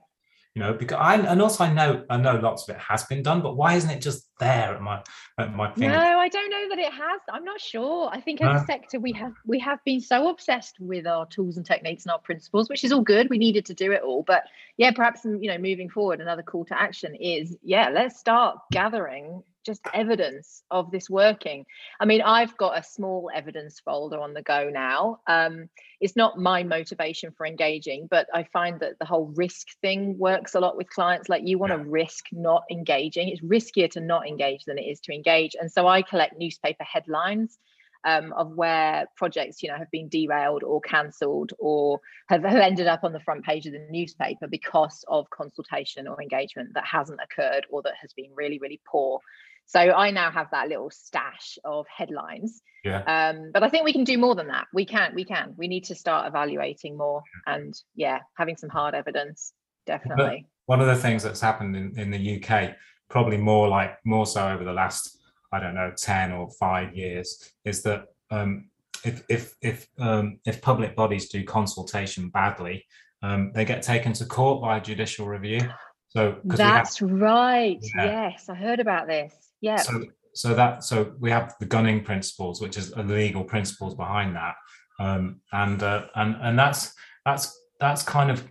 You 0.54 0.62
know, 0.62 0.72
because 0.72 0.96
I 0.98 1.16
and 1.16 1.42
also 1.42 1.64
I 1.64 1.72
know 1.72 2.06
I 2.08 2.16
know 2.16 2.36
lots 2.36 2.66
of 2.66 2.74
it 2.74 2.80
has 2.80 3.04
been 3.04 3.22
done, 3.22 3.42
but 3.42 3.58
why 3.58 3.74
isn't 3.74 3.90
it 3.90 4.00
just 4.00 4.30
there 4.40 4.74
at 4.74 4.80
my 4.80 5.02
at 5.38 5.54
my 5.54 5.70
finger? 5.70 5.94
No, 5.94 6.18
I 6.18 6.30
don't 6.30 6.50
know 6.50 6.70
that 6.70 6.78
it 6.78 6.92
has. 6.94 7.20
I'm 7.30 7.44
not 7.44 7.60
sure. 7.60 8.08
I 8.10 8.22
think 8.22 8.40
as 8.40 8.62
a 8.62 8.64
sector 8.64 8.98
we 8.98 9.12
have 9.12 9.34
we 9.44 9.58
have 9.58 9.84
been 9.84 10.00
so 10.00 10.30
obsessed 10.30 10.76
with 10.80 11.06
our 11.06 11.26
tools 11.26 11.58
and 11.58 11.66
techniques 11.66 12.04
and 12.04 12.12
our 12.12 12.20
principles, 12.20 12.70
which 12.70 12.84
is 12.84 12.92
all 12.92 13.02
good. 13.02 13.28
We 13.28 13.36
needed 13.36 13.66
to 13.66 13.74
do 13.74 13.92
it 13.92 14.00
all, 14.00 14.22
but 14.22 14.44
yeah, 14.78 14.92
perhaps 14.92 15.26
you 15.26 15.50
know, 15.50 15.58
moving 15.58 15.90
forward, 15.90 16.22
another 16.22 16.42
call 16.42 16.64
to 16.64 16.80
action 16.80 17.14
is 17.16 17.54
yeah, 17.62 17.90
let's 17.90 18.18
start 18.18 18.56
gathering 18.72 19.42
just 19.66 19.82
evidence 19.92 20.62
of 20.70 20.90
this 20.90 21.10
working. 21.10 21.66
I 22.00 22.04
mean, 22.04 22.22
I've 22.22 22.56
got 22.56 22.78
a 22.78 22.82
small 22.82 23.30
evidence 23.34 23.80
folder 23.80 24.18
on 24.18 24.32
the 24.32 24.42
go 24.42 24.70
now. 24.72 25.20
Um, 25.26 25.68
it's 26.00 26.16
not 26.16 26.38
my 26.38 26.62
motivation 26.62 27.32
for 27.36 27.46
engaging, 27.46 28.06
but 28.10 28.28
I 28.32 28.44
find 28.44 28.80
that 28.80 28.98
the 28.98 29.04
whole 29.04 29.32
risk 29.36 29.66
thing 29.82 30.16
works 30.18 30.54
a 30.54 30.60
lot 30.60 30.76
with 30.76 30.88
clients. 30.88 31.28
Like 31.28 31.42
you 31.44 31.58
want 31.58 31.72
to 31.72 31.78
yeah. 31.78 31.84
risk 31.88 32.26
not 32.32 32.62
engaging. 32.70 33.28
It's 33.28 33.42
riskier 33.42 33.90
to 33.90 34.00
not 34.00 34.26
engage 34.26 34.64
than 34.64 34.78
it 34.78 34.84
is 34.84 35.00
to 35.00 35.12
engage. 35.12 35.56
And 35.60 35.70
so 35.70 35.86
I 35.86 36.02
collect 36.02 36.38
newspaper 36.38 36.84
headlines 36.84 37.58
um, 38.06 38.32
of 38.34 38.52
where 38.52 39.06
projects, 39.16 39.62
you 39.62 39.68
know, 39.68 39.76
have 39.76 39.90
been 39.90 40.08
derailed 40.08 40.62
or 40.62 40.80
cancelled 40.80 41.52
or 41.58 42.00
have, 42.28 42.44
have 42.44 42.58
ended 42.58 42.86
up 42.86 43.00
on 43.02 43.12
the 43.12 43.20
front 43.20 43.44
page 43.44 43.66
of 43.66 43.72
the 43.72 43.86
newspaper 43.90 44.46
because 44.46 45.04
of 45.08 45.28
consultation 45.30 46.06
or 46.06 46.22
engagement 46.22 46.72
that 46.74 46.84
hasn't 46.86 47.20
occurred 47.22 47.66
or 47.68 47.82
that 47.82 47.94
has 48.00 48.12
been 48.12 48.30
really, 48.34 48.58
really 48.60 48.80
poor. 48.86 49.20
So 49.66 49.80
I 49.80 50.10
now 50.10 50.30
have 50.30 50.48
that 50.52 50.68
little 50.68 50.90
stash 50.90 51.58
of 51.64 51.86
headlines. 51.88 52.62
Yeah. 52.84 53.02
Um, 53.02 53.50
but 53.52 53.62
I 53.62 53.68
think 53.68 53.84
we 53.84 53.92
can 53.92 54.04
do 54.04 54.16
more 54.16 54.34
than 54.34 54.46
that. 54.48 54.66
We 54.72 54.84
can, 54.84 55.14
we 55.14 55.24
can. 55.24 55.54
We 55.56 55.66
need 55.66 55.84
to 55.84 55.94
start 55.94 56.28
evaluating 56.28 56.96
more 56.96 57.22
and 57.46 57.74
yeah, 57.96 58.20
having 58.36 58.56
some 58.56 58.70
hard 58.70 58.94
evidence. 58.94 59.52
Definitely. 59.86 60.46
One 60.66 60.80
of 60.80 60.86
the 60.86 60.96
things 60.96 61.22
that's 61.22 61.40
happened 61.40 61.76
in, 61.76 61.98
in 61.98 62.10
the 62.10 62.42
UK, 62.42 62.76
probably 63.08 63.36
more 63.36 63.68
like 63.68 63.98
more 64.04 64.26
so 64.26 64.48
over 64.48 64.64
the 64.64 64.72
last 64.72 65.16
I 65.52 65.60
don't 65.60 65.74
know, 65.74 65.92
10 65.96 66.32
or 66.32 66.50
five 66.50 66.94
years, 66.94 67.52
is 67.64 67.82
that 67.82 68.06
um, 68.30 68.68
if 69.04 69.22
if 69.28 69.54
if 69.62 69.86
um, 69.98 70.38
if 70.44 70.60
public 70.60 70.96
bodies 70.96 71.28
do 71.28 71.44
consultation 71.44 72.28
badly, 72.28 72.84
um, 73.22 73.52
they 73.54 73.64
get 73.64 73.82
taken 73.82 74.12
to 74.14 74.26
court 74.26 74.60
by 74.60 74.80
judicial 74.80 75.26
review. 75.26 75.60
So 76.08 76.36
that's 76.44 76.98
have, 76.98 77.10
right. 77.10 77.78
Yeah. 77.96 78.04
Yes, 78.30 78.48
I 78.48 78.54
heard 78.54 78.80
about 78.80 79.06
this. 79.06 79.34
Yeah. 79.60 79.76
So 79.76 80.04
so 80.34 80.54
that 80.54 80.84
so 80.84 81.14
we 81.18 81.30
have 81.30 81.54
the 81.60 81.66
gunning 81.66 82.04
principles, 82.04 82.60
which 82.60 82.76
is 82.76 82.90
the 82.90 83.02
legal 83.02 83.44
principles 83.44 83.94
behind 83.94 84.36
that, 84.36 84.54
um, 85.00 85.40
and 85.52 85.82
uh, 85.82 86.06
and 86.14 86.36
and 86.40 86.58
that's 86.58 86.92
that's 87.24 87.58
that's 87.80 88.02
kind 88.02 88.30
of 88.30 88.46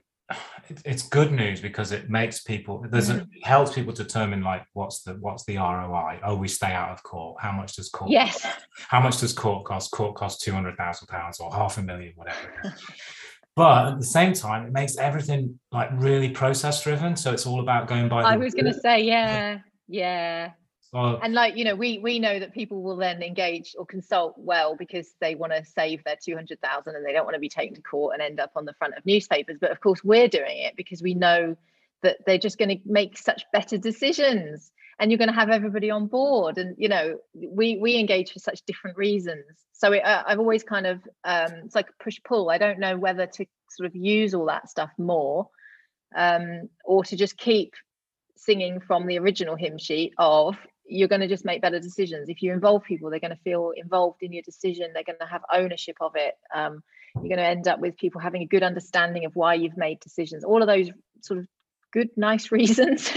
it's 0.84 1.04
good 1.04 1.32
news 1.32 1.62
because 1.62 1.92
it 1.92 2.10
makes 2.10 2.42
people 2.42 2.84
there's 2.90 3.10
a, 3.10 3.16
mm. 3.16 3.28
it 3.32 3.46
helps 3.46 3.74
people 3.74 3.94
determine 3.94 4.42
like 4.42 4.64
what's 4.74 5.04
the 5.04 5.14
what's 5.20 5.46
the 5.46 5.58
ROI. 5.58 6.20
Oh, 6.24 6.36
we 6.36 6.48
stay 6.48 6.72
out 6.72 6.90
of 6.90 7.04
court. 7.04 7.40
How 7.40 7.52
much 7.52 7.76
does 7.76 7.90
court? 7.90 8.10
Yes. 8.10 8.42
Cost? 8.42 8.56
How 8.88 9.00
much 9.00 9.20
does 9.20 9.34
court 9.34 9.66
cost? 9.66 9.92
Court 9.92 10.16
costs 10.16 10.44
two 10.44 10.52
hundred 10.52 10.78
thousand 10.78 11.08
pounds 11.08 11.40
or 11.40 11.54
half 11.54 11.78
a 11.78 11.84
million, 11.84 12.14
whatever. 12.16 12.52
but 13.56 13.94
at 13.94 14.00
the 14.00 14.06
same 14.06 14.34
time, 14.34 14.66
it 14.66 14.74
makes 14.74 14.98
everything 14.98 15.60
like 15.72 15.90
really 15.94 16.30
process 16.30 16.84
driven. 16.84 17.16
So 17.16 17.32
it's 17.32 17.46
all 17.46 17.60
about 17.60 17.88
going 17.88 18.10
by. 18.10 18.24
I 18.24 18.38
was 18.38 18.56
going 18.56 18.66
to 18.66 18.74
say, 18.74 19.02
yeah, 19.04 19.60
yeah. 19.88 20.52
Well, 20.96 21.20
and 21.22 21.34
like 21.34 21.58
you 21.58 21.66
know, 21.66 21.76
we 21.76 22.00
we 22.00 22.20
know 22.20 22.40
that 22.40 22.54
people 22.54 22.82
will 22.82 22.96
then 22.96 23.22
engage 23.22 23.76
or 23.78 23.86
consult 23.86 24.36
well 24.38 24.78
because 24.78 25.14
they 25.20 25.36
want 25.36 25.52
to 25.52 25.66
save 25.66 26.02
their 26.06 26.16
two 26.16 26.36
hundred 26.36 26.62
thousand 26.62 26.96
and 26.96 27.06
they 27.06 27.12
don't 27.12 27.26
want 27.26 27.34
to 27.34 27.42
be 27.42 27.50
taken 27.50 27.76
to 27.76 27.82
court 27.82 28.14
and 28.14 28.24
end 28.24 28.40
up 28.40 28.52
on 28.56 28.64
the 28.64 28.74
front 28.76 28.96
of 28.96 29.06
newspapers. 29.06 29.58
But 29.60 29.72
of 29.72 29.82
course, 29.82 30.06
we're 30.06 30.30
doing 30.30 30.58
it 30.60 30.78
because 30.78 31.02
we 31.02 31.14
know 31.14 31.58
that 32.02 32.20
they're 32.26 32.38
just 32.38 32.58
going 32.58 32.70
to 32.70 32.78
make 32.86 33.18
such 33.18 33.44
better 33.52 33.78
decisions 33.78 34.72
and 34.98 35.12
you're 35.12 35.18
going 35.18 35.28
to 35.28 35.36
have 35.36 35.50
everybody 35.50 35.92
on 35.92 36.08
board. 36.08 36.58
And 36.58 36.78
you 36.78 36.88
know 36.88 37.18
we 37.34 37.78
we 37.78 38.00
engage 38.00 38.32
for 38.32 38.40
such 38.40 38.62
different 38.66 38.96
reasons. 38.96 39.44
So 39.74 39.92
it, 39.92 40.06
uh, 40.06 40.24
i've 40.26 40.40
always 40.40 40.64
kind 40.64 40.88
of 40.88 41.02
um 41.26 41.52
it's 41.66 41.76
like 41.76 41.88
push 42.02 42.22
pull 42.24 42.50
i 42.50 42.58
don't 42.58 42.80
know 42.80 42.98
whether 42.98 43.28
to 43.28 43.46
sort 43.70 43.88
of 43.88 43.96
use 43.98 44.34
all 44.34 44.46
that 44.46 44.70
stuff 44.70 44.92
more 44.98 45.50
um 46.16 46.70
or 46.86 47.04
to 47.04 47.18
just 47.18 47.36
keep 47.38 47.74
singing 48.38 48.80
from 48.80 49.06
the 49.06 49.20
original 49.20 49.58
hymn 49.58 49.78
sheet 49.78 50.14
of 50.18 50.56
you're 50.88 51.08
going 51.08 51.22
to 51.22 51.28
just 51.28 51.46
make 51.46 51.62
better 51.62 51.80
decisions. 51.80 52.30
If 52.30 52.42
you 52.42 52.54
involve 52.54 52.84
people, 52.84 53.10
they're 53.10 53.20
going 53.20 53.36
to 53.36 53.44
feel 53.44 53.72
involved 53.76 54.22
in 54.22 54.34
your 54.34 54.44
decision. 54.44 54.92
They're 54.94 55.04
going 55.04 55.20
to 55.20 55.28
have 55.28 55.42
ownership 55.54 55.98
of 56.02 56.14
it. 56.16 56.36
Um, 56.54 56.84
you're 57.16 57.36
going 57.36 57.38
to 57.38 57.46
end 57.46 57.68
up 57.68 57.80
with 57.80 57.98
people 57.98 58.22
having 58.22 58.42
a 58.42 58.48
good 58.48 58.64
understanding 58.64 59.26
of 59.26 59.36
why 59.36 59.56
you've 59.56 59.78
made 59.78 60.00
decisions. 60.00 60.44
All 60.44 60.62
of 60.62 60.68
those 60.68 60.90
sort 61.22 61.40
of 61.40 61.48
good, 61.92 62.10
nice 62.18 62.52
reasons, 62.52 63.12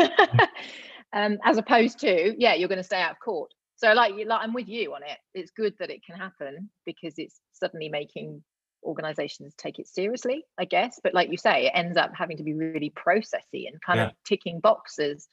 um, 1.12 1.38
as 1.44 1.58
opposed 1.58 2.00
to 2.00 2.34
yeah, 2.38 2.54
you're 2.54 2.68
going 2.68 2.78
to 2.78 2.84
stay 2.84 3.00
out 3.00 3.12
of 3.12 3.20
court. 3.20 3.52
So 3.76 3.92
like, 3.92 4.14
like 4.26 4.40
I'm 4.42 4.54
with 4.54 4.68
you 4.68 4.94
on 4.94 5.02
it. 5.02 5.18
It's 5.34 5.52
good 5.52 5.74
that 5.78 5.90
it 5.90 6.04
can 6.04 6.16
happen 6.16 6.70
because 6.84 7.14
it's 7.16 7.40
suddenly 7.52 7.88
making 7.88 8.42
organizations 8.82 9.54
take 9.56 9.78
it 9.78 9.86
seriously, 9.86 10.44
I 10.58 10.64
guess. 10.64 10.98
But 11.02 11.14
like 11.14 11.30
you 11.30 11.36
say, 11.36 11.66
it 11.66 11.72
ends 11.74 11.96
up 11.96 12.12
having 12.16 12.38
to 12.38 12.42
be 12.42 12.54
really 12.54 12.90
processy 12.90 13.68
and 13.68 13.80
kind 13.84 13.98
yeah. 13.98 14.06
of 14.06 14.12
ticking 14.26 14.60
boxes 14.60 15.28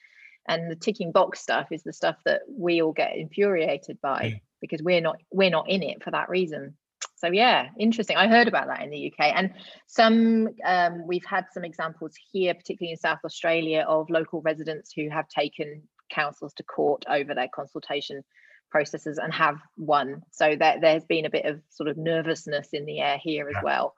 and 0.47 0.69
the 0.69 0.75
ticking 0.75 1.11
box 1.11 1.39
stuff 1.39 1.67
is 1.71 1.83
the 1.83 1.93
stuff 1.93 2.17
that 2.25 2.41
we 2.47 2.81
all 2.81 2.93
get 2.93 3.15
infuriated 3.15 3.99
by 4.01 4.23
yeah. 4.23 4.37
because 4.61 4.81
we're 4.81 5.01
not 5.01 5.17
we're 5.31 5.49
not 5.49 5.69
in 5.69 5.83
it 5.83 6.03
for 6.03 6.11
that 6.11 6.29
reason. 6.29 6.75
So 7.15 7.27
yeah 7.27 7.69
interesting. 7.79 8.17
I 8.17 8.27
heard 8.27 8.47
about 8.47 8.67
that 8.67 8.81
in 8.81 8.89
the 8.89 9.11
uk 9.11 9.19
and 9.19 9.53
some 9.87 10.49
um, 10.65 11.07
we've 11.07 11.25
had 11.25 11.45
some 11.53 11.63
examples 11.63 12.13
here 12.31 12.53
particularly 12.53 12.91
in 12.91 12.97
south 12.97 13.19
australia 13.23 13.85
of 13.87 14.09
local 14.09 14.41
residents 14.41 14.91
who 14.95 15.09
have 15.09 15.27
taken 15.27 15.81
councils 16.09 16.53
to 16.53 16.63
court 16.63 17.03
over 17.09 17.33
their 17.33 17.49
consultation 17.53 18.23
processes 18.69 19.17
and 19.17 19.33
have 19.33 19.57
won. 19.77 20.21
So 20.31 20.55
that 20.59 20.81
there's 20.81 21.05
been 21.05 21.25
a 21.25 21.29
bit 21.29 21.45
of 21.45 21.61
sort 21.69 21.87
of 21.87 21.97
nervousness 21.97 22.69
in 22.73 22.85
the 22.85 22.99
air 22.99 23.17
here 23.21 23.47
as 23.47 23.55
well 23.63 23.95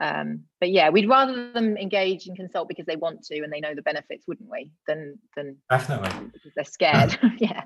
um, 0.00 0.44
but 0.60 0.70
yeah 0.70 0.88
we'd 0.88 1.08
rather 1.08 1.52
them 1.52 1.76
engage 1.76 2.26
and 2.26 2.36
consult 2.36 2.68
because 2.68 2.86
they 2.86 2.96
want 2.96 3.22
to 3.22 3.42
and 3.42 3.52
they 3.52 3.60
know 3.60 3.74
the 3.74 3.82
benefits 3.82 4.26
wouldn't 4.26 4.50
we 4.50 4.72
than 4.86 5.18
than 5.36 5.56
definitely. 5.68 6.30
because 6.32 6.52
they're 6.54 6.64
scared. 6.64 7.18
Yeah. 7.38 7.64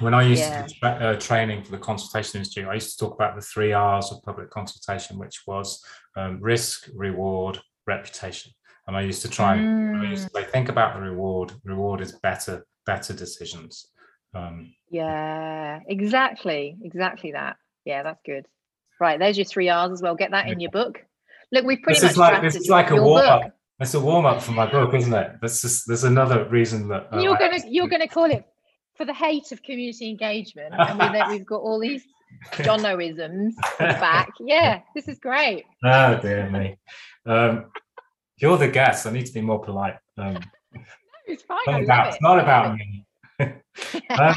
When 0.00 0.14
i 0.14 0.22
used 0.22 0.42
yeah. 0.42 0.66
to 0.66 0.74
do 0.74 0.86
uh, 0.86 1.18
training 1.18 1.64
for 1.64 1.72
the 1.72 1.78
consultation 1.78 2.38
institute 2.38 2.68
i 2.68 2.74
used 2.74 2.98
to 2.98 3.04
talk 3.04 3.14
about 3.14 3.34
the 3.34 3.42
three 3.42 3.72
r's 3.72 4.12
of 4.12 4.22
public 4.22 4.50
consultation 4.50 5.18
which 5.18 5.42
was 5.46 5.84
um, 6.16 6.38
risk 6.40 6.88
reward 6.94 7.58
reputation. 7.86 8.52
And 8.86 8.96
i 8.96 9.00
used 9.00 9.22
to 9.22 9.28
try 9.28 9.56
mm. 9.58 10.00
I 10.00 10.10
used 10.10 10.28
to 10.28 10.30
say, 10.34 10.44
think 10.44 10.68
about 10.68 10.94
the 10.94 11.00
reward 11.00 11.52
reward 11.64 12.00
is 12.00 12.12
better 12.12 12.66
better 12.84 13.12
decisions. 13.12 13.86
Um, 14.34 14.74
yeah 14.90 15.80
exactly 15.88 16.76
exactly 16.82 17.32
that. 17.32 17.56
Yeah 17.84 18.02
that's 18.02 18.22
good. 18.24 18.46
Right 19.00 19.18
there's 19.18 19.38
your 19.38 19.44
three 19.44 19.68
r's 19.68 19.92
as 19.92 20.02
well. 20.02 20.14
Get 20.14 20.32
that 20.32 20.48
in 20.48 20.60
your 20.60 20.70
book 20.70 21.02
Look, 21.52 21.64
we 21.64 21.76
pretty 21.76 22.00
this 22.00 22.02
much. 22.02 22.10
Is 22.12 22.18
like, 22.18 22.42
this 22.42 22.56
is 22.56 22.68
like 22.68 22.90
a 22.90 22.96
warm 22.96 23.22
book. 23.22 23.44
up. 23.44 23.52
It's 23.78 23.94
a 23.94 24.00
warm 24.00 24.24
up 24.24 24.42
for 24.42 24.52
my 24.52 24.70
book, 24.70 24.94
isn't 24.94 25.12
it? 25.12 25.32
That's 25.40 25.60
just 25.60 25.86
there's 25.86 26.04
another 26.04 26.48
reason 26.48 26.88
that 26.88 27.08
uh, 27.12 27.20
you're 27.20 27.36
gonna 27.36 27.60
you're 27.68 27.88
gonna 27.88 28.08
call 28.08 28.30
it 28.30 28.44
for 28.94 29.04
the 29.04 29.12
hate 29.12 29.52
of 29.52 29.62
community 29.62 30.08
engagement. 30.08 30.74
and 30.76 30.98
with 30.98 31.28
we've 31.28 31.46
got 31.46 31.60
all 31.60 31.78
these 31.78 32.02
Jonoisms 32.52 33.52
back. 33.78 34.32
Yeah, 34.40 34.80
this 34.94 35.08
is 35.08 35.18
great. 35.18 35.64
Oh 35.84 36.18
dear 36.20 36.48
me. 36.50 36.76
Um, 37.26 37.66
you're 38.38 38.58
the 38.58 38.68
guest. 38.68 39.06
I 39.06 39.10
need 39.10 39.26
to 39.26 39.32
be 39.32 39.40
more 39.40 39.60
polite. 39.60 39.96
Um, 40.16 40.34
no, 40.74 40.80
it's 41.26 41.42
fine. 41.42 41.58
Not 41.66 41.82
about, 41.82 42.14
it. 42.14 42.22
not 42.22 42.38
about 42.38 42.76
me. 42.76 43.04
um, 44.10 44.34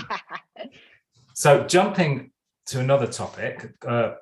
so 1.34 1.66
jumping 1.66 2.32
to 2.68 2.80
another 2.80 3.07
topic, 3.07 3.74
uh, 3.88 4.16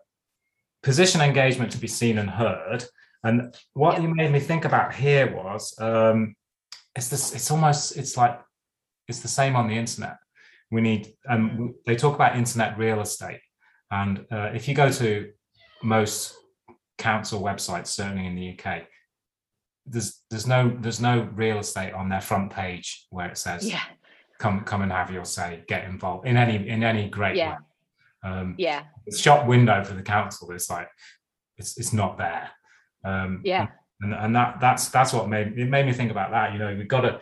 position 0.83 1.21
engagement 1.21 1.71
to 1.71 1.77
be 1.77 1.87
seen 1.87 2.17
and 2.17 2.29
heard. 2.29 2.85
And 3.23 3.55
what 3.73 3.95
yeah. 3.95 4.03
you 4.03 4.15
made 4.15 4.31
me 4.31 4.39
think 4.39 4.65
about 4.65 4.93
here 4.93 5.35
was 5.35 5.77
um, 5.79 6.35
it's 6.95 7.09
this. 7.09 7.33
It's 7.33 7.51
almost 7.51 7.97
it's 7.97 8.17
like 8.17 8.39
it's 9.07 9.19
the 9.19 9.27
same 9.27 9.55
on 9.55 9.67
the 9.67 9.75
internet. 9.75 10.17
We 10.71 10.81
need. 10.81 11.13
Um, 11.27 11.75
they 11.85 11.95
talk 11.95 12.15
about 12.15 12.35
internet 12.35 12.77
real 12.77 13.01
estate, 13.01 13.41
and 13.91 14.25
uh, 14.31 14.51
if 14.53 14.67
you 14.67 14.75
go 14.75 14.91
to 14.91 15.31
most 15.83 16.35
council 16.97 17.41
websites, 17.41 17.87
certainly 17.87 18.25
in 18.25 18.35
the 18.35 18.57
UK, 18.57 18.83
there's 19.85 20.21
there's 20.29 20.47
no 20.47 20.75
there's 20.79 20.99
no 20.99 21.29
real 21.33 21.59
estate 21.59 21.93
on 21.93 22.09
their 22.09 22.21
front 22.21 22.51
page 22.51 23.07
where 23.09 23.29
it 23.29 23.37
says 23.37 23.67
yeah. 23.67 23.83
come 24.39 24.61
come 24.61 24.81
and 24.81 24.91
have 24.91 25.11
your 25.11 25.25
say, 25.25 25.63
get 25.67 25.85
involved 25.85 26.27
in 26.27 26.37
any 26.37 26.67
in 26.67 26.83
any 26.83 27.09
great 27.09 27.35
yeah. 27.35 27.51
way. 27.51 27.57
Um, 28.23 28.55
yeah. 28.57 28.83
The 29.05 29.17
shop 29.17 29.47
window 29.47 29.83
for 29.83 29.93
the 29.93 30.01
council 30.01 30.51
is 30.51 30.69
like 30.69 30.89
it's 31.57 31.77
it's 31.77 31.93
not 31.93 32.17
there. 32.17 32.49
Um, 33.03 33.41
yeah. 33.43 33.67
And, 34.01 34.13
and 34.13 34.35
that 34.35 34.59
that's 34.59 34.89
that's 34.89 35.13
what 35.13 35.27
made 35.27 35.57
it 35.57 35.69
made 35.69 35.85
me 35.85 35.93
think 35.93 36.11
about 36.11 36.31
that. 36.31 36.53
You 36.53 36.59
know, 36.59 36.75
we've 36.75 36.87
got 36.87 37.01
to, 37.01 37.19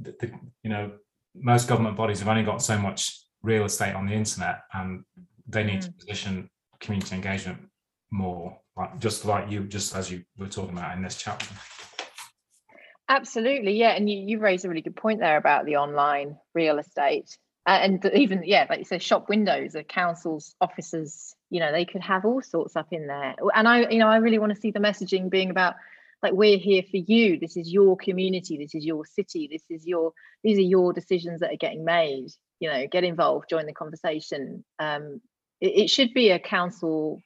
the, 0.00 0.14
the, 0.20 0.30
you 0.62 0.70
know, 0.70 0.92
most 1.34 1.68
government 1.68 1.96
bodies 1.96 2.18
have 2.18 2.28
only 2.28 2.42
got 2.42 2.62
so 2.62 2.78
much 2.78 3.24
real 3.42 3.64
estate 3.64 3.94
on 3.94 4.06
the 4.06 4.12
internet, 4.12 4.60
and 4.74 5.04
they 5.46 5.64
need 5.64 5.80
mm. 5.80 5.86
to 5.86 5.92
position 5.92 6.50
community 6.80 7.14
engagement 7.14 7.58
more, 8.10 8.58
like 8.76 8.98
just 8.98 9.24
like 9.24 9.50
you, 9.50 9.64
just 9.64 9.96
as 9.96 10.10
you 10.10 10.22
were 10.38 10.46
talking 10.46 10.76
about 10.76 10.96
in 10.96 11.02
this 11.02 11.16
chapter. 11.16 11.54
Absolutely, 13.08 13.72
yeah, 13.72 13.90
and 13.90 14.10
you 14.10 14.18
you 14.18 14.38
raised 14.38 14.66
a 14.66 14.68
really 14.68 14.82
good 14.82 14.96
point 14.96 15.20
there 15.20 15.38
about 15.38 15.64
the 15.64 15.76
online 15.76 16.36
real 16.54 16.78
estate 16.78 17.38
and 17.76 18.04
even 18.14 18.42
yeah 18.44 18.66
like 18.68 18.78
you 18.78 18.84
say 18.84 18.98
shop 18.98 19.28
windows 19.28 19.74
of 19.74 19.86
councils 19.88 20.54
offices 20.60 21.34
you 21.50 21.60
know 21.60 21.70
they 21.70 21.84
could 21.84 22.00
have 22.00 22.24
all 22.24 22.42
sorts 22.42 22.76
up 22.76 22.88
in 22.92 23.06
there. 23.06 23.34
And 23.54 23.68
i 23.68 23.88
you 23.90 23.98
know 23.98 24.08
i 24.08 24.16
really 24.16 24.38
want 24.38 24.54
to 24.54 24.60
see 24.60 24.70
the 24.70 24.78
messaging 24.80 25.30
being 25.30 25.50
about 25.50 25.74
like 26.20 26.32
we're 26.32 26.58
here 26.58 26.82
for 26.82 26.96
you. 26.96 27.38
This 27.38 27.56
is 27.56 27.72
your 27.72 27.96
community. 27.96 28.58
This 28.58 28.74
is 28.74 28.84
your 28.84 29.06
city. 29.06 29.48
This 29.52 29.62
is 29.70 29.86
your 29.86 30.12
these 30.42 30.58
are 30.58 30.62
your 30.62 30.92
decisions 30.92 31.40
that 31.40 31.52
are 31.52 31.56
getting 31.56 31.84
made. 31.84 32.30
You 32.58 32.70
know 32.70 32.86
get 32.90 33.04
involved 33.04 33.50
join 33.50 33.66
the 33.66 33.72
conversation. 33.72 34.64
Um, 34.78 35.20
it, 35.60 35.82
it, 35.82 35.90
should 35.90 36.14
be 36.14 36.30
a 36.30 36.38
council 36.38 37.20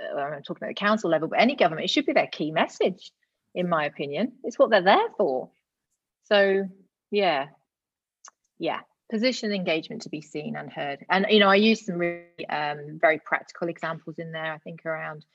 uh, 0.00 0.16
i'm 0.16 0.42
talking 0.42 0.62
about 0.62 0.68
the 0.68 0.74
council 0.74 1.10
level 1.10 1.26
but 1.26 1.40
any 1.40 1.56
government 1.56 1.84
it 1.84 1.90
should 1.90 2.06
be 2.06 2.12
their 2.12 2.28
key 2.28 2.52
message 2.52 3.10
in 3.54 3.68
my 3.68 3.84
opinion. 3.84 4.32
It's 4.44 4.58
what 4.58 4.70
they're 4.70 4.82
there 4.82 5.08
for. 5.18 5.50
So 6.24 6.68
yeah. 7.10 7.48
Yeah 8.58 8.80
position 9.12 9.52
engagement 9.52 10.02
to 10.02 10.08
be 10.08 10.22
seen 10.22 10.56
and 10.56 10.72
heard. 10.72 11.04
And 11.10 11.26
you 11.28 11.38
know 11.38 11.48
i 11.48 11.56
use 11.56 11.84
some 11.84 11.98
really 11.98 12.48
um, 12.48 12.98
very 12.98 13.18
practical 13.18 13.68
examples 13.68 14.18
in 14.18 14.32
there 14.32 14.52
i 14.54 14.58
think 14.58 14.86
around 14.86 15.26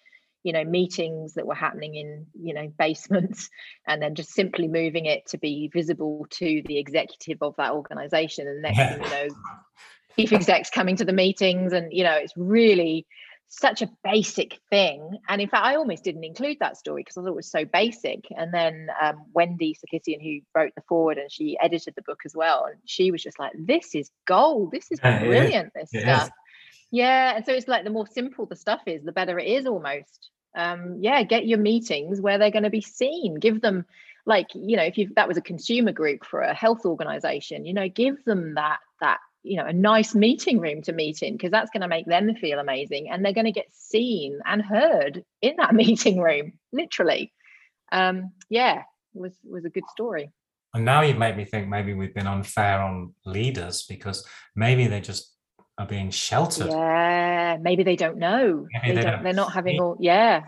you 0.43 0.51
know 0.51 0.63
meetings 0.63 1.35
that 1.35 1.45
were 1.45 1.55
happening 1.55 1.93
in 1.95 2.25
you 2.33 2.55
know 2.55 2.71
basements 2.79 3.49
and 3.87 4.01
then 4.01 4.15
just 4.15 4.31
simply 4.31 4.67
moving 4.67 5.05
it 5.05 5.27
to 5.27 5.37
be 5.37 5.69
visible 5.71 6.25
to 6.31 6.63
the 6.65 6.79
executive 6.79 7.37
of 7.41 7.55
that 7.57 7.73
organization. 7.73 8.47
And 8.47 8.61
next 8.63 8.77
thing 8.77 9.03
you 9.03 9.09
know 9.09 9.27
chief 10.17 10.33
execs 10.33 10.71
coming 10.71 10.95
to 10.95 11.05
the 11.05 11.13
meetings 11.13 11.71
and 11.73 11.93
you 11.93 12.03
know 12.03 12.13
it's 12.13 12.33
really 12.35 13.05
such 13.49 13.81
a 13.81 13.89
basic 14.03 14.59
thing. 14.69 15.17
And 15.29 15.41
in 15.41 15.49
fact 15.49 15.65
i 15.65 15.75
almost 15.75 16.03
didn't 16.03 16.23
include 16.23 16.57
that 16.59 16.77
story 16.77 17.01
because 17.01 17.17
i 17.17 17.21
thought 17.21 17.29
it 17.29 17.35
was 17.35 17.49
so 17.51 17.65
basic. 17.65 18.25
And 18.35 18.53
then 18.53 18.89
um, 19.01 19.23
Wendy 19.33 19.75
Sarkissian 19.75 20.21
who 20.21 20.41
wrote 20.53 20.73
the 20.75 20.83
foreword 20.87 21.17
and 21.17 21.31
she 21.31 21.57
edited 21.61 21.95
the 21.95 22.01
book 22.01 22.21
as 22.25 22.35
well 22.35 22.65
and 22.65 22.79
she 22.85 23.11
was 23.11 23.23
just 23.23 23.39
like 23.39 23.53
this 23.57 23.95
is 23.95 24.11
gold. 24.25 24.71
This 24.71 24.91
is 24.91 24.99
brilliant 24.99 25.73
this 25.73 25.89
stuff. 25.89 26.29
Yeah 26.91 27.35
and 27.35 27.45
so 27.45 27.53
it's 27.53 27.67
like 27.67 27.83
the 27.83 27.89
more 27.89 28.07
simple 28.07 28.45
the 28.45 28.55
stuff 28.55 28.81
is 28.85 29.03
the 29.03 29.11
better 29.11 29.39
it 29.39 29.47
is 29.47 29.65
almost. 29.65 30.29
Um, 30.55 30.97
yeah, 31.01 31.21
get 31.21 31.45
your 31.45 31.59
meetings 31.59 32.19
where 32.19 32.39
they're 32.39 32.49
going 32.49 32.63
to 32.63 32.71
be 32.71 32.81
seen. 32.81 33.35
Give 33.35 33.61
them, 33.61 33.85
like, 34.25 34.47
you 34.55 34.75
know, 34.75 34.83
if 34.83 34.97
you 34.97 35.11
that 35.15 35.27
was 35.27 35.37
a 35.37 35.41
consumer 35.41 35.91
group 35.91 36.25
for 36.25 36.41
a 36.41 36.53
health 36.53 36.83
organization, 36.83 37.63
you 37.63 37.75
know, 37.75 37.87
give 37.87 38.23
them 38.25 38.55
that 38.55 38.79
that 38.99 39.19
you 39.43 39.57
know 39.57 39.65
a 39.65 39.73
nice 39.73 40.15
meeting 40.15 40.59
room 40.59 40.81
to 40.81 40.91
meet 40.91 41.21
in 41.21 41.33
because 41.33 41.51
that's 41.51 41.69
going 41.71 41.81
to 41.81 41.87
make 41.87 42.05
them 42.05 42.35
feel 42.35 42.59
amazing 42.59 43.09
and 43.09 43.23
they're 43.23 43.33
going 43.33 43.45
to 43.45 43.51
get 43.51 43.67
seen 43.71 44.39
and 44.45 44.61
heard 44.61 45.23
in 45.41 45.55
that 45.57 45.73
meeting 45.83 46.19
room 46.19 46.53
literally 46.71 47.33
um 47.91 48.31
yeah 48.49 48.83
was 49.13 49.33
was 49.43 49.65
a 49.65 49.69
good 49.69 49.87
story 49.89 50.31
and 50.73 50.85
now 50.85 51.01
you've 51.01 51.17
made 51.17 51.37
me 51.37 51.45
think 51.45 51.67
maybe 51.67 51.93
we've 51.93 52.13
been 52.13 52.27
unfair 52.27 52.81
on 52.81 53.13
leaders 53.25 53.83
because 53.83 54.25
maybe 54.55 54.87
they 54.87 54.99
just 54.99 55.33
are 55.77 55.85
being 55.85 56.09
sheltered. 56.09 56.67
Yeah, 56.67 57.57
maybe 57.61 57.83
they 57.83 57.95
don't 57.95 58.17
know. 58.17 58.67
Maybe 58.71 58.95
they, 58.95 59.01
they 59.01 59.09
don't, 59.09 59.23
they're 59.23 59.33
not 59.33 59.53
having 59.53 59.79
all. 59.79 59.97
Yeah, 59.99 60.43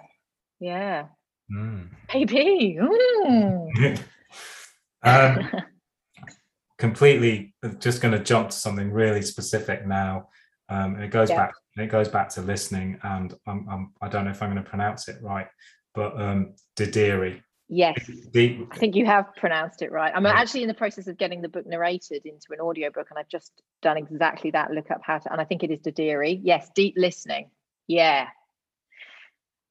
yeah. 0.60 1.06
Mm. 1.52 1.90
Maybe. 2.14 2.78
Mm. 3.26 4.00
um, 5.04 5.50
completely. 6.80 7.54
Just 7.80 8.02
going 8.02 8.18
to 8.18 8.24
jump 8.24 8.50
to 8.50 8.56
something 8.56 8.92
really 8.92 9.22
specific 9.22 9.86
now. 9.86 10.30
Um, 10.70 10.96
and 10.96 11.04
it 11.04 11.12
goes 11.12 11.30
yeah. 11.30 11.38
back. 11.38 11.54
It 11.78 11.88
goes 11.88 12.08
back 12.08 12.30
to 12.30 12.42
listening, 12.42 13.00
and 13.04 13.34
I'm, 13.48 13.68
I'm, 13.70 13.94
I 14.02 14.10
do 14.10 14.18
not 14.18 14.26
know 14.26 14.32
if 14.32 14.42
I'm 14.42 14.52
going 14.52 14.64
to 14.64 14.70
pronounce 14.70 15.08
it 15.08 15.22
right, 15.22 15.48
but 15.94 16.20
um, 16.20 16.56
Dadirri. 16.76 17.42
Yes, 17.72 17.96
the, 18.34 18.68
I 18.72 18.78
think 18.78 18.96
you 18.96 19.06
have 19.06 19.34
pronounced 19.36 19.84
it 19.84 19.92
right. 19.92 20.12
I'm 20.14 20.26
actually 20.26 20.64
in 20.64 20.68
the 20.68 20.74
process 20.74 21.08
of 21.08 21.18
getting 21.18 21.42
the 21.42 21.48
book 21.48 21.68
narrated 21.68 22.26
into 22.26 22.48
an 22.52 22.60
audiobook, 22.60 23.08
and 23.12 23.20
I've 23.20 23.30
just 23.30 23.52
done 23.82 23.96
exactly 23.96 24.52
that. 24.52 24.72
Look 24.72 24.92
up 24.92 25.02
how 25.04 25.20
to, 25.20 25.32
and 25.32 25.40
I 25.40 25.46
think 25.46 25.64
it 25.64 25.72
is 25.72 25.80
Dadirri. 25.80 26.40
Yes, 26.44 26.70
deep 26.76 26.96
listening. 26.98 27.50
Yeah, 27.88 28.28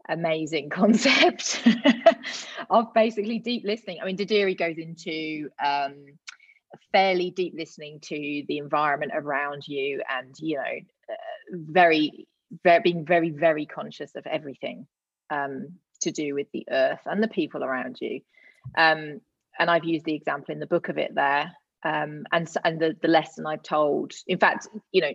amazing 0.08 0.70
concept 0.70 1.62
of 2.70 2.94
basically 2.94 3.38
deep 3.38 3.64
listening. 3.64 3.98
I 4.00 4.06
mean, 4.06 4.16
Dadirri 4.16 4.56
goes 4.56 4.78
into 4.78 5.50
um, 5.64 6.18
fairly 6.92 7.30
deep 7.30 7.54
listening 7.56 8.00
to 8.00 8.44
the 8.48 8.58
environment 8.58 9.12
around 9.14 9.66
you, 9.66 10.02
and 10.08 10.34
you 10.38 10.56
know, 10.56 10.62
uh, 11.10 11.14
very, 11.52 12.26
very 12.62 12.80
being 12.80 13.04
very, 13.04 13.30
very 13.30 13.66
conscious 13.66 14.14
of 14.14 14.26
everything. 14.26 14.86
Um, 15.30 15.78
to 16.00 16.10
do 16.10 16.34
with 16.34 16.46
the 16.52 16.66
earth 16.70 17.00
and 17.06 17.22
the 17.22 17.28
people 17.28 17.64
around 17.64 17.98
you. 18.00 18.20
Um, 18.76 19.20
and 19.58 19.70
I've 19.70 19.84
used 19.84 20.04
the 20.04 20.14
example 20.14 20.52
in 20.52 20.60
the 20.60 20.66
book 20.66 20.88
of 20.88 20.98
it 20.98 21.14
there. 21.14 21.52
Um, 21.84 22.24
and 22.32 22.48
and 22.64 22.80
the, 22.80 22.96
the 23.00 23.08
lesson 23.08 23.46
I've 23.46 23.62
told, 23.62 24.12
in 24.26 24.38
fact, 24.38 24.68
you 24.92 25.00
know, 25.00 25.12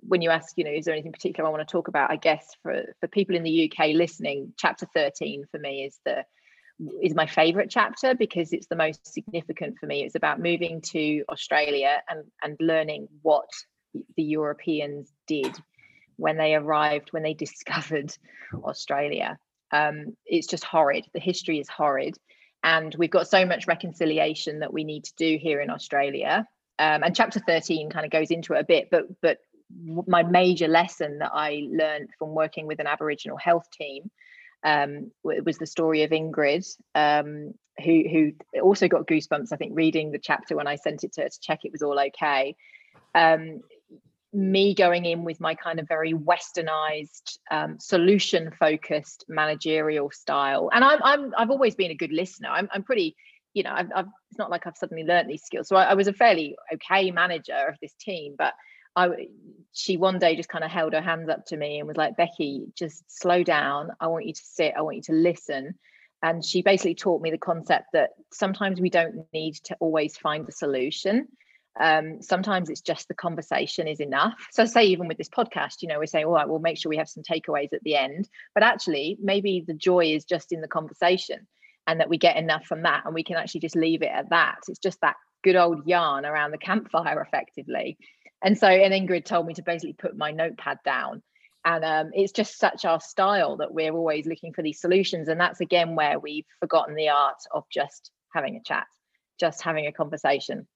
when 0.00 0.22
you 0.22 0.30
ask, 0.30 0.56
you 0.56 0.64
know, 0.64 0.70
is 0.70 0.84
there 0.84 0.94
anything 0.94 1.12
particular 1.12 1.48
I 1.48 1.52
want 1.52 1.66
to 1.66 1.70
talk 1.70 1.88
about? 1.88 2.10
I 2.10 2.16
guess 2.16 2.44
for 2.62 2.82
for 3.00 3.06
people 3.06 3.36
in 3.36 3.44
the 3.44 3.70
UK 3.70 3.90
listening, 3.94 4.52
chapter 4.56 4.86
13 4.94 5.44
for 5.50 5.58
me 5.58 5.84
is 5.84 5.98
the 6.04 6.24
is 7.02 7.14
my 7.14 7.26
favorite 7.26 7.70
chapter 7.70 8.14
because 8.14 8.52
it's 8.52 8.68
the 8.68 8.76
most 8.76 9.06
significant 9.12 9.78
for 9.78 9.86
me. 9.86 10.02
It's 10.02 10.14
about 10.14 10.40
moving 10.40 10.80
to 10.92 11.24
Australia 11.28 12.02
and 12.08 12.24
and 12.42 12.56
learning 12.60 13.08
what 13.22 13.48
the 14.16 14.22
Europeans 14.22 15.12
did 15.26 15.56
when 16.16 16.36
they 16.36 16.54
arrived, 16.54 17.12
when 17.12 17.22
they 17.22 17.34
discovered 17.46 18.14
Australia 18.64 19.38
um, 19.72 20.16
it's 20.26 20.46
just 20.46 20.64
horrid. 20.64 21.06
The 21.12 21.20
history 21.20 21.58
is 21.58 21.68
horrid. 21.68 22.16
And 22.62 22.94
we've 22.98 23.10
got 23.10 23.28
so 23.28 23.46
much 23.46 23.66
reconciliation 23.66 24.60
that 24.60 24.72
we 24.72 24.84
need 24.84 25.04
to 25.04 25.14
do 25.16 25.38
here 25.40 25.60
in 25.60 25.70
Australia. 25.70 26.46
Um, 26.78 27.02
and 27.02 27.16
chapter 27.16 27.40
13 27.40 27.90
kind 27.90 28.04
of 28.04 28.10
goes 28.10 28.30
into 28.30 28.54
it 28.54 28.60
a 28.60 28.64
bit, 28.64 28.88
but 28.90 29.04
but 29.20 29.38
my 30.06 30.24
major 30.24 30.66
lesson 30.66 31.18
that 31.18 31.30
I 31.32 31.62
learned 31.70 32.10
from 32.18 32.30
working 32.30 32.66
with 32.66 32.80
an 32.80 32.88
Aboriginal 32.88 33.36
health 33.36 33.68
team 33.70 34.10
um, 34.62 35.10
it 35.24 35.44
was 35.44 35.58
the 35.58 35.66
story 35.66 36.02
of 36.02 36.10
Ingrid, 36.10 36.66
um, 36.94 37.54
who 37.82 38.04
who 38.10 38.60
also 38.62 38.88
got 38.88 39.06
goosebumps. 39.06 39.52
I 39.52 39.56
think 39.56 39.72
reading 39.74 40.12
the 40.12 40.18
chapter 40.18 40.56
when 40.56 40.66
I 40.66 40.76
sent 40.76 41.04
it 41.04 41.14
to 41.14 41.22
her 41.22 41.28
to 41.28 41.40
check 41.40 41.60
it 41.64 41.72
was 41.72 41.82
all 41.82 41.98
okay. 41.98 42.56
Um, 43.14 43.60
me 44.32 44.74
going 44.74 45.04
in 45.06 45.24
with 45.24 45.40
my 45.40 45.54
kind 45.54 45.80
of 45.80 45.88
very 45.88 46.12
westernized 46.12 47.38
um, 47.50 47.78
solution 47.80 48.52
focused 48.58 49.24
managerial 49.28 50.10
style 50.10 50.70
and 50.72 50.84
I'm, 50.84 51.00
I'm 51.02 51.34
i've 51.36 51.50
always 51.50 51.74
been 51.74 51.90
a 51.90 51.96
good 51.96 52.12
listener 52.12 52.48
i'm, 52.48 52.68
I'm 52.72 52.84
pretty 52.84 53.16
you 53.54 53.64
know 53.64 53.72
I've, 53.72 53.88
I've, 53.94 54.06
it's 54.30 54.38
not 54.38 54.48
like 54.50 54.68
i've 54.68 54.76
suddenly 54.76 55.02
learned 55.02 55.28
these 55.28 55.42
skills 55.42 55.66
so 55.66 55.74
I, 55.74 55.86
I 55.86 55.94
was 55.94 56.06
a 56.06 56.12
fairly 56.12 56.54
okay 56.74 57.10
manager 57.10 57.66
of 57.68 57.74
this 57.82 57.92
team 57.98 58.36
but 58.38 58.54
i 58.94 59.08
she 59.72 59.96
one 59.96 60.18
day 60.18 60.36
just 60.36 60.48
kind 60.48 60.64
of 60.64 60.70
held 60.70 60.92
her 60.92 61.00
hands 61.00 61.28
up 61.28 61.44
to 61.46 61.56
me 61.56 61.78
and 61.78 61.88
was 61.88 61.96
like 61.96 62.16
becky 62.16 62.66
just 62.74 63.04
slow 63.08 63.42
down 63.42 63.90
i 64.00 64.06
want 64.06 64.26
you 64.26 64.32
to 64.32 64.42
sit 64.44 64.74
i 64.76 64.82
want 64.82 64.96
you 64.96 65.02
to 65.02 65.12
listen 65.12 65.74
and 66.22 66.44
she 66.44 66.62
basically 66.62 66.94
taught 66.94 67.22
me 67.22 67.30
the 67.30 67.38
concept 67.38 67.86
that 67.92 68.10
sometimes 68.32 68.80
we 68.80 68.90
don't 68.90 69.26
need 69.32 69.54
to 69.54 69.76
always 69.80 70.16
find 70.16 70.46
the 70.46 70.52
solution 70.52 71.26
um, 71.78 72.20
sometimes 72.20 72.68
it's 72.68 72.80
just 72.80 73.06
the 73.08 73.14
conversation 73.14 73.86
is 73.86 74.00
enough. 74.00 74.48
So, 74.50 74.64
say 74.64 74.84
even 74.86 75.06
with 75.06 75.18
this 75.18 75.28
podcast, 75.28 75.82
you 75.82 75.88
know, 75.88 75.98
we're 75.98 76.06
saying, 76.06 76.26
all 76.26 76.32
right, 76.32 76.48
we'll 76.48 76.58
make 76.58 76.76
sure 76.78 76.90
we 76.90 76.96
have 76.96 77.08
some 77.08 77.22
takeaways 77.22 77.72
at 77.72 77.82
the 77.84 77.94
end. 77.94 78.28
But 78.54 78.64
actually, 78.64 79.16
maybe 79.22 79.64
the 79.66 79.74
joy 79.74 80.06
is 80.06 80.24
just 80.24 80.52
in 80.52 80.60
the 80.60 80.68
conversation 80.68 81.46
and 81.86 82.00
that 82.00 82.08
we 82.08 82.18
get 82.18 82.36
enough 82.36 82.66
from 82.66 82.82
that 82.82 83.02
and 83.04 83.14
we 83.14 83.24
can 83.24 83.36
actually 83.36 83.60
just 83.60 83.76
leave 83.76 84.02
it 84.02 84.10
at 84.12 84.30
that. 84.30 84.58
It's 84.68 84.78
just 84.78 85.00
that 85.00 85.16
good 85.42 85.56
old 85.56 85.86
yarn 85.86 86.24
around 86.24 86.50
the 86.50 86.58
campfire, 86.58 87.20
effectively. 87.20 87.98
And 88.42 88.56
so, 88.56 88.66
and 88.66 88.92
Ingrid 88.94 89.24
told 89.24 89.46
me 89.46 89.54
to 89.54 89.62
basically 89.62 89.92
put 89.94 90.16
my 90.16 90.30
notepad 90.30 90.78
down. 90.84 91.22
And 91.64 91.84
um, 91.84 92.10
it's 92.14 92.32
just 92.32 92.58
such 92.58 92.86
our 92.86 93.00
style 93.00 93.58
that 93.58 93.74
we're 93.74 93.92
always 93.92 94.26
looking 94.26 94.54
for 94.54 94.62
these 94.62 94.80
solutions. 94.80 95.28
And 95.28 95.38
that's 95.38 95.60
again 95.60 95.94
where 95.94 96.18
we've 96.18 96.46
forgotten 96.58 96.94
the 96.94 97.10
art 97.10 97.36
of 97.52 97.64
just 97.70 98.10
having 98.34 98.56
a 98.56 98.62
chat, 98.64 98.86
just 99.38 99.62
having 99.62 99.86
a 99.86 99.92
conversation 99.92 100.66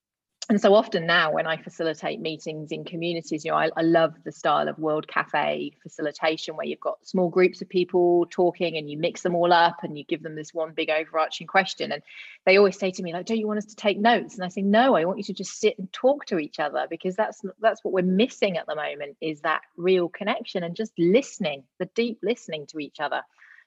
and 0.51 0.61
so 0.61 0.75
often 0.75 1.07
now 1.07 1.33
when 1.33 1.47
i 1.47 1.57
facilitate 1.57 2.21
meetings 2.21 2.71
in 2.71 2.85
communities 2.85 3.45
you 3.45 3.51
know 3.51 3.57
I, 3.57 3.71
I, 3.77 3.83
love 3.83 4.15
the 4.25 4.33
style 4.33 4.69
of 4.69 4.79
world 4.79 5.09
cafe 5.09 5.73
facilitation 5.83 6.57
where 6.57 6.67
you've 6.67 6.81
got 6.81 7.07
small 7.07 7.29
groups 7.29 7.63
of 7.63 7.69
people 7.69 8.27
talking 8.31 8.77
and 8.77 8.91
you 8.91 8.99
mix 8.99 9.23
them 9.23 9.35
all 9.35 9.53
up 9.53 9.83
and 9.83 9.97
you 9.97 10.05
give 10.05 10.23
them 10.23 10.35
this 10.35 10.53
one 10.53 10.73
big 10.73 10.91
overarching 10.91 11.47
question. 11.47 11.93
And 11.93 12.03
they 12.45 12.57
always 12.57 12.79
say 12.79 12.91
to 12.91 13.03
me 13.03 13.13
like 13.13 13.27
don't 13.27 13.39
you 13.39 13.47
want 13.47 13.59
us 13.59 13.67
to 13.67 13.77
take 13.77 13.99
notes? 13.99 14.35
And 14.35 14.45
i 14.45 14.49
say 14.49 14.63
no 14.63 14.95
i 14.97 15.05
want 15.05 15.19
you 15.19 15.25
to 15.25 15.33
just 15.33 15.59
sit 15.59 15.79
and 15.79 15.93
talk 15.93 16.27
to 16.27 16.39
each 16.39 16.59
other 16.59 16.87
because 16.89 17.17
that's 17.17 17.43
that's 17.61 17.83
what 17.85 17.95
we're 17.95 18.03
missing 18.03 18.57
at 18.57 18.67
the 18.67 18.75
moment 18.75 19.17
is 19.21 19.41
that 19.41 19.63
real 19.77 20.09
connection 20.09 20.63
and 20.63 20.77
just 20.77 20.93
listening 20.99 21.65
the 21.79 21.87
deep 21.87 22.19
listening 22.23 22.67
to 22.67 22.79
each 22.79 23.01
other. 23.01 23.23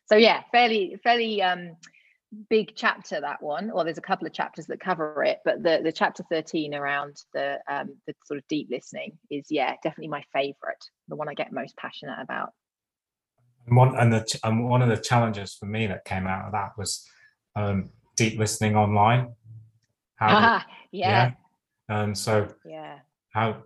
So 0.05 0.15
yeah 0.15 0.43
fairly 0.51 0.99
fairly 1.03 1.41
um 1.41 1.75
big 2.49 2.73
chapter 2.75 3.21
that 3.21 3.41
one. 3.41 3.71
Or 3.71 3.83
there's 3.83 3.97
a 3.97 4.01
couple 4.01 4.27
of 4.27 4.33
chapters 4.33 4.67
that 4.67 4.79
cover 4.79 5.23
it 5.23 5.39
but 5.45 5.63
the 5.63 5.81
the 5.83 5.91
chapter 5.91 6.23
13 6.29 6.73
around 6.73 7.15
the 7.33 7.59
um 7.69 7.95
the 8.05 8.13
sort 8.25 8.37
of 8.37 8.47
deep 8.47 8.67
listening 8.69 9.17
is 9.29 9.47
yeah 9.49 9.75
definitely 9.83 10.09
my 10.09 10.23
favorite 10.33 10.83
the 11.07 11.15
one 11.15 11.29
i 11.29 11.33
get 11.33 11.51
most 11.51 11.75
passionate 11.77 12.21
about. 12.21 12.49
And 13.65 13.75
one 13.75 13.95
and 13.97 14.13
the 14.13 14.39
and 14.43 14.69
one 14.69 14.81
of 14.81 14.89
the 14.89 14.97
challenges 14.97 15.55
for 15.55 15.65
me 15.65 15.87
that 15.87 16.05
came 16.05 16.27
out 16.27 16.45
of 16.45 16.51
that 16.53 16.71
was 16.77 17.05
um 17.55 17.89
deep 18.15 18.37
listening 18.39 18.75
online. 18.75 19.33
How 20.15 20.27
ah, 20.29 20.65
yeah. 20.91 21.31
yeah. 21.89 22.01
Um 22.01 22.15
so 22.15 22.47
yeah. 22.65 22.99
how 23.31 23.63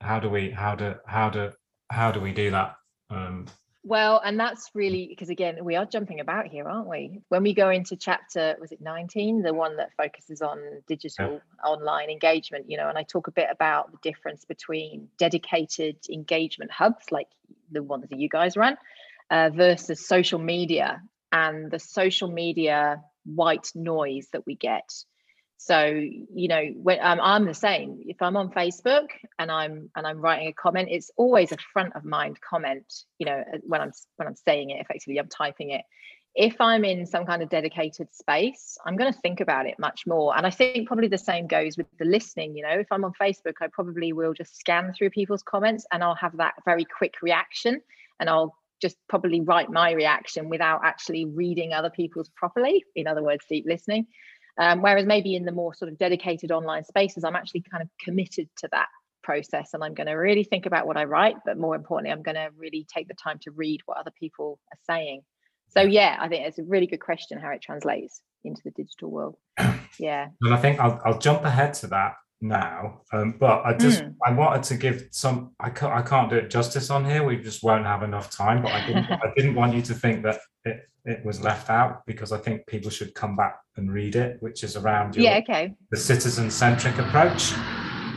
how 0.00 0.18
do 0.18 0.28
we 0.28 0.50
how 0.50 0.74
do 0.74 0.94
how 1.06 1.30
do 1.30 1.52
how 1.90 2.10
do 2.10 2.20
we 2.20 2.32
do 2.32 2.50
that? 2.50 2.74
Um 3.10 3.46
Well, 3.84 4.22
and 4.24 4.38
that's 4.38 4.70
really 4.74 5.08
because 5.08 5.28
again, 5.28 5.64
we 5.64 5.74
are 5.74 5.84
jumping 5.84 6.20
about 6.20 6.46
here, 6.46 6.68
aren't 6.68 6.88
we? 6.88 7.20
When 7.30 7.42
we 7.42 7.52
go 7.52 7.68
into 7.68 7.96
chapter, 7.96 8.56
was 8.60 8.70
it 8.70 8.80
19, 8.80 9.42
the 9.42 9.52
one 9.52 9.76
that 9.76 9.90
focuses 9.96 10.40
on 10.40 10.58
digital 10.86 11.32
yeah. 11.32 11.68
online 11.68 12.08
engagement, 12.08 12.66
you 12.70 12.76
know, 12.76 12.88
and 12.88 12.96
I 12.96 13.02
talk 13.02 13.26
a 13.26 13.32
bit 13.32 13.48
about 13.50 13.90
the 13.90 13.98
difference 14.00 14.44
between 14.44 15.08
dedicated 15.18 15.96
engagement 16.08 16.70
hubs 16.70 17.10
like 17.10 17.26
the 17.72 17.82
ones 17.82 18.08
that 18.08 18.20
you 18.20 18.28
guys 18.28 18.56
run 18.56 18.76
uh, 19.30 19.50
versus 19.52 20.06
social 20.06 20.38
media 20.38 21.02
and 21.32 21.70
the 21.70 21.80
social 21.80 22.28
media 22.28 23.02
white 23.24 23.72
noise 23.74 24.28
that 24.32 24.46
we 24.46 24.54
get 24.54 24.92
so 25.64 25.84
you 25.84 26.48
know 26.48 26.64
when 26.74 26.98
um, 27.00 27.20
i'm 27.22 27.44
the 27.44 27.54
same. 27.54 28.00
If 28.06 28.20
i'm 28.20 28.36
on 28.36 28.50
facebook 28.50 29.08
and 29.38 29.50
i'm 29.50 29.90
and 29.94 30.06
i'm 30.06 30.18
writing 30.18 30.48
a 30.48 30.52
comment 30.52 30.88
it's 30.90 31.10
always 31.16 31.52
a 31.52 31.56
front 31.72 31.94
of 31.94 32.04
mind 32.04 32.38
comment 32.40 32.92
you 33.18 33.26
know 33.26 33.44
uh, 33.52 33.58
when 33.62 33.80
i'm 33.80 33.92
when 34.16 34.26
i'm 34.26 34.34
saying 34.34 34.70
it 34.70 34.80
effectively 34.80 35.18
i'm 35.18 35.28
typing 35.28 35.70
it. 35.70 35.82
If 36.34 36.60
i'm 36.60 36.84
in 36.84 37.06
some 37.06 37.26
kind 37.26 37.42
of 37.42 37.48
dedicated 37.48 38.08
space 38.12 38.76
i'm 38.84 38.96
going 38.96 39.12
to 39.12 39.18
think 39.20 39.40
about 39.40 39.66
it 39.66 39.78
much 39.78 40.02
more. 40.04 40.36
And 40.36 40.46
i 40.46 40.50
think 40.50 40.88
probably 40.88 41.08
the 41.08 41.18
same 41.18 41.46
goes 41.46 41.76
with 41.76 41.86
the 41.98 42.06
listening 42.06 42.56
you 42.56 42.62
know. 42.64 42.80
If 42.80 42.88
i'm 42.90 43.04
on 43.04 43.12
facebook 43.20 43.54
i 43.60 43.68
probably 43.68 44.12
will 44.12 44.34
just 44.34 44.58
scan 44.58 44.92
through 44.92 45.10
people's 45.10 45.44
comments 45.44 45.86
and 45.92 46.02
i'll 46.02 46.16
have 46.16 46.36
that 46.38 46.54
very 46.64 46.84
quick 46.84 47.14
reaction 47.22 47.80
and 48.18 48.28
i'll 48.28 48.56
just 48.80 48.96
probably 49.08 49.40
write 49.40 49.70
my 49.70 49.92
reaction 49.92 50.48
without 50.48 50.80
actually 50.84 51.24
reading 51.24 51.72
other 51.72 51.90
people's 51.90 52.30
properly 52.30 52.84
in 52.96 53.06
other 53.06 53.22
words 53.22 53.44
deep 53.48 53.64
listening 53.64 54.08
um, 54.58 54.82
whereas 54.82 55.06
maybe 55.06 55.34
in 55.34 55.44
the 55.44 55.52
more 55.52 55.74
sort 55.74 55.90
of 55.90 55.98
dedicated 55.98 56.50
online 56.50 56.84
spaces, 56.84 57.24
I'm 57.24 57.36
actually 57.36 57.64
kind 57.70 57.82
of 57.82 57.88
committed 58.04 58.48
to 58.58 58.68
that 58.72 58.88
process 59.22 59.70
and 59.72 59.82
I'm 59.82 59.94
going 59.94 60.08
to 60.08 60.14
really 60.14 60.44
think 60.44 60.66
about 60.66 60.86
what 60.86 60.96
I 60.96 61.04
write, 61.04 61.36
but 61.44 61.56
more 61.56 61.74
importantly, 61.74 62.12
I'm 62.12 62.22
going 62.22 62.34
to 62.34 62.48
really 62.56 62.86
take 62.92 63.08
the 63.08 63.14
time 63.14 63.38
to 63.42 63.50
read 63.52 63.80
what 63.86 63.98
other 63.98 64.12
people 64.18 64.58
are 64.72 64.78
saying. 64.94 65.22
So 65.68 65.80
yeah, 65.80 66.18
I 66.20 66.28
think 66.28 66.46
it's 66.46 66.58
a 66.58 66.64
really 66.64 66.86
good 66.86 67.00
question 67.00 67.38
how 67.38 67.50
it 67.50 67.62
translates 67.62 68.20
into 68.44 68.60
the 68.64 68.72
digital 68.72 69.10
world. 69.10 69.36
Yeah. 69.98 70.28
And 70.40 70.54
I 70.54 70.56
think 70.56 70.80
I'll, 70.80 70.98
I'll 71.04 71.18
jump 71.18 71.44
ahead 71.44 71.74
to 71.74 71.86
that 71.88 72.14
now, 72.40 73.02
um, 73.12 73.36
but 73.38 73.62
I 73.64 73.74
just 73.74 74.02
mm. 74.02 74.14
I 74.26 74.32
wanted 74.32 74.62
to 74.64 74.76
give 74.76 75.08
some. 75.10 75.52
I 75.60 75.68
can't 75.70 75.92
I 75.92 76.00
can't 76.02 76.30
do 76.30 76.36
it 76.36 76.50
justice 76.50 76.90
on 76.90 77.04
here. 77.04 77.22
We 77.22 77.36
just 77.36 77.62
won't 77.62 77.84
have 77.84 78.02
enough 78.02 78.30
time. 78.30 78.62
But 78.62 78.72
I 78.72 78.86
didn't 78.86 79.04
I 79.10 79.32
didn't 79.36 79.54
want 79.54 79.74
you 79.74 79.82
to 79.82 79.94
think 79.94 80.24
that 80.24 80.40
it 80.64 80.80
it 81.04 81.24
was 81.24 81.40
left 81.40 81.68
out 81.68 82.06
because 82.06 82.32
I 82.32 82.38
think 82.38 82.66
people 82.66 82.90
should 82.90 83.14
come 83.14 83.36
back 83.36 83.58
and 83.76 83.92
read 83.92 84.14
it, 84.16 84.36
which 84.40 84.62
is 84.62 84.76
around 84.76 85.16
your, 85.16 85.24
yeah, 85.24 85.38
okay, 85.38 85.74
the 85.90 85.96
citizen 85.96 86.50
centric 86.50 86.98
approach. 86.98 87.52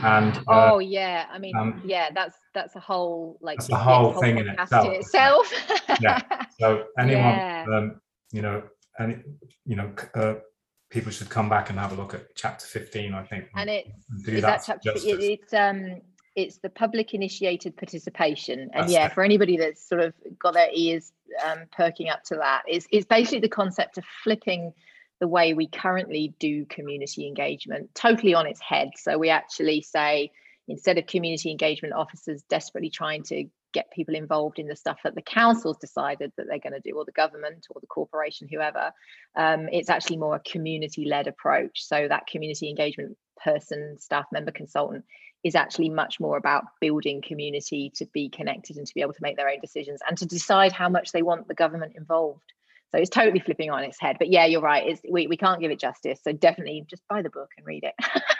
And 0.02 0.36
uh, 0.46 0.72
oh 0.72 0.78
yeah, 0.78 1.26
I 1.32 1.38
mean 1.38 1.56
um, 1.56 1.82
yeah, 1.84 2.10
that's 2.14 2.36
that's 2.54 2.76
a 2.76 2.80
whole 2.80 3.38
like 3.40 3.58
that's 3.58 3.70
a 3.70 3.76
whole, 3.76 4.12
whole 4.12 4.20
thing 4.20 4.38
in 4.38 4.48
itself. 4.48 4.86
In 4.86 4.92
itself. 4.92 5.52
yeah. 6.00 6.20
So 6.60 6.84
anyone, 6.98 7.24
yeah. 7.24 7.64
um, 7.72 8.00
you 8.30 8.42
know, 8.42 8.62
any 9.00 9.16
you 9.64 9.76
know, 9.76 9.92
uh, 10.14 10.34
people 10.90 11.10
should 11.10 11.30
come 11.30 11.48
back 11.48 11.70
and 11.70 11.78
have 11.78 11.92
a 11.92 11.94
look 11.96 12.14
at 12.14 12.36
chapter 12.36 12.66
fifteen. 12.66 13.14
I 13.14 13.24
think, 13.24 13.46
and 13.56 13.70
it's 13.70 13.88
and 14.10 14.28
is 14.28 14.42
that, 14.42 14.64
that 14.66 14.80
chapter. 14.84 14.92
It, 14.92 15.20
it's 15.20 15.54
um 15.54 16.02
it's 16.36 16.58
the 16.58 16.68
public 16.68 17.14
initiated 17.14 17.76
participation. 17.76 18.60
And 18.60 18.70
that's 18.74 18.92
yeah 18.92 19.06
it. 19.06 19.12
for 19.12 19.24
anybody 19.24 19.56
that's 19.56 19.86
sort 19.86 20.02
of 20.02 20.14
got 20.38 20.54
their 20.54 20.68
ears 20.72 21.12
um, 21.44 21.60
perking 21.72 22.08
up 22.08 22.22
to 22.24 22.36
that 22.36 22.62
it's, 22.68 22.86
it's 22.92 23.06
basically 23.06 23.40
the 23.40 23.48
concept 23.48 23.98
of 23.98 24.04
flipping 24.22 24.72
the 25.18 25.26
way 25.26 25.54
we 25.54 25.66
currently 25.66 26.34
do 26.38 26.66
community 26.66 27.26
engagement 27.26 27.94
totally 27.94 28.34
on 28.34 28.46
its 28.46 28.60
head. 28.60 28.90
So 28.96 29.18
we 29.18 29.30
actually 29.30 29.80
say 29.80 30.30
instead 30.68 30.98
of 30.98 31.06
community 31.06 31.50
engagement 31.50 31.94
officers 31.94 32.42
desperately 32.42 32.90
trying 32.90 33.22
to 33.24 33.46
get 33.72 33.90
people 33.90 34.14
involved 34.14 34.58
in 34.58 34.68
the 34.68 34.76
stuff 34.76 34.98
that 35.04 35.14
the 35.14 35.22
council's 35.22 35.76
decided 35.78 36.32
that 36.36 36.46
they're 36.48 36.58
going 36.58 36.72
to 36.72 36.80
do 36.80 36.96
or 36.96 37.04
the 37.04 37.12
government 37.12 37.66
or 37.70 37.80
the 37.80 37.86
corporation 37.86 38.48
whoever 38.50 38.92
um, 39.36 39.68
it's 39.70 39.90
actually 39.90 40.16
more 40.16 40.36
a 40.36 40.40
community 40.40 41.04
led 41.04 41.26
approach. 41.26 41.84
So 41.84 42.06
that 42.08 42.26
community 42.26 42.68
engagement 42.68 43.16
person 43.42 43.96
staff 43.98 44.26
member 44.32 44.50
consultant 44.50 45.04
is 45.46 45.54
actually 45.54 45.88
much 45.88 46.18
more 46.18 46.36
about 46.36 46.64
building 46.80 47.22
community 47.22 47.92
to 47.94 48.04
be 48.06 48.28
connected 48.28 48.76
and 48.76 48.84
to 48.84 48.92
be 48.92 49.00
able 49.00 49.12
to 49.12 49.22
make 49.22 49.36
their 49.36 49.48
own 49.48 49.60
decisions 49.60 50.00
and 50.08 50.18
to 50.18 50.26
decide 50.26 50.72
how 50.72 50.88
much 50.88 51.12
they 51.12 51.22
want 51.22 51.46
the 51.46 51.54
government 51.54 51.92
involved. 51.96 52.52
So 52.90 52.98
it's 52.98 53.10
totally 53.10 53.38
flipping 53.38 53.70
on 53.70 53.84
its 53.84 54.00
head. 54.00 54.16
But 54.18 54.32
yeah, 54.32 54.44
you're 54.46 54.60
right. 54.60 54.84
It's, 54.84 55.00
we, 55.08 55.28
we 55.28 55.36
can't 55.36 55.60
give 55.60 55.70
it 55.70 55.78
justice. 55.78 56.18
So 56.24 56.32
definitely 56.32 56.84
just 56.90 57.06
buy 57.08 57.22
the 57.22 57.30
book 57.30 57.50
and 57.56 57.64
read 57.64 57.84
it. 57.84 57.94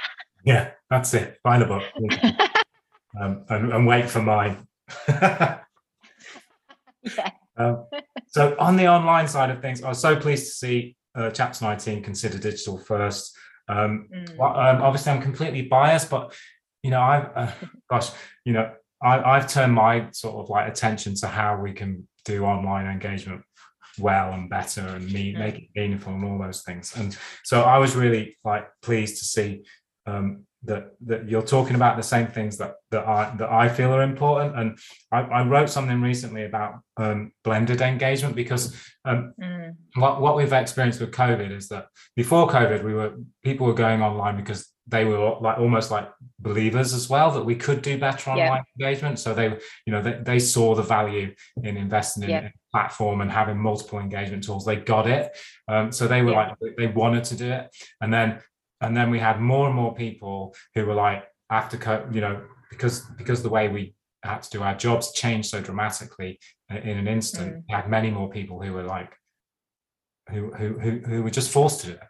yeah, 0.44 0.72
that's 0.90 1.14
it. 1.14 1.38
Buy 1.44 1.60
the 1.60 1.66
book 1.66 1.84
um, 3.20 3.44
and, 3.50 3.72
and, 3.72 3.86
wait 3.86 4.10
for 4.10 4.20
mine. 4.20 4.66
yeah. 5.08 5.60
Um, 7.56 7.86
so 8.26 8.56
on 8.58 8.76
the 8.76 8.88
online 8.88 9.28
side 9.28 9.50
of 9.50 9.62
things, 9.62 9.80
I 9.80 9.90
was 9.90 10.00
so 10.00 10.16
pleased 10.16 10.46
to 10.46 10.52
see 10.52 10.96
uh, 11.14 11.30
Chapter 11.30 11.64
19 11.64 12.02
consider 12.02 12.38
digital 12.38 12.78
first. 12.78 13.36
Um, 13.68 14.08
mm. 14.12 14.36
well, 14.36 14.58
um, 14.58 14.82
obviously, 14.82 15.12
I'm 15.12 15.22
completely 15.22 15.62
biased, 15.62 16.10
but 16.10 16.34
you 16.86 16.92
know, 16.92 17.00
I, 17.00 17.18
uh, 17.34 17.52
gosh, 17.90 18.10
you 18.44 18.52
know, 18.52 18.72
I, 19.02 19.18
I've 19.18 19.48
turned 19.48 19.74
my 19.74 20.08
sort 20.12 20.36
of 20.36 20.48
like 20.48 20.70
attention 20.70 21.16
to 21.16 21.26
how 21.26 21.60
we 21.60 21.72
can 21.72 22.06
do 22.24 22.44
online 22.44 22.86
engagement 22.86 23.42
well 23.98 24.32
and 24.32 24.48
better 24.48 24.82
and 24.82 25.12
mean, 25.12 25.34
mm. 25.34 25.40
make 25.40 25.56
it 25.56 25.68
meaningful 25.74 26.14
and 26.14 26.24
all 26.24 26.38
those 26.38 26.62
things. 26.62 26.96
And 26.96 27.16
so 27.42 27.62
I 27.62 27.78
was 27.78 27.96
really 27.96 28.38
like 28.44 28.68
pleased 28.82 29.18
to 29.18 29.24
see 29.24 29.64
um, 30.06 30.46
that 30.62 30.92
that 31.06 31.28
you're 31.28 31.42
talking 31.42 31.74
about 31.74 31.96
the 31.96 32.04
same 32.04 32.28
things 32.28 32.56
that 32.58 32.74
that 32.92 33.04
I 33.04 33.34
that 33.38 33.50
I 33.50 33.68
feel 33.68 33.92
are 33.92 34.02
important. 34.02 34.56
And 34.56 34.78
I, 35.10 35.22
I 35.22 35.42
wrote 35.42 35.70
something 35.70 36.00
recently 36.00 36.44
about 36.44 36.80
um, 36.96 37.32
blended 37.42 37.80
engagement 37.80 38.36
because 38.36 38.80
um, 39.04 39.34
mm. 39.42 39.74
what 39.96 40.20
what 40.20 40.36
we've 40.36 40.52
experienced 40.52 41.00
with 41.00 41.10
COVID 41.10 41.50
is 41.50 41.66
that 41.68 41.88
before 42.14 42.48
COVID, 42.48 42.84
we 42.84 42.94
were 42.94 43.14
people 43.42 43.66
were 43.66 43.74
going 43.74 44.02
online 44.02 44.36
because 44.36 44.68
they 44.88 45.04
were 45.04 45.36
like 45.40 45.58
almost 45.58 45.90
like 45.90 46.08
believers 46.38 46.92
as 46.92 47.08
well 47.08 47.30
that 47.32 47.44
we 47.44 47.56
could 47.56 47.82
do 47.82 47.98
better 47.98 48.30
online 48.30 48.62
yeah. 48.78 48.86
engagement. 48.86 49.18
So 49.18 49.34
they, 49.34 49.46
you 49.84 49.92
know, 49.92 50.00
they, 50.00 50.18
they 50.22 50.38
saw 50.38 50.74
the 50.74 50.82
value 50.82 51.34
in 51.62 51.76
investing 51.76 52.24
in, 52.24 52.30
yeah. 52.30 52.48
platform 52.72 53.20
and 53.20 53.30
having 53.30 53.58
multiple 53.58 53.98
engagement 53.98 54.44
tools. 54.44 54.64
They 54.64 54.76
got 54.76 55.08
it. 55.08 55.36
Um, 55.66 55.90
so 55.90 56.06
they 56.06 56.22
were 56.22 56.32
yeah. 56.32 56.54
like 56.60 56.76
they 56.76 56.86
wanted 56.86 57.24
to 57.24 57.36
do 57.36 57.50
it. 57.50 57.74
And 58.00 58.12
then 58.12 58.40
and 58.80 58.96
then 58.96 59.10
we 59.10 59.18
had 59.18 59.40
more 59.40 59.66
and 59.66 59.74
more 59.74 59.94
people 59.94 60.54
who 60.74 60.86
were 60.86 60.94
like 60.94 61.24
after 61.50 62.08
you 62.12 62.20
know 62.20 62.42
because 62.70 63.00
because 63.16 63.42
the 63.42 63.48
way 63.48 63.68
we 63.68 63.94
had 64.22 64.42
to 64.42 64.50
do 64.50 64.62
our 64.62 64.74
jobs 64.74 65.12
changed 65.12 65.48
so 65.48 65.60
dramatically 65.60 66.38
in 66.70 66.98
an 66.98 67.08
instant. 67.08 67.54
Mm. 67.54 67.62
We 67.68 67.74
had 67.74 67.88
many 67.88 68.10
more 68.10 68.30
people 68.30 68.62
who 68.62 68.72
were 68.72 68.84
like 68.84 69.12
who 70.30 70.52
who 70.52 70.78
who, 70.78 70.90
who 70.98 71.22
were 71.24 71.30
just 71.30 71.50
forced 71.50 71.80
to 71.80 71.86
do 71.88 71.92
it 71.94 72.00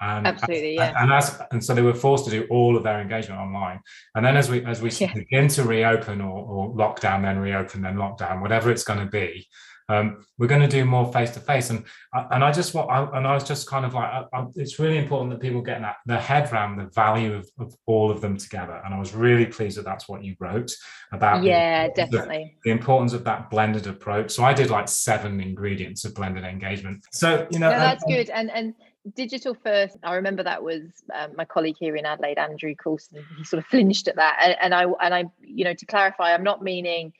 and, 0.00 0.26
Absolutely, 0.26 0.74
yeah. 0.76 0.94
And, 0.96 1.12
as 1.12 1.40
and 1.50 1.62
so 1.62 1.74
they 1.74 1.82
were 1.82 1.94
forced 1.94 2.24
to 2.24 2.30
do 2.30 2.46
all 2.50 2.76
of 2.76 2.82
their 2.82 3.00
engagement 3.00 3.40
online. 3.40 3.80
And 4.14 4.24
then 4.24 4.36
as 4.36 4.48
we 4.48 4.64
as 4.64 4.80
we 4.80 4.90
yeah. 4.90 5.12
begin 5.12 5.48
to 5.48 5.64
reopen 5.64 6.20
or, 6.20 6.44
or 6.44 6.74
lockdown, 6.74 7.22
then 7.22 7.38
reopen, 7.38 7.82
then 7.82 7.96
lockdown, 7.96 8.40
whatever 8.40 8.70
it's 8.70 8.84
going 8.84 9.00
to 9.00 9.06
be, 9.06 9.46
um, 9.90 10.24
we're 10.38 10.46
going 10.46 10.62
to 10.62 10.68
do 10.68 10.84
more 10.84 11.12
face 11.12 11.32
to 11.32 11.40
face. 11.40 11.70
And 11.70 11.84
and 12.14 12.44
I 12.44 12.52
just 12.52 12.74
want 12.74 12.90
I, 12.90 13.18
and 13.18 13.26
I 13.26 13.34
was 13.34 13.44
just 13.44 13.68
kind 13.68 13.84
of 13.84 13.92
like 13.92 14.10
I, 14.10 14.24
I, 14.32 14.46
it's 14.54 14.78
really 14.78 14.98
important 14.98 15.30
that 15.32 15.40
people 15.40 15.60
get 15.60 15.80
that 15.80 15.96
their 16.06 16.20
head 16.20 16.50
around 16.52 16.76
the 16.76 16.86
value 16.94 17.34
of, 17.34 17.50
of 17.58 17.74
all 17.86 18.10
of 18.10 18.20
them 18.20 18.36
together. 18.36 18.80
And 18.84 18.94
I 18.94 18.98
was 18.98 19.14
really 19.14 19.46
pleased 19.46 19.76
that 19.78 19.84
that's 19.84 20.08
what 20.08 20.24
you 20.24 20.36
wrote 20.38 20.70
about. 21.12 21.42
Yeah, 21.42 21.88
the, 21.88 21.94
definitely 21.94 22.56
the, 22.62 22.70
the, 22.70 22.78
importance 22.78 23.12
of 23.12 23.24
that 23.24 23.50
blended 23.50 23.86
approach. 23.86 24.30
So 24.30 24.44
I 24.44 24.54
did 24.54 24.70
like 24.70 24.88
seven 24.88 25.40
ingredients 25.40 26.04
of 26.04 26.14
blended 26.14 26.44
engagement. 26.44 27.04
So 27.12 27.46
you 27.50 27.58
know 27.58 27.70
no, 27.70 27.78
that's 27.78 28.04
and, 28.04 28.12
good. 28.12 28.30
And 28.30 28.50
and 28.50 28.74
digital 29.14 29.54
first 29.54 29.96
i 30.02 30.14
remember 30.14 30.42
that 30.42 30.62
was 30.62 30.82
um, 31.14 31.32
my 31.36 31.44
colleague 31.44 31.76
here 31.78 31.96
in 31.96 32.04
adelaide 32.04 32.38
andrew 32.38 32.74
coulson 32.74 33.24
he 33.38 33.44
sort 33.44 33.58
of 33.58 33.66
flinched 33.66 34.08
at 34.08 34.16
that. 34.16 34.38
And, 34.42 34.56
and 34.60 34.74
i 34.74 34.84
and 35.04 35.14
i 35.14 35.24
you 35.40 35.64
know 35.64 35.72
to 35.72 35.86
clarify 35.86 36.34
i'm 36.34 36.44
not 36.44 36.62
meaning 36.62 37.12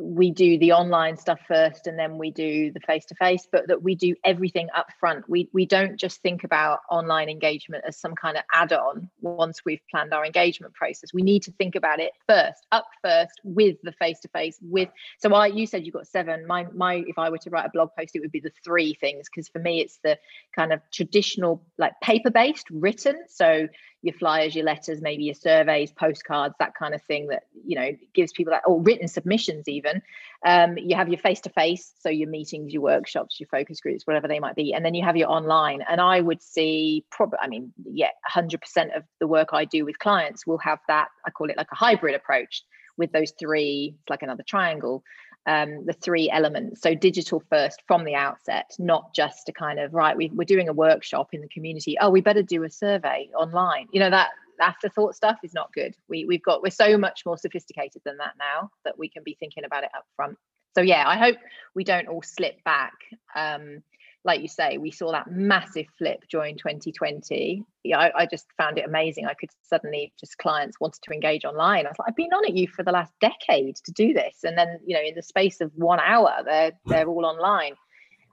we 0.00 0.30
do 0.30 0.58
the 0.58 0.72
online 0.72 1.16
stuff 1.16 1.40
first 1.48 1.86
and 1.86 1.98
then 1.98 2.18
we 2.18 2.30
do 2.30 2.70
the 2.72 2.80
face 2.80 3.04
to 3.06 3.14
face 3.16 3.46
but 3.50 3.66
that 3.66 3.82
we 3.82 3.94
do 3.94 4.14
everything 4.24 4.68
up 4.76 4.86
front. 5.00 5.28
We 5.28 5.48
we 5.52 5.66
don't 5.66 5.96
just 5.96 6.22
think 6.22 6.44
about 6.44 6.80
online 6.90 7.28
engagement 7.28 7.84
as 7.86 7.98
some 7.98 8.14
kind 8.14 8.36
of 8.36 8.44
add 8.52 8.72
on 8.72 9.10
once 9.20 9.64
we've 9.64 9.80
planned 9.90 10.14
our 10.14 10.24
engagement 10.24 10.74
process. 10.74 11.12
We 11.12 11.22
need 11.22 11.42
to 11.44 11.52
think 11.52 11.74
about 11.74 12.00
it 12.00 12.12
first 12.28 12.66
up 12.70 12.86
first 13.02 13.40
with 13.42 13.76
the 13.82 13.92
face 13.92 14.20
to 14.20 14.28
face 14.28 14.58
with 14.62 14.88
so 15.18 15.32
I 15.34 15.48
you 15.48 15.66
said 15.66 15.84
you 15.84 15.92
got 15.92 16.06
seven. 16.06 16.46
My 16.46 16.66
my 16.72 17.02
if 17.06 17.18
I 17.18 17.30
were 17.30 17.38
to 17.38 17.50
write 17.50 17.66
a 17.66 17.70
blog 17.70 17.90
post 17.98 18.14
it 18.14 18.20
would 18.20 18.32
be 18.32 18.40
the 18.40 18.52
three 18.64 18.94
things 18.94 19.28
because 19.28 19.48
for 19.48 19.58
me 19.58 19.80
it's 19.80 19.98
the 20.04 20.18
kind 20.54 20.72
of 20.72 20.80
traditional 20.92 21.62
like 21.76 21.92
paper 22.00 22.30
based 22.30 22.66
written. 22.70 23.24
So 23.28 23.68
your 24.02 24.14
flyers, 24.14 24.54
your 24.54 24.64
letters, 24.64 25.00
maybe 25.00 25.24
your 25.24 25.34
surveys, 25.34 25.90
postcards, 25.90 26.54
that 26.60 26.74
kind 26.74 26.94
of 26.94 27.02
thing 27.02 27.28
that 27.28 27.44
you 27.64 27.78
know 27.78 27.90
gives 28.14 28.32
people 28.32 28.52
that 28.52 28.62
or 28.66 28.80
written 28.80 29.08
submissions 29.08 29.68
even. 29.68 30.02
Um, 30.46 30.78
you 30.78 30.94
have 30.94 31.08
your 31.08 31.18
face 31.18 31.40
to 31.42 31.50
face, 31.50 31.92
so 31.98 32.08
your 32.08 32.28
meetings, 32.28 32.72
your 32.72 32.82
workshops, 32.82 33.40
your 33.40 33.48
focus 33.48 33.80
groups, 33.80 34.06
whatever 34.06 34.28
they 34.28 34.38
might 34.38 34.54
be, 34.54 34.72
and 34.72 34.84
then 34.84 34.94
you 34.94 35.04
have 35.04 35.16
your 35.16 35.28
online. 35.28 35.82
And 35.88 36.00
I 36.00 36.20
would 36.20 36.42
see 36.42 37.04
probably, 37.10 37.38
I 37.42 37.48
mean, 37.48 37.72
yeah, 37.84 38.10
100% 38.30 38.96
of 38.96 39.02
the 39.18 39.26
work 39.26 39.48
I 39.52 39.64
do 39.64 39.84
with 39.84 39.98
clients 39.98 40.46
will 40.46 40.58
have 40.58 40.78
that. 40.86 41.08
I 41.26 41.30
call 41.30 41.50
it 41.50 41.56
like 41.56 41.72
a 41.72 41.76
hybrid 41.76 42.14
approach 42.14 42.62
with 42.96 43.12
those 43.12 43.32
three. 43.38 43.96
It's 43.98 44.10
like 44.10 44.22
another 44.22 44.44
triangle. 44.46 45.02
Um, 45.48 45.86
the 45.86 45.94
three 45.94 46.30
elements. 46.30 46.82
So 46.82 46.94
digital 46.94 47.42
first 47.50 47.82
from 47.86 48.04
the 48.04 48.14
outset, 48.14 48.70
not 48.78 49.14
just 49.14 49.48
a 49.48 49.52
kind 49.52 49.80
of 49.80 49.94
right. 49.94 50.16
We, 50.16 50.30
we're 50.34 50.44
doing 50.44 50.68
a 50.68 50.74
workshop 50.74 51.30
in 51.32 51.40
the 51.40 51.48
community. 51.48 51.96
Oh, 52.00 52.10
we 52.10 52.20
better 52.20 52.42
do 52.42 52.62
a 52.64 52.70
survey 52.70 53.30
online. 53.34 53.86
You 53.90 54.00
know 54.00 54.10
that 54.10 54.28
afterthought 54.60 55.14
stuff 55.14 55.38
is 55.42 55.54
not 55.54 55.72
good. 55.72 55.96
We 56.08 56.26
we've 56.26 56.42
got 56.42 56.62
we're 56.62 56.70
so 56.70 56.98
much 56.98 57.24
more 57.24 57.38
sophisticated 57.38 58.02
than 58.04 58.18
that 58.18 58.34
now 58.38 58.70
that 58.84 58.98
we 58.98 59.08
can 59.08 59.22
be 59.24 59.36
thinking 59.40 59.64
about 59.64 59.84
it 59.84 59.90
up 59.96 60.04
front. 60.14 60.36
So 60.74 60.82
yeah, 60.82 61.04
I 61.06 61.16
hope 61.16 61.36
we 61.74 61.82
don't 61.82 62.08
all 62.08 62.22
slip 62.22 62.62
back. 62.62 62.92
Um, 63.34 63.82
like 64.24 64.40
you 64.40 64.48
say, 64.48 64.78
we 64.78 64.90
saw 64.90 65.12
that 65.12 65.30
massive 65.30 65.86
flip 65.96 66.24
during 66.30 66.56
2020. 66.56 67.64
Yeah, 67.84 67.98
I, 67.98 68.22
I, 68.22 68.26
just 68.26 68.46
found 68.56 68.76
it 68.76 68.84
amazing. 68.84 69.26
I 69.26 69.34
could 69.34 69.50
suddenly 69.62 70.12
just 70.18 70.36
clients 70.38 70.80
wanted 70.80 71.00
to 71.02 71.14
engage 71.14 71.44
online. 71.44 71.86
I 71.86 71.90
was 71.90 71.98
like, 71.98 72.08
I've 72.08 72.16
been 72.16 72.32
on 72.32 72.44
at 72.44 72.56
you 72.56 72.68
for 72.68 72.82
the 72.82 72.90
last 72.90 73.12
decade 73.20 73.76
to 73.76 73.92
do 73.92 74.12
this, 74.12 74.38
and 74.42 74.58
then 74.58 74.80
you 74.84 74.94
know, 74.96 75.02
in 75.02 75.14
the 75.14 75.22
space 75.22 75.60
of 75.60 75.70
one 75.74 76.00
hour, 76.00 76.42
they're 76.44 76.72
they're 76.86 77.06
all 77.06 77.24
online. 77.24 77.74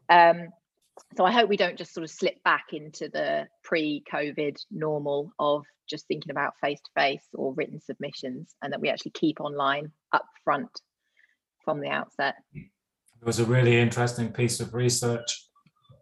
Um, 0.10 0.50
so 1.16 1.26
I 1.26 1.32
hope 1.32 1.50
we 1.50 1.58
don't 1.58 1.78
just 1.78 1.94
sort 1.94 2.04
of 2.04 2.10
slip 2.10 2.42
back 2.44 2.66
into 2.72 3.10
the 3.10 3.48
pre-COVID 3.64 4.56
normal 4.72 5.32
of 5.40 5.66
just 5.90 6.08
thinking 6.08 6.32
about 6.32 6.54
face-to-face 6.62 7.28
or 7.34 7.54
written 7.54 7.80
submissions, 7.80 8.56
and 8.62 8.74
that 8.74 8.82
we 8.82 8.90
actually 8.90 9.12
keep 9.12 9.40
online 9.40 9.92
up 10.14 10.26
front 10.44 10.70
from 11.64 11.80
the 11.80 11.90
outset. 11.90 12.36
It 12.54 12.70
was 13.24 13.40
a 13.40 13.46
really 13.46 13.80
interesting 13.80 14.32
piece 14.32 14.60
of 14.60 14.74
research 14.74 15.45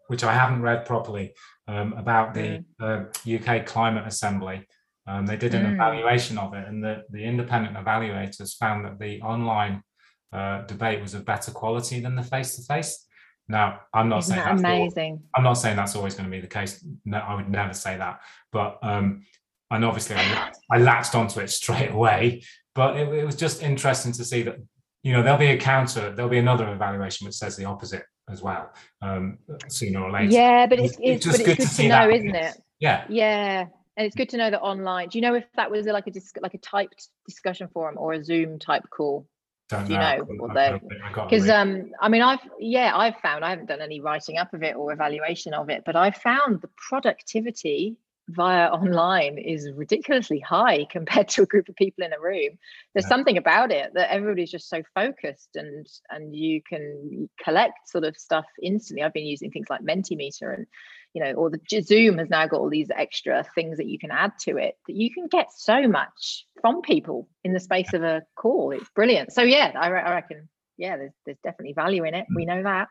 which 0.08 0.24
I 0.24 0.32
haven't 0.32 0.62
read 0.62 0.84
properly, 0.84 1.34
um, 1.68 1.92
about 1.94 2.34
the 2.34 2.64
mm. 2.80 3.08
uh, 3.48 3.56
UK 3.56 3.66
Climate 3.66 4.06
Assembly. 4.06 4.66
Um, 5.06 5.26
they 5.26 5.36
did 5.36 5.54
an 5.54 5.66
mm. 5.66 5.74
evaluation 5.74 6.38
of 6.38 6.54
it, 6.54 6.66
and 6.66 6.82
the, 6.82 7.04
the 7.10 7.22
independent 7.24 7.76
evaluators 7.76 8.56
found 8.56 8.84
that 8.84 8.98
the 8.98 9.20
online 9.20 9.82
uh, 10.32 10.62
debate 10.62 11.00
was 11.00 11.14
of 11.14 11.24
better 11.24 11.50
quality 11.50 12.00
than 12.00 12.16
the 12.16 12.22
face 12.22 12.56
to 12.56 12.62
face. 12.62 13.06
Now, 13.46 13.80
I'm 13.92 14.08
not 14.08 14.20
Isn't 14.20 14.36
saying 14.36 14.46
that 14.46 14.58
amazing. 14.58 15.12
Always, 15.12 15.22
I'm 15.34 15.44
not 15.44 15.54
saying 15.54 15.76
that's 15.76 15.96
always 15.96 16.14
going 16.14 16.24
to 16.24 16.30
be 16.30 16.40
the 16.40 16.46
case. 16.46 16.84
No, 17.04 17.18
I 17.18 17.34
would 17.34 17.50
never 17.50 17.74
say 17.74 17.98
that. 17.98 18.20
But 18.50 18.78
um, 18.82 19.26
and 19.70 19.84
obviously, 19.84 20.16
I, 20.16 20.52
I 20.70 20.78
latched 20.78 21.14
onto 21.14 21.40
it 21.40 21.50
straight 21.50 21.90
away. 21.90 22.42
But 22.74 22.96
it, 22.96 23.08
it 23.08 23.24
was 23.24 23.36
just 23.36 23.62
interesting 23.62 24.12
to 24.12 24.24
see 24.24 24.42
that 24.42 24.56
you 25.02 25.12
know 25.12 25.22
there'll 25.22 25.38
be 25.38 25.48
a 25.48 25.58
counter, 25.58 26.14
there'll 26.14 26.30
be 26.30 26.38
another 26.38 26.72
evaluation 26.72 27.26
which 27.26 27.36
says 27.36 27.56
the 27.56 27.66
opposite 27.66 28.04
as 28.28 28.42
well 28.42 28.70
um, 29.02 29.38
sooner 29.68 30.02
or 30.02 30.10
later. 30.10 30.32
Yeah, 30.32 30.66
but 30.66 30.78
it's, 30.78 30.94
it's, 30.94 31.00
it's 31.02 31.24
just 31.24 31.44
good, 31.44 31.58
good, 31.58 31.68
to, 31.68 31.76
to 31.76 31.88
know, 31.88 32.10
isn't 32.10 32.34
it? 32.34 32.56
Yeah. 32.80 33.04
Yeah. 33.08 33.66
And 33.96 34.06
it's 34.06 34.16
good 34.16 34.28
to 34.30 34.36
know 34.36 34.50
that 34.50 34.60
online. 34.60 35.08
Do 35.08 35.18
you 35.18 35.22
know 35.22 35.34
if 35.34 35.44
that 35.56 35.70
was 35.70 35.86
like 35.86 36.06
a 36.08 36.12
like 36.40 36.54
a 36.54 36.58
typed 36.58 37.08
discussion 37.26 37.68
forum 37.72 37.96
or 37.96 38.12
a 38.12 38.24
Zoom 38.24 38.58
type 38.58 38.84
call? 38.90 39.26
Don't 39.68 39.88
you 39.88 39.96
know? 39.96 40.26
know 40.28 40.80
because 41.14 41.48
um, 41.48 41.92
I 42.00 42.08
mean, 42.08 42.20
I've 42.20 42.40
yeah, 42.58 42.92
I've 42.94 43.16
found 43.20 43.44
I 43.44 43.50
haven't 43.50 43.66
done 43.66 43.80
any 43.80 44.00
writing 44.00 44.36
up 44.36 44.52
of 44.52 44.62
it 44.62 44.76
or 44.76 44.92
evaluation 44.92 45.54
of 45.54 45.70
it, 45.70 45.84
but 45.86 45.96
I 45.96 46.10
found 46.10 46.60
the 46.60 46.68
productivity 46.76 47.96
via 48.28 48.68
online 48.68 49.38
is 49.38 49.70
ridiculously 49.74 50.38
high 50.40 50.84
compared 50.90 51.28
to 51.28 51.42
a 51.42 51.46
group 51.46 51.68
of 51.68 51.76
people 51.76 52.04
in 52.04 52.12
a 52.12 52.20
room. 52.20 52.58
There's 52.94 53.04
yeah. 53.04 53.08
something 53.08 53.36
about 53.36 53.70
it 53.70 53.92
that 53.94 54.12
everybody's 54.12 54.50
just 54.50 54.68
so 54.68 54.82
focused 54.94 55.50
and 55.56 55.86
and 56.10 56.34
you 56.34 56.62
can 56.62 57.28
collect 57.42 57.88
sort 57.88 58.04
of 58.04 58.16
stuff 58.16 58.46
instantly. 58.62 59.02
I've 59.02 59.12
been 59.12 59.26
using 59.26 59.50
things 59.50 59.66
like 59.68 59.82
mentimeter 59.82 60.54
and 60.54 60.66
you 61.12 61.22
know 61.22 61.32
or 61.32 61.50
the 61.50 61.60
zoom 61.82 62.18
has 62.18 62.28
now 62.28 62.46
got 62.46 62.60
all 62.60 62.70
these 62.70 62.90
extra 62.94 63.44
things 63.54 63.76
that 63.76 63.86
you 63.86 63.98
can 63.98 64.10
add 64.10 64.32
to 64.40 64.56
it 64.56 64.76
that 64.86 64.96
you 64.96 65.12
can 65.12 65.28
get 65.28 65.52
so 65.54 65.86
much 65.86 66.46
from 66.60 66.82
people 66.82 67.28
in 67.44 67.52
the 67.52 67.60
space 67.60 67.92
of 67.92 68.02
a 68.02 68.22
call. 68.36 68.72
It's 68.72 68.88
brilliant. 68.94 69.32
So 69.32 69.42
yeah 69.42 69.72
i, 69.76 69.88
re- 69.88 70.02
I 70.02 70.12
reckon 70.12 70.48
yeah 70.76 70.96
there's, 70.96 71.12
there's 71.24 71.38
definitely 71.44 71.74
value 71.74 72.04
in 72.04 72.14
it. 72.14 72.26
Mm. 72.32 72.36
We 72.36 72.44
know 72.46 72.62
that. 72.62 72.88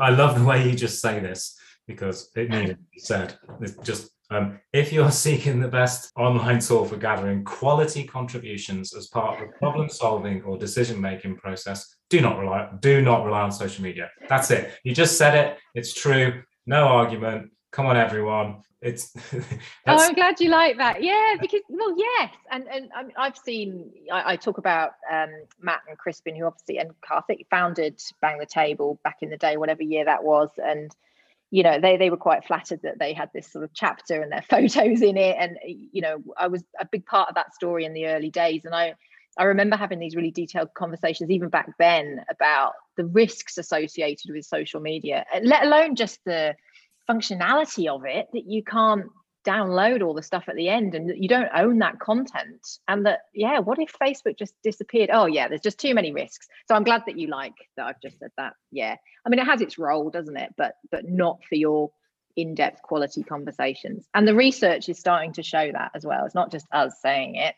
I 0.00 0.10
love 0.10 0.38
the 0.38 0.44
way 0.44 0.68
you 0.68 0.76
just 0.76 1.00
say 1.00 1.18
this 1.18 1.58
because 1.86 2.30
it 2.36 2.50
needed 2.50 2.76
to 2.76 2.84
be 2.92 3.00
said. 3.00 3.36
It's 3.60 3.76
just 3.78 4.12
um, 4.30 4.58
if 4.72 4.92
you're 4.92 5.10
seeking 5.26 5.60
the 5.60 5.68
best 5.68 6.12
online 6.16 6.60
tool 6.60 6.84
for 6.84 6.96
gathering 6.96 7.44
quality 7.44 8.04
contributions 8.04 8.94
as 8.94 9.08
part 9.08 9.34
of 9.34 9.48
the 9.48 9.58
problem 9.58 9.88
solving 9.88 10.42
or 10.42 10.56
decision 10.56 11.00
making 11.00 11.36
process, 11.36 11.96
do 12.08 12.20
not 12.20 12.38
rely 12.38 12.68
do 12.80 13.02
not 13.02 13.24
rely 13.24 13.42
on 13.42 13.52
social 13.52 13.82
media. 13.82 14.10
That's 14.28 14.50
it. 14.50 14.72
You 14.84 14.94
just 14.94 15.16
said 15.16 15.34
it. 15.34 15.58
It's 15.74 15.94
true. 15.94 16.42
No 16.66 16.86
argument. 16.86 17.50
Come 17.72 17.86
on, 17.86 17.96
everyone. 17.96 18.62
It's. 18.82 19.12
oh, 19.34 19.42
I'm 19.86 20.14
glad 20.14 20.40
you 20.40 20.48
like 20.48 20.78
that. 20.78 21.02
Yeah, 21.02 21.36
because 21.40 21.60
well, 21.68 21.94
yes, 21.96 22.32
and 22.50 22.66
and 22.68 22.90
I've 23.16 23.36
seen. 23.36 23.92
I, 24.10 24.32
I 24.32 24.36
talk 24.36 24.58
about 24.58 24.92
um, 25.10 25.28
Matt 25.60 25.82
and 25.88 25.98
Crispin, 25.98 26.34
who 26.34 26.46
obviously 26.46 26.78
and 26.78 26.92
Karthik 27.02 27.46
founded 27.50 28.00
Bang 28.22 28.38
the 28.38 28.46
Table 28.46 28.98
back 29.04 29.18
in 29.20 29.28
the 29.28 29.36
day, 29.36 29.56
whatever 29.56 29.82
year 29.82 30.06
that 30.06 30.24
was, 30.24 30.50
and 30.56 30.94
you 31.50 31.62
know 31.62 31.80
they 31.80 31.96
they 31.96 32.10
were 32.10 32.16
quite 32.16 32.44
flattered 32.44 32.80
that 32.82 32.98
they 32.98 33.12
had 33.12 33.30
this 33.34 33.50
sort 33.50 33.64
of 33.64 33.72
chapter 33.74 34.22
and 34.22 34.32
their 34.32 34.42
photos 34.48 35.02
in 35.02 35.16
it. 35.16 35.36
And 35.38 35.56
you 35.64 36.02
know 36.02 36.22
i 36.38 36.46
was 36.46 36.64
a 36.78 36.86
big 36.86 37.06
part 37.06 37.28
of 37.28 37.34
that 37.34 37.54
story 37.54 37.84
in 37.84 37.92
the 37.92 38.06
early 38.06 38.30
days. 38.30 38.64
And 38.64 38.74
i 38.74 38.94
i 39.38 39.44
remember 39.44 39.76
having 39.76 39.98
these 39.98 40.16
really 40.16 40.30
detailed 40.30 40.74
conversations 40.74 41.30
even 41.30 41.48
back 41.48 41.70
then 41.78 42.24
about 42.30 42.72
the 42.96 43.06
risks 43.06 43.58
associated 43.58 44.30
with 44.32 44.44
social 44.44 44.80
media 44.80 45.24
let 45.42 45.64
alone 45.64 45.94
just 45.94 46.18
the 46.24 46.54
functionality 47.08 47.88
of 47.88 48.04
it 48.04 48.26
that 48.32 48.44
you 48.46 48.62
can't 48.62 49.06
download 49.44 50.02
all 50.02 50.14
the 50.14 50.22
stuff 50.22 50.44
at 50.48 50.56
the 50.56 50.68
end 50.68 50.94
and 50.94 51.12
you 51.16 51.28
don't 51.28 51.48
own 51.54 51.78
that 51.78 51.98
content. 51.98 52.78
And 52.88 53.06
that 53.06 53.20
yeah 53.34 53.58
what 53.58 53.78
if 53.78 53.92
facebook 54.00 54.38
just 54.38 54.54
disappeared? 54.62 55.10
Oh 55.12 55.26
yeah 55.26 55.48
there's 55.48 55.60
just 55.60 55.78
too 55.78 55.94
many 55.94 56.12
risks. 56.12 56.46
So 56.68 56.74
i'm 56.74 56.84
glad 56.84 57.02
that 57.06 57.18
you 57.18 57.28
like 57.28 57.54
that 57.76 57.86
i've 57.86 58.00
just 58.00 58.18
said 58.18 58.30
that. 58.36 58.54
Yeah. 58.70 58.96
I 59.24 59.28
mean 59.28 59.38
it 59.38 59.46
has 59.46 59.60
its 59.60 59.78
role 59.78 60.10
doesn't 60.10 60.36
it? 60.36 60.54
But 60.56 60.74
but 60.90 61.08
not 61.08 61.38
for 61.48 61.54
your 61.54 61.90
in-depth 62.36 62.82
quality 62.82 63.22
conversations. 63.22 64.06
And 64.14 64.26
the 64.26 64.34
research 64.34 64.88
is 64.88 64.98
starting 64.98 65.32
to 65.34 65.42
show 65.42 65.70
that 65.72 65.90
as 65.94 66.04
well. 66.04 66.24
It's 66.24 66.34
not 66.34 66.50
just 66.50 66.66
us 66.72 66.94
saying 67.02 67.36
it. 67.36 67.54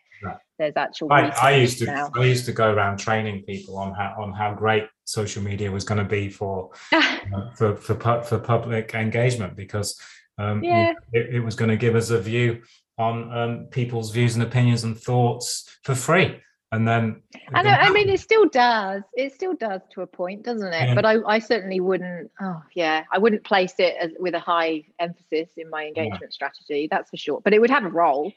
There's 0.59 0.77
actual 0.77 1.13
I, 1.13 1.33
I 1.43 1.57
used 1.57 1.79
to 1.79 1.87
now. 1.87 2.11
i 2.15 2.25
used 2.25 2.45
to 2.45 2.53
go 2.53 2.73
around 2.73 2.99
training 2.99 3.43
people 3.43 3.77
on 3.77 3.93
how 3.93 4.15
on 4.19 4.33
how 4.33 4.55
great 4.55 4.85
social 5.05 5.43
media 5.43 5.69
was 5.73 5.83
going 5.83 5.99
to 5.99 6.05
be 6.05 6.29
for 6.29 6.71
uh, 6.93 7.51
for 7.57 7.75
for, 7.75 8.23
for 8.23 8.39
public 8.39 8.95
engagement 8.95 9.57
because 9.57 10.01
um, 10.39 10.63
yeah. 10.63 10.93
it, 11.13 11.37
it 11.37 11.41
was 11.41 11.55
going 11.55 11.71
to 11.71 11.77
give 11.77 11.95
us 11.95 12.11
a 12.11 12.21
view 12.21 12.63
on 12.99 13.37
um, 13.37 13.67
people's 13.71 14.11
views 14.11 14.35
and 14.35 14.43
opinions 14.43 14.85
and 14.85 14.99
thoughts 14.99 15.69
for 15.83 15.95
free. 15.95 16.41
And 16.73 16.89
then 16.89 17.21
I 17.53 17.63
know, 17.63 17.71
I 17.71 17.91
mean, 17.91 18.09
it 18.09 18.21
still 18.21 18.49
does. 18.49 19.03
It 19.13 19.35
still 19.35 19.53
does 19.53 19.83
to 19.93 20.01
a 20.01 20.07
point, 20.07 20.43
doesn't 20.43 20.73
it? 20.73 20.89
Yeah. 20.89 20.95
But 20.95 21.05
I, 21.05 21.17
I 21.27 21.39
certainly 21.39 21.81
wouldn't. 21.81 22.31
Oh, 22.41 22.63
yeah, 22.75 23.05
I 23.13 23.19
wouldn't 23.19 23.45
place 23.45 23.75
it 23.79 23.95
as, 24.01 24.13
with 24.19 24.35
a 24.35 24.41
high 24.41 24.85
emphasis 24.99 25.51
in 25.59 25.69
my 25.69 25.85
engagement 25.85 26.23
yeah. 26.23 26.31
strategy. 26.31 26.89
That's 26.91 27.11
for 27.11 27.19
sure. 27.19 27.43
But 27.43 27.53
it 27.53 27.61
would 27.61 27.69
have 27.69 27.85
a 27.85 27.91
role 27.91 28.33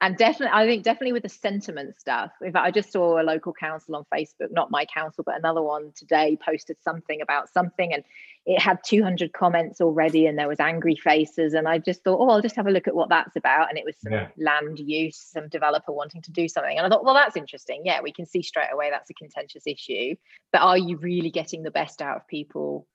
and 0.00 0.16
definitely 0.16 0.52
i 0.54 0.66
think 0.66 0.82
definitely 0.82 1.12
with 1.12 1.22
the 1.22 1.28
sentiment 1.28 1.98
stuff 1.98 2.32
in 2.42 2.52
fact 2.52 2.66
i 2.66 2.70
just 2.70 2.92
saw 2.92 3.20
a 3.20 3.24
local 3.24 3.52
council 3.52 3.96
on 3.96 4.04
facebook 4.12 4.50
not 4.50 4.70
my 4.70 4.84
council 4.86 5.22
but 5.24 5.36
another 5.36 5.62
one 5.62 5.92
today 5.94 6.36
posted 6.44 6.76
something 6.82 7.20
about 7.20 7.52
something 7.52 7.92
and 7.92 8.04
it 8.46 8.58
had 8.58 8.78
200 8.84 9.32
comments 9.32 9.80
already 9.80 10.26
and 10.26 10.38
there 10.38 10.48
was 10.48 10.60
angry 10.60 10.96
faces 10.96 11.52
and 11.52 11.68
i 11.68 11.78
just 11.78 12.02
thought 12.02 12.18
oh 12.20 12.30
i'll 12.30 12.40
just 12.40 12.56
have 12.56 12.66
a 12.66 12.70
look 12.70 12.88
at 12.88 12.94
what 12.94 13.08
that's 13.08 13.36
about. 13.36 13.68
And 13.68 13.78
it 13.78 13.84
was 13.84 13.96
some 14.02 14.12
yeah. 14.12 14.28
land 14.38 14.78
use 14.78 15.16
some 15.16 15.48
developer 15.48 15.92
wanting 15.92 16.22
to 16.22 16.32
do 16.32 16.48
something. 16.48 16.76
And 16.76 16.86
i 16.86 16.88
thought 16.88 17.04
well 17.04 17.14
that's 17.14 17.36
interesting. 17.36 17.82
Yeah 17.84 18.00
we 18.02 18.12
can 18.12 18.26
see 18.26 18.42
straight 18.42 18.72
away 18.72 18.90
that's 18.90 19.10
a 19.10 19.14
contentious 19.14 19.66
issue. 19.66 20.14
But 20.52 20.62
are 20.62 20.78
you 20.78 20.96
really 20.96 21.30
getting 21.30 21.62
the 21.62 21.70
best 21.70 22.00
out 22.00 22.16
of 22.16 22.26
people 22.26 22.86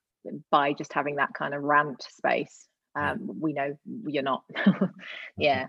by 0.50 0.74
just 0.74 0.94
having 0.94 1.18
that 1.18 1.34
kind 1.34 1.54
of 1.54 1.64
rant 1.64 2.04
space? 2.10 2.68
Um, 2.98 3.40
we 3.42 3.54
know 3.54 3.78
you're 4.06 4.24
not. 4.24 4.44
Yeah 5.38 5.68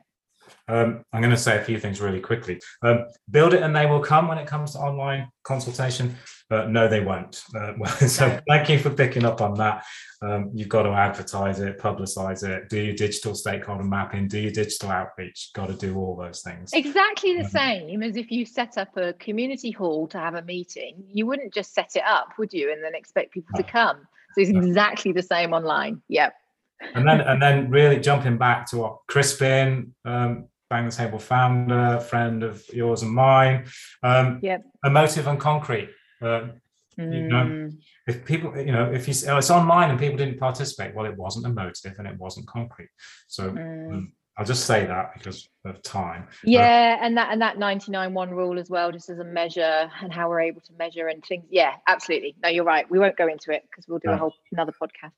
um, 0.68 1.02
I'm 1.12 1.20
going 1.20 1.30
to 1.30 1.36
say 1.36 1.58
a 1.58 1.64
few 1.64 1.78
things 1.78 2.00
really 2.00 2.20
quickly. 2.20 2.60
Um, 2.82 3.06
build 3.30 3.54
it 3.54 3.62
and 3.62 3.74
they 3.74 3.86
will 3.86 4.00
come 4.00 4.28
when 4.28 4.38
it 4.38 4.46
comes 4.46 4.72
to 4.72 4.78
online 4.78 5.28
consultation. 5.44 6.16
Uh, 6.50 6.64
no, 6.64 6.88
they 6.88 7.00
won't. 7.00 7.42
Uh, 7.54 7.72
well, 7.78 7.92
so 7.96 8.40
thank 8.48 8.68
you 8.68 8.78
for 8.78 8.90
picking 8.90 9.24
up 9.24 9.40
on 9.40 9.54
that. 9.54 9.84
Um, 10.22 10.50
you've 10.54 10.68
got 10.68 10.84
to 10.84 10.90
advertise 10.90 11.60
it, 11.60 11.78
publicize 11.78 12.42
it, 12.42 12.68
do 12.68 12.80
your 12.80 12.94
digital 12.94 13.34
stakeholder 13.34 13.84
mapping, 13.84 14.28
do 14.28 14.40
your 14.40 14.52
digital 14.52 14.90
outreach. 14.90 15.50
Got 15.54 15.68
to 15.68 15.74
do 15.74 15.96
all 15.96 16.16
those 16.16 16.42
things. 16.42 16.70
Exactly 16.72 17.34
the 17.36 17.44
um, 17.44 17.50
same 17.50 18.02
as 18.02 18.16
if 18.16 18.30
you 18.30 18.44
set 18.44 18.78
up 18.78 18.96
a 18.96 19.12
community 19.14 19.70
hall 19.70 20.08
to 20.08 20.18
have 20.18 20.34
a 20.34 20.42
meeting. 20.42 21.04
You 21.12 21.26
wouldn't 21.26 21.52
just 21.52 21.74
set 21.74 21.90
it 21.94 22.04
up, 22.06 22.30
would 22.38 22.52
you, 22.52 22.72
and 22.72 22.82
then 22.82 22.94
expect 22.94 23.32
people 23.32 23.50
no. 23.56 23.62
to 23.62 23.70
come. 23.70 23.98
So 24.34 24.42
it's 24.42 24.50
exactly 24.50 25.12
the 25.12 25.22
same 25.22 25.52
online. 25.52 26.02
Yep 26.08 26.34
and 26.94 27.06
then 27.06 27.20
and 27.20 27.40
then 27.40 27.70
really 27.70 27.98
jumping 28.00 28.38
back 28.38 28.66
to 28.70 28.78
what 28.78 28.98
Crispin, 29.08 29.94
um, 30.04 30.48
Bang 30.68 30.86
the 30.86 30.92
Table 30.92 31.18
founder, 31.18 32.00
friend 32.00 32.42
of 32.42 32.62
yours 32.72 33.02
and 33.02 33.12
mine. 33.12 33.66
Um, 34.02 34.40
yep. 34.42 34.62
Emotive 34.84 35.26
and 35.26 35.38
concrete. 35.38 35.90
Uh, 36.20 36.48
mm. 36.98 37.14
You 37.14 37.28
know, 37.28 37.44
mm. 37.44 37.78
if 38.06 38.24
people, 38.24 38.56
you 38.58 38.72
know, 38.72 38.90
if 38.92 39.06
you 39.06 39.14
it's 39.14 39.50
online 39.50 39.90
and 39.90 39.98
people 39.98 40.16
didn't 40.16 40.38
participate, 40.38 40.94
well, 40.94 41.06
it 41.06 41.16
wasn't 41.16 41.46
emotive 41.46 41.94
and 41.98 42.08
it 42.08 42.18
wasn't 42.18 42.46
concrete. 42.46 42.90
So 43.28 43.50
mm. 43.50 43.92
um, 43.92 44.12
I'll 44.38 44.44
just 44.44 44.66
say 44.66 44.84
that 44.84 45.14
because 45.14 45.48
of 45.64 45.82
time. 45.82 46.28
Yeah, 46.44 46.98
and 47.00 47.16
that 47.16 47.32
and 47.32 47.40
that 47.40 47.58
99 47.58 48.12
one 48.12 48.30
rule 48.30 48.58
as 48.58 48.68
well, 48.68 48.92
just 48.92 49.08
as 49.08 49.18
a 49.18 49.24
measure 49.24 49.90
and 50.02 50.12
how 50.12 50.28
we're 50.28 50.40
able 50.40 50.60
to 50.62 50.72
measure 50.78 51.08
and 51.08 51.24
things. 51.24 51.46
Yeah, 51.50 51.74
absolutely. 51.86 52.36
No, 52.42 52.50
you're 52.50 52.64
right. 52.64 52.90
We 52.90 52.98
won't 52.98 53.16
go 53.16 53.28
into 53.28 53.52
it 53.52 53.62
because 53.70 53.86
we'll 53.88 54.00
do 54.00 54.10
a 54.10 54.16
whole 54.16 54.34
another 54.52 54.72
podcast. 54.72 55.12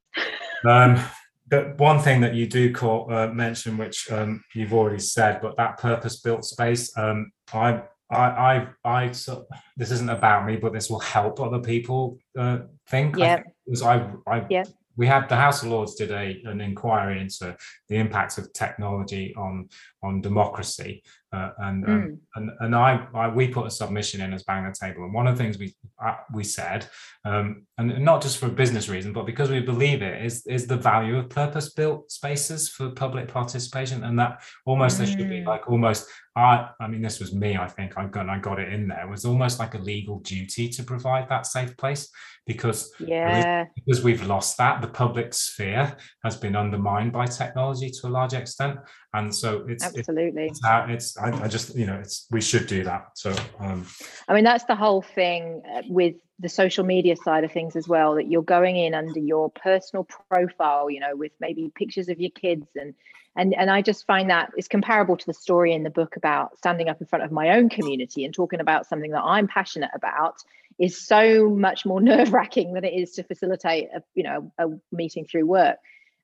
um, 0.68 1.04
but 1.48 1.78
one 1.78 2.00
thing 2.00 2.20
that 2.20 2.34
you 2.34 2.46
do 2.46 2.72
call, 2.72 3.12
uh, 3.12 3.28
mention, 3.28 3.76
which 3.78 4.10
um, 4.10 4.42
you've 4.54 4.74
already 4.74 4.98
said, 5.00 5.40
but 5.40 5.56
that 5.56 5.78
purpose-built 5.78 6.44
space, 6.44 6.96
um, 6.96 7.30
I, 7.52 7.82
I, 8.10 8.18
I, 8.24 8.68
I, 8.84 9.12
so, 9.12 9.46
this 9.76 9.90
isn't 9.90 10.10
about 10.10 10.46
me, 10.46 10.56
but 10.56 10.72
this 10.72 10.90
will 10.90 11.00
help 11.00 11.40
other 11.40 11.60
people 11.60 12.18
uh, 12.38 12.60
think. 12.88 13.16
Yeah. 13.16 13.42
I, 13.84 13.94
I, 14.26 14.38
I 14.38 14.46
yeah 14.48 14.64
we 14.98 15.06
had 15.06 15.28
the 15.28 15.36
House 15.36 15.62
of 15.62 15.68
Lords 15.68 15.94
did 15.94 16.10
a 16.10 16.42
an 16.44 16.60
inquiry 16.60 17.20
into 17.20 17.56
the 17.88 17.96
impacts 17.96 18.36
of 18.36 18.52
technology 18.52 19.32
on 19.36 19.68
on 20.02 20.20
democracy, 20.20 21.02
uh, 21.30 21.50
and, 21.58 21.84
mm. 21.84 21.88
um, 21.88 22.20
and 22.36 22.50
and 22.60 22.74
I, 22.74 23.06
I, 23.14 23.28
we 23.28 23.48
put 23.48 23.66
a 23.66 23.70
submission 23.70 24.22
in 24.22 24.32
as 24.32 24.44
bang 24.44 24.64
the 24.64 24.74
table, 24.74 25.04
and 25.04 25.12
one 25.12 25.26
of 25.26 25.36
the 25.36 25.42
things 25.42 25.58
we 25.58 25.74
uh, 26.02 26.16
we 26.32 26.42
said, 26.42 26.88
um, 27.26 27.66
and 27.76 28.02
not 28.02 28.22
just 28.22 28.38
for 28.38 28.46
a 28.46 28.50
business 28.50 28.88
reason, 28.88 29.12
but 29.12 29.26
because 29.26 29.50
we 29.50 29.60
believe 29.60 30.00
it 30.00 30.24
is 30.24 30.46
is 30.46 30.66
the 30.66 30.76
value 30.76 31.18
of 31.18 31.28
purpose 31.28 31.74
built 31.74 32.10
spaces 32.10 32.70
for 32.70 32.90
public 32.90 33.28
participation, 33.28 34.04
and 34.04 34.18
that 34.18 34.42
almost 34.64 34.96
mm. 34.96 34.98
there 34.98 35.06
should 35.06 35.28
be 35.28 35.42
hmm. 35.42 35.48
like 35.48 35.68
almost 35.68 36.08
I 36.38 36.68
I 36.80 36.86
mean 36.86 37.02
this 37.02 37.18
was 37.18 37.34
me 37.34 37.56
I 37.56 37.66
think 37.66 37.98
I 37.98 38.06
got 38.06 38.28
I 38.28 38.38
got 38.38 38.60
it 38.60 38.72
in 38.72 38.86
there 38.88 39.02
it 39.02 39.10
was 39.10 39.24
almost 39.24 39.58
like 39.58 39.74
a 39.74 39.78
legal 39.78 40.20
duty 40.20 40.68
to 40.68 40.82
provide 40.84 41.28
that 41.28 41.46
safe 41.46 41.76
place 41.76 42.08
because 42.46 42.92
yeah 43.00 43.64
because 43.74 44.04
we've 44.04 44.24
lost 44.24 44.56
that 44.58 44.80
the 44.80 44.86
public 44.88 45.34
sphere 45.34 45.96
has 46.24 46.36
been 46.36 46.54
undermined 46.54 47.12
by 47.12 47.26
technology 47.26 47.90
to 47.90 48.06
a 48.06 48.08
large 48.08 48.34
extent 48.34 48.78
and 49.14 49.34
so 49.34 49.64
it's 49.68 49.84
absolutely 49.84 50.46
it's, 50.46 50.60
it's, 50.64 51.16
it's 51.16 51.17
I, 51.18 51.44
I, 51.44 51.48
just 51.48 51.76
you 51.76 51.86
know 51.86 51.94
it's 51.94 52.26
we 52.30 52.40
should 52.40 52.66
do 52.66 52.84
that. 52.84 53.10
So 53.14 53.34
um 53.58 53.86
i 54.28 54.34
mean 54.34 54.44
that's 54.44 54.64
the 54.64 54.76
whole 54.76 55.02
thing 55.02 55.62
uh, 55.74 55.82
with 55.88 56.14
the 56.38 56.48
social 56.48 56.84
media 56.84 57.16
side 57.16 57.44
of 57.44 57.52
things 57.52 57.74
as 57.76 57.88
well 57.88 58.14
that 58.14 58.30
you're 58.30 58.42
going 58.42 58.76
in 58.76 58.94
under 58.94 59.18
your 59.18 59.50
personal 59.50 60.06
profile 60.30 60.90
you 60.90 61.00
know 61.00 61.16
with 61.16 61.32
maybe 61.40 61.70
pictures 61.74 62.08
of 62.08 62.20
your 62.20 62.30
kids 62.30 62.66
and 62.76 62.94
and 63.36 63.54
and 63.54 63.70
i 63.70 63.82
just 63.82 64.06
find 64.06 64.30
that 64.30 64.50
it's 64.56 64.68
comparable 64.68 65.16
to 65.16 65.26
the 65.26 65.34
story 65.34 65.72
in 65.72 65.82
the 65.82 65.90
book 65.90 66.16
about 66.16 66.56
standing 66.58 66.88
up 66.88 67.00
in 67.00 67.06
front 67.06 67.24
of 67.24 67.32
my 67.32 67.50
own 67.50 67.68
community 67.68 68.24
and 68.24 68.32
talking 68.32 68.60
about 68.60 68.86
something 68.86 69.10
that 69.10 69.22
i'm 69.22 69.48
passionate 69.48 69.90
about 69.94 70.36
is 70.78 71.00
so 71.00 71.50
much 71.50 71.84
more 71.84 72.00
nerve 72.12 72.32
wracking 72.32 72.72
than 72.74 72.84
it 72.84 72.94
is 72.94 73.12
to 73.12 73.22
facilitate 73.22 73.88
a 73.94 74.02
you 74.14 74.22
know 74.22 74.52
a 74.58 74.68
meeting 74.92 75.24
through 75.24 75.46
work 75.46 75.78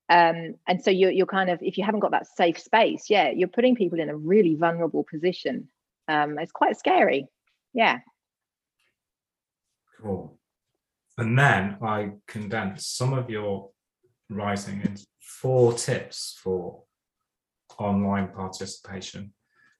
um, 0.08 0.54
and 0.66 0.82
so 0.82 0.90
you're, 0.90 1.10
you're 1.10 1.26
kind 1.26 1.50
of 1.50 1.58
if 1.62 1.78
you 1.78 1.84
haven't 1.84 2.00
got 2.00 2.10
that 2.10 2.26
safe 2.26 2.58
space 2.58 3.06
yeah 3.08 3.30
you're 3.30 3.48
putting 3.48 3.74
people 3.74 4.00
in 4.00 4.08
a 4.08 4.16
really 4.16 4.54
vulnerable 4.54 5.04
position. 5.04 5.68
Um, 6.06 6.38
it's 6.38 6.52
quite 6.52 6.76
scary. 6.76 7.28
Yeah. 7.72 8.00
Cool. 10.00 10.38
And 11.16 11.38
then 11.38 11.78
i 11.82 12.10
condensed 12.26 12.96
some 12.96 13.14
of 13.14 13.30
your 13.30 13.70
writing 14.28 14.82
into 14.82 15.06
four 15.20 15.72
tips 15.72 16.38
for 16.42 16.82
online 17.78 18.28
participation. 18.28 19.32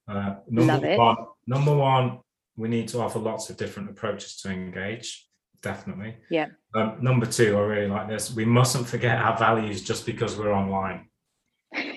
Uh, 0.06 0.36
number 0.48 0.96
one 0.96 1.16
number 1.46 1.74
one 1.74 2.18
we 2.56 2.68
need 2.68 2.86
to 2.88 3.00
offer 3.00 3.18
lots 3.18 3.50
of 3.50 3.56
different 3.56 3.90
approaches 3.90 4.36
to 4.36 4.50
engage 4.50 5.26
definitely. 5.64 6.14
Yeah. 6.30 6.48
Um, 6.74 6.98
number 7.00 7.26
two 7.26 7.56
i 7.56 7.60
really 7.60 7.88
like 7.88 8.08
this. 8.08 8.34
We 8.34 8.44
mustn't 8.44 8.86
forget 8.86 9.18
our 9.18 9.36
values 9.36 9.82
just 9.82 10.06
because 10.06 10.36
we're 10.36 10.52
online. 10.52 11.08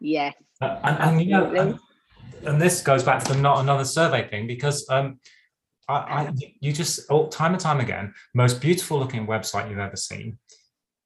Yes. 0.00 0.34
Uh, 0.60 0.78
and, 0.84 0.98
and, 0.98 1.20
you 1.20 1.30
know 1.30 1.54
and, 1.54 1.78
and, 2.46 2.60
this 2.60 2.82
goes 2.82 3.02
back 3.02 3.22
to 3.24 3.32
the 3.32 3.38
not 3.38 3.60
another 3.60 3.84
survey 3.84 4.28
thing 4.28 4.46
because 4.46 4.88
um 4.88 5.18
I, 5.88 5.94
I 5.94 6.32
you 6.60 6.72
just 6.72 7.00
oh, 7.10 7.26
time 7.28 7.52
and 7.52 7.60
time 7.60 7.80
again 7.80 8.14
most 8.34 8.60
beautiful 8.60 8.98
looking 8.98 9.26
website 9.26 9.68
you've 9.68 9.78
ever 9.78 9.96
seen 9.96 10.38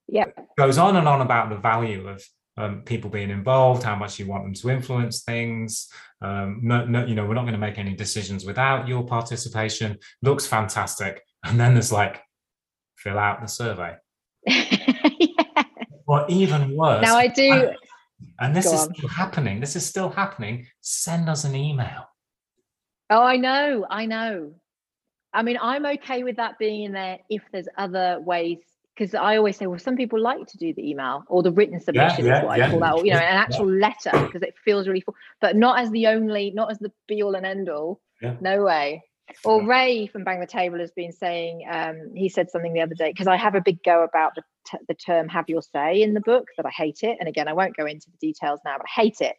yeah 0.08 0.26
goes 0.58 0.78
on 0.78 0.96
and 0.96 1.08
on 1.08 1.20
about 1.20 1.50
the 1.50 1.56
value 1.56 2.08
of 2.08 2.22
um, 2.58 2.82
people 2.82 3.10
being 3.10 3.30
involved, 3.30 3.82
how 3.82 3.96
much 3.96 4.18
you 4.18 4.26
want 4.26 4.44
them 4.44 4.54
to 4.54 4.70
influence 4.70 5.22
things. 5.22 5.88
Um, 6.22 6.60
no, 6.62 6.86
no, 6.86 7.04
you 7.04 7.14
know, 7.14 7.26
we're 7.26 7.34
not 7.34 7.42
going 7.42 7.52
to 7.52 7.58
make 7.58 7.78
any 7.78 7.94
decisions 7.94 8.46
without 8.46 8.88
your 8.88 9.04
participation. 9.04 9.98
Looks 10.22 10.46
fantastic. 10.46 11.22
And 11.50 11.60
then 11.60 11.74
there's 11.74 11.92
like, 11.92 12.22
fill 12.96 13.18
out 13.18 13.40
the 13.40 13.46
survey. 13.46 13.94
yeah. 14.46 15.62
Or 16.06 16.26
even 16.28 16.76
worse. 16.76 17.02
Now 17.02 17.16
I 17.16 17.28
do. 17.28 17.52
And, 17.52 17.76
and 18.40 18.56
this 18.56 18.72
is 18.72 18.82
still 18.82 19.08
happening. 19.08 19.60
This 19.60 19.76
is 19.76 19.84
still 19.84 20.08
happening. 20.08 20.66
Send 20.80 21.28
us 21.28 21.44
an 21.44 21.54
email. 21.54 22.04
Oh, 23.10 23.22
I 23.22 23.36
know. 23.36 23.86
I 23.88 24.06
know. 24.06 24.52
I 25.32 25.42
mean, 25.42 25.58
I'm 25.60 25.84
okay 25.86 26.24
with 26.24 26.36
that 26.36 26.58
being 26.58 26.84
in 26.84 26.92
there 26.92 27.18
if 27.28 27.42
there's 27.52 27.68
other 27.76 28.18
ways 28.20 28.58
because 28.96 29.14
I 29.14 29.36
always 29.36 29.56
say, 29.56 29.66
well, 29.66 29.78
some 29.78 29.96
people 29.96 30.18
like 30.18 30.46
to 30.46 30.56
do 30.56 30.72
the 30.72 30.88
email 30.88 31.24
or 31.28 31.42
the 31.42 31.52
written 31.52 31.78
submission 31.80 32.24
yeah, 32.24 32.32
yeah, 32.32 32.38
is 32.38 32.44
what 32.46 32.58
yeah. 32.58 32.66
I 32.66 32.70
call 32.70 32.80
that, 32.80 32.94
or 32.94 33.04
you 33.04 33.12
know, 33.12 33.18
an 33.18 33.36
actual 33.36 33.70
letter 33.70 34.10
because 34.12 34.42
it 34.42 34.54
feels 34.64 34.88
really 34.88 35.02
full, 35.02 35.14
but 35.40 35.54
not 35.54 35.78
as 35.78 35.90
the 35.90 36.06
only, 36.06 36.50
not 36.52 36.70
as 36.70 36.78
the 36.78 36.90
be 37.06 37.22
all 37.22 37.34
and 37.34 37.44
end 37.44 37.68
all. 37.68 38.00
No 38.40 38.62
way. 38.62 39.02
Or 39.44 39.64
Ray 39.66 40.06
from 40.06 40.24
Bang 40.24 40.40
the 40.40 40.46
Table 40.46 40.78
has 40.78 40.92
been 40.92 41.12
saying, 41.12 41.66
um, 41.70 42.12
he 42.14 42.28
said 42.28 42.50
something 42.50 42.72
the 42.72 42.80
other 42.80 42.94
day 42.94 43.10
because 43.10 43.26
I 43.26 43.36
have 43.36 43.54
a 43.54 43.60
big 43.60 43.82
go 43.82 44.04
about 44.04 44.34
the, 44.34 44.42
t- 44.66 44.84
the 44.88 44.94
term 44.94 45.28
"have 45.28 45.48
your 45.48 45.62
say" 45.62 46.02
in 46.02 46.14
the 46.14 46.20
book 46.20 46.48
that 46.56 46.66
I 46.66 46.70
hate 46.70 47.00
it, 47.02 47.16
and 47.18 47.28
again, 47.28 47.48
I 47.48 47.52
won't 47.52 47.76
go 47.76 47.86
into 47.86 48.10
the 48.10 48.18
details 48.18 48.60
now, 48.64 48.76
but 48.76 48.86
I 48.86 49.02
hate 49.02 49.20
it. 49.20 49.36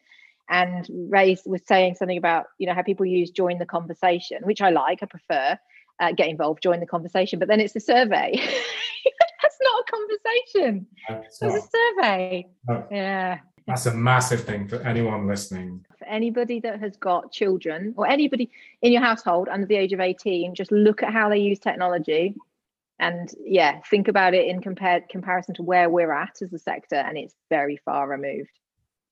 And 0.49 0.87
Ray 1.09 1.37
was 1.45 1.61
saying 1.65 1.95
something 1.95 2.17
about 2.17 2.45
you 2.57 2.67
know 2.67 2.73
how 2.73 2.83
people 2.83 3.05
use 3.05 3.31
"join 3.31 3.59
the 3.59 3.65
conversation," 3.65 4.39
which 4.43 4.61
I 4.61 4.69
like, 4.69 4.99
I 5.01 5.05
prefer. 5.05 5.57
Uh, 5.99 6.11
get 6.11 6.27
involved, 6.27 6.61
join 6.61 6.79
the 6.79 6.85
conversation, 6.85 7.39
but 7.39 7.47
then 7.47 7.59
it's 7.59 7.75
a 7.75 7.79
survey. 7.79 8.33
That's 9.41 9.57
not 9.63 9.81
a 9.81 9.91
conversation. 9.91 10.87
No, 11.09 11.21
it's, 11.25 11.39
it's 11.41 11.55
a 11.55 11.95
survey. 11.95 12.47
No. 12.67 12.87
Yeah. 12.91 13.39
That's 13.67 13.85
a 13.85 13.93
massive 13.93 14.45
thing 14.45 14.67
for 14.67 14.77
anyone 14.77 15.27
listening. 15.27 15.85
For 15.99 16.05
anybody 16.05 16.61
that 16.61 16.79
has 16.79 16.95
got 16.95 17.33
children 17.33 17.93
or 17.97 18.07
anybody 18.07 18.49
in 18.81 18.93
your 18.93 19.01
household 19.01 19.49
under 19.49 19.67
the 19.67 19.75
age 19.75 19.91
of 19.91 19.99
18, 19.99 20.55
just 20.55 20.71
look 20.71 21.03
at 21.03 21.11
how 21.11 21.29
they 21.29 21.39
use 21.39 21.59
technology 21.59 22.33
and 22.99 23.29
yeah, 23.43 23.79
think 23.89 24.07
about 24.07 24.33
it 24.33 24.47
in 24.47 24.61
compared 24.61 25.07
comparison 25.09 25.53
to 25.55 25.63
where 25.63 25.89
we're 25.89 26.11
at 26.11 26.41
as 26.41 26.51
a 26.51 26.59
sector, 26.59 26.95
and 26.95 27.17
it's 27.17 27.35
very 27.49 27.77
far 27.85 28.07
removed. 28.07 28.49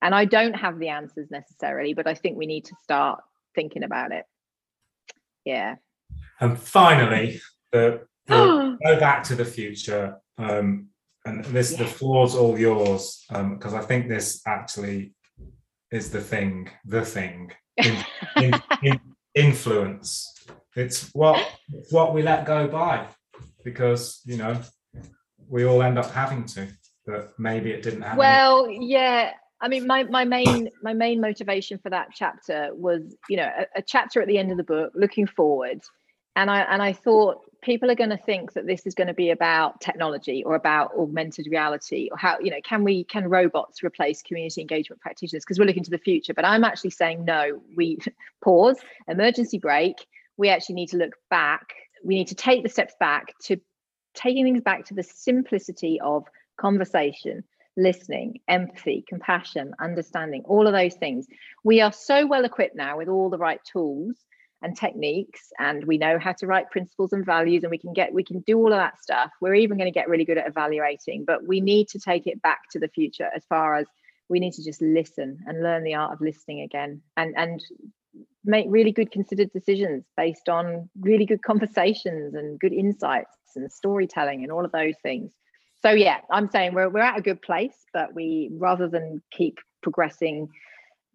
And 0.02 0.16
I 0.16 0.26
don't 0.26 0.56
have 0.56 0.80
the 0.80 0.90
answers 0.90 1.30
necessarily, 1.30 1.94
but 1.94 2.08
I 2.08 2.16
think 2.16 2.38
we 2.38 2.48
need 2.48 2.66
to 2.66 2.76
start 2.82 3.22
thinking 3.54 3.84
about 3.84 4.12
it. 4.12 4.26
Yeah. 5.46 5.76
And 6.40 6.58
finally, 6.58 7.42
the, 7.72 8.02
the 8.26 8.78
go 8.84 9.00
back 9.00 9.24
to 9.26 9.36
the 9.36 9.46
future 9.46 10.18
um, 10.38 10.88
and 11.26 11.44
this 11.46 11.72
yeah. 11.72 11.80
the 11.80 11.86
floor's 11.86 12.36
all 12.36 12.58
yours 12.58 13.26
because 13.30 13.74
um, 13.74 13.80
I 13.80 13.82
think 13.82 14.08
this 14.08 14.42
actually 14.46 15.14
is 15.92 16.12
the 16.12 16.22
thing, 16.22 16.70
the 16.86 17.04
thing. 17.04 17.52
In, 17.78 18.06
in, 18.38 18.54
in 18.84 19.00
influence. 19.36 20.34
It's 20.76 21.10
what 21.14 21.46
it's 21.74 21.92
what 21.92 22.14
we 22.14 22.22
let 22.22 22.46
go 22.46 22.68
by 22.68 23.08
because 23.64 24.22
you 24.26 24.38
know 24.38 24.60
we 25.48 25.66
all 25.66 25.84
end 25.84 26.00
up 26.00 26.12
having 26.12 26.46
to, 26.46 26.68
but 27.06 27.34
maybe 27.38 27.72
it 27.72 27.84
didn't 27.84 28.02
happen. 28.02 28.18
Well, 28.18 28.70
yeah. 28.70 29.32
I 29.62 29.68
mean, 29.68 29.88
my 29.88 30.04
my 30.04 30.26
main 30.26 30.70
my 30.82 30.94
main 30.94 31.22
motivation 31.22 31.78
for 31.78 31.90
that 31.90 32.10
chapter 32.14 32.70
was, 32.74 33.16
you 33.30 33.38
know, 33.38 33.50
a, 33.58 33.80
a 33.80 33.82
chapter 33.82 34.22
at 34.22 34.28
the 34.28 34.38
end 34.38 34.52
of 34.52 34.58
the 34.58 34.64
book, 34.64 34.92
looking 34.96 35.28
forward, 35.28 35.82
and 36.36 36.50
I 36.52 36.62
and 36.62 36.82
I 36.82 36.94
thought 36.94 37.42
people 37.62 37.90
are 37.90 37.96
going 37.96 38.12
to 38.12 38.18
think 38.18 38.54
that 38.54 38.68
this 38.68 38.86
is 38.86 38.94
going 38.94 39.08
to 39.08 39.14
be 39.14 39.32
about 39.32 39.82
technology 39.82 40.44
or 40.44 40.56
about 40.56 40.92
augmented 40.96 41.48
reality 41.50 42.10
or 42.12 42.18
how 42.18 42.38
you 42.40 42.52
know 42.52 42.62
can 42.64 42.84
we 42.84 43.04
can 43.06 43.28
robots 43.28 43.84
replace 43.84 44.22
community 44.22 44.62
engagement 44.62 45.02
practitioners? 45.02 45.44
Because 45.44 45.60
we're 45.60 45.66
looking 45.66 45.84
to 45.84 45.92
the 45.92 45.98
future 45.98 46.34
but 46.34 46.46
i'm 46.46 46.64
actually 46.64 46.92
saying 46.92 47.26
no 47.26 47.62
we 47.76 47.98
pause 48.44 48.78
emergency 49.08 49.58
brake. 49.58 50.06
We 50.38 50.50
actually 50.50 50.76
need 50.76 50.90
to 50.90 50.98
look 50.98 51.16
back. 51.30 51.74
We 52.04 52.16
need 52.16 52.28
to 52.28 52.36
take 52.36 52.64
the 52.64 52.70
steps 52.70 52.94
back 53.00 53.34
to 53.44 53.58
taking 54.14 54.44
things 54.44 54.62
back 54.62 54.86
to 54.86 54.94
the 54.94 55.04
simplicity 55.04 56.00
of 56.02 56.26
conversation 56.58 57.44
listening 57.78 58.40
empathy 58.48 59.04
compassion 59.08 59.74
understanding 59.80 60.44
all 60.46 60.68
of 60.68 60.74
those 60.74 60.96
things. 60.96 61.28
We 61.64 61.82
are 61.82 61.92
so 61.92 62.26
well 62.26 62.46
equipped 62.46 62.76
now 62.76 62.98
with 62.98 63.10
all 63.10 63.30
the 63.30 63.38
right 63.38 63.60
tools 63.64 64.16
and 64.62 64.78
techniques 64.78 65.52
and 65.60 65.84
we 65.86 65.98
know 65.98 66.18
how 66.18 66.32
to 66.34 66.48
write 66.48 66.72
principles 66.72 67.14
and 67.14 67.26
values 67.26 67.64
and 67.64 67.72
we 67.72 67.78
can 67.78 67.94
get 67.94 68.14
we 68.14 68.24
can 68.24 68.40
do 68.42 68.58
all 68.58 68.72
of 68.72 68.80
that 68.80 69.02
stuff. 69.02 69.32
We're 69.42 69.56
even 69.56 69.78
going 69.78 69.92
to 69.92 69.98
get 69.98 70.10
really 70.10 70.26
good 70.26 70.38
at 70.38 70.48
evaluating 70.48 71.26
but 71.26 71.46
we 71.46 71.62
need 71.62 71.88
to 71.90 72.00
take 72.00 72.28
it 72.28 72.42
back 72.42 72.62
to 72.72 72.80
the 72.80 72.88
future 72.88 73.30
as 73.36 73.44
far 73.48 73.76
as 73.76 73.88
we 74.28 74.40
need 74.40 74.54
to 74.54 74.64
just 74.64 74.82
listen 74.82 75.40
and 75.46 75.62
learn 75.62 75.84
the 75.84 75.96
art 75.96 76.14
of 76.14 76.22
listening 76.22 76.62
again 76.62 77.02
and 77.18 77.36
and 77.38 77.64
make 78.44 78.66
really 78.70 78.92
good 78.92 79.12
considered 79.12 79.52
decisions 79.52 80.06
based 80.16 80.50
on 80.50 80.90
really 81.00 81.26
good 81.26 81.42
conversations 81.42 82.34
and 82.34 82.60
good 82.60 82.74
insights 82.74 83.30
and 83.56 83.72
storytelling 83.72 84.44
and 84.44 84.52
all 84.52 84.64
of 84.64 84.72
those 84.72 84.96
things. 85.04 85.34
So 85.82 85.92
yeah 85.92 86.22
i'm 86.32 86.50
saying 86.50 86.74
we're, 86.74 86.90
we're 86.90 87.02
at 87.02 87.20
a 87.20 87.22
good 87.22 87.42
place 87.42 87.76
but 87.94 88.16
we 88.16 88.50
rather 88.54 88.88
than 88.88 89.22
keep 89.32 89.60
progressing 89.84 90.50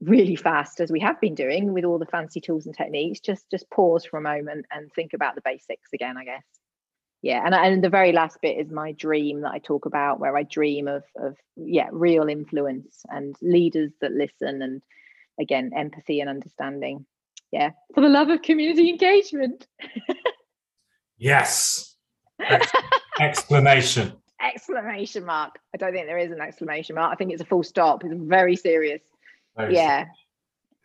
really 0.00 0.36
fast 0.36 0.80
as 0.80 0.90
we 0.90 1.00
have 1.00 1.20
been 1.20 1.34
doing 1.34 1.72
with 1.72 1.84
all 1.84 1.98
the 1.98 2.06
fancy 2.06 2.40
tools 2.40 2.66
and 2.66 2.74
techniques 2.74 3.20
just 3.20 3.50
just 3.50 3.68
pause 3.70 4.04
for 4.04 4.16
a 4.16 4.22
moment 4.22 4.64
and 4.72 4.90
think 4.92 5.12
about 5.12 5.34
the 5.34 5.42
basics 5.44 5.92
again 5.92 6.16
i 6.16 6.24
guess. 6.24 6.44
Yeah 7.22 7.42
and, 7.44 7.54
and 7.54 7.84
the 7.84 7.90
very 7.90 8.12
last 8.12 8.38
bit 8.40 8.56
is 8.56 8.72
my 8.72 8.92
dream 8.92 9.42
that 9.42 9.52
i 9.52 9.58
talk 9.58 9.84
about 9.84 10.18
where 10.18 10.36
i 10.36 10.42
dream 10.42 10.88
of 10.88 11.04
of 11.16 11.36
yeah 11.56 11.88
real 11.92 12.28
influence 12.28 13.02
and 13.10 13.36
leaders 13.42 13.92
that 14.00 14.12
listen 14.12 14.62
and 14.62 14.82
again 15.38 15.70
empathy 15.76 16.20
and 16.20 16.30
understanding. 16.30 17.04
Yeah 17.52 17.70
for 17.94 18.00
the 18.00 18.08
love 18.08 18.30
of 18.30 18.42
community 18.42 18.88
engagement. 18.88 19.66
Yes. 21.20 21.96
Ex- 22.40 22.72
exclamation 23.20 24.14
exclamation 24.42 25.26
mark. 25.26 25.58
I 25.74 25.76
don't 25.76 25.92
think 25.92 26.06
there 26.06 26.16
is 26.16 26.32
an 26.32 26.40
exclamation 26.40 26.94
mark. 26.94 27.12
I 27.12 27.14
think 27.14 27.30
it's 27.30 27.42
a 27.42 27.44
full 27.44 27.62
stop. 27.62 28.02
It's 28.02 28.14
very 28.16 28.56
serious 28.56 29.02
yeah. 29.58 30.06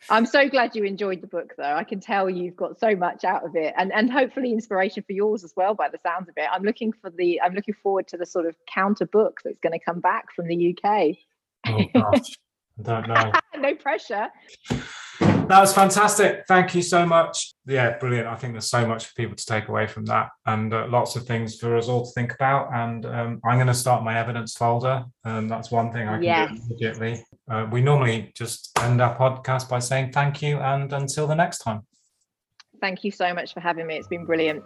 I'm 0.09 0.26
so 0.26 0.47
glad 0.49 0.76
you 0.76 0.84
enjoyed 0.84 1.22
the 1.22 1.28
book 1.28 1.53
though. 1.57 1.63
I 1.63 1.84
can 1.84 1.99
tell 1.99 2.30
you've 2.30 2.55
got 2.55 2.80
so 2.80 2.95
much 2.95 3.24
out 3.24 3.43
of 3.45 3.55
it 3.55 3.74
and 3.78 3.91
and 3.91 4.11
hopefully 4.11 4.51
inspiration 4.51 5.03
for 5.03 5.13
yours 5.13 5.43
as 5.43 5.53
well 5.55 5.74
by 5.74 5.89
the 5.89 5.97
sounds 6.03 6.30
of 6.30 6.36
it. 6.38 6.47
I'm 6.51 6.63
looking 6.63 6.93
for 6.93 7.09
the 7.09 7.41
i'm 7.41 7.53
looking 7.53 7.74
forward 7.82 8.07
to 8.09 8.18
the 8.18 8.26
sort 8.26 8.45
of 8.45 8.55
counter 8.72 9.05
book 9.05 9.39
that's 9.43 9.59
going 9.59 9.74
to 9.74 9.84
come 9.84 9.99
back 9.99 10.26
from 10.36 10.47
the 10.47 10.78
uk 10.78 11.16
oh 11.68 11.84
gosh. 11.93 12.38
I 12.80 12.84
don't 12.84 13.07
know. 13.07 13.32
No 13.57 13.74
pressure 13.74 14.28
that 15.20 15.59
was 15.59 15.74
fantastic. 15.74 16.45
Thank 16.47 16.76
you 16.76 16.82
so 16.82 17.05
much. 17.05 17.53
Yeah, 17.66 17.97
brilliant. 17.97 18.28
I 18.28 18.36
think 18.36 18.53
there's 18.53 18.70
so 18.70 18.86
much 18.86 19.05
for 19.05 19.13
people 19.13 19.36
to 19.36 19.45
take 19.45 19.68
away 19.68 19.88
from 19.88 20.05
that 20.05 20.30
and 20.45 20.74
uh, 20.74 20.88
lots 20.89 21.16
of 21.16 21.26
things 21.26 21.59
for 21.59 21.76
us 21.78 21.88
all 21.88 22.05
to 22.05 22.11
think 22.11 22.34
about. 22.34 22.74
And 22.74 23.05
um, 23.05 23.41
I'm 23.43 23.57
going 23.57 23.68
to 23.68 23.74
start 23.74 24.03
my 24.03 24.18
evidence 24.18 24.55
folder. 24.55 25.05
Um, 25.24 25.47
that's 25.47 25.72
one 25.72 25.91
thing 25.91 26.07
I 26.07 26.13
can 26.16 26.24
yes. 26.24 26.51
do 26.51 26.61
immediately. 26.66 27.26
Uh, 27.49 27.68
we 27.72 27.82
normally 27.82 28.32
just 28.36 28.78
end 28.80 29.01
our 29.01 29.16
podcast 29.16 29.70
by 29.70 29.80
saying 29.80 30.11
thank 30.11 30.41
you 30.41 30.57
and 30.57 30.91
until 30.93 31.28
the 31.28 31.36
next 31.36 31.59
time. 31.59 31.82
Thank 32.82 33.03
you 33.03 33.11
so 33.11 33.34
much 33.34 33.53
for 33.53 33.59
having 33.59 33.88
me. 33.88 33.95
It's 33.97 34.07
been 34.07 34.26
brilliant. 34.26 34.63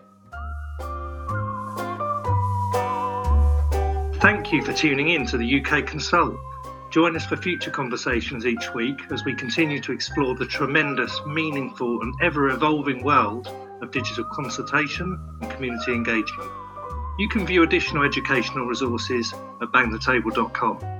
Thank 4.21 4.51
you 4.51 4.63
for 4.63 4.73
tuning 4.73 5.09
in 5.09 5.25
to 5.27 5.37
the 5.37 5.61
UK 5.61 5.85
Consult. 5.85 6.37
Join 6.89 7.15
us 7.15 7.23
for 7.23 7.37
future 7.37 7.69
conversations 7.69 8.47
each 8.47 8.73
week 8.73 8.99
as 9.11 9.23
we 9.23 9.35
continue 9.35 9.79
to 9.81 9.91
explore 9.91 10.33
the 10.33 10.45
tremendous, 10.45 11.21
meaningful, 11.27 12.01
and 12.01 12.15
ever 12.19 12.49
evolving 12.49 13.03
world 13.03 13.47
of 13.81 13.91
digital 13.91 14.23
consultation 14.23 15.19
and 15.39 15.51
community 15.51 15.93
engagement. 15.93 16.49
You 17.19 17.29
can 17.29 17.45
view 17.45 17.61
additional 17.61 18.03
educational 18.03 18.65
resources 18.65 19.33
at 19.61 19.71
bangthetable.com. 19.71 20.98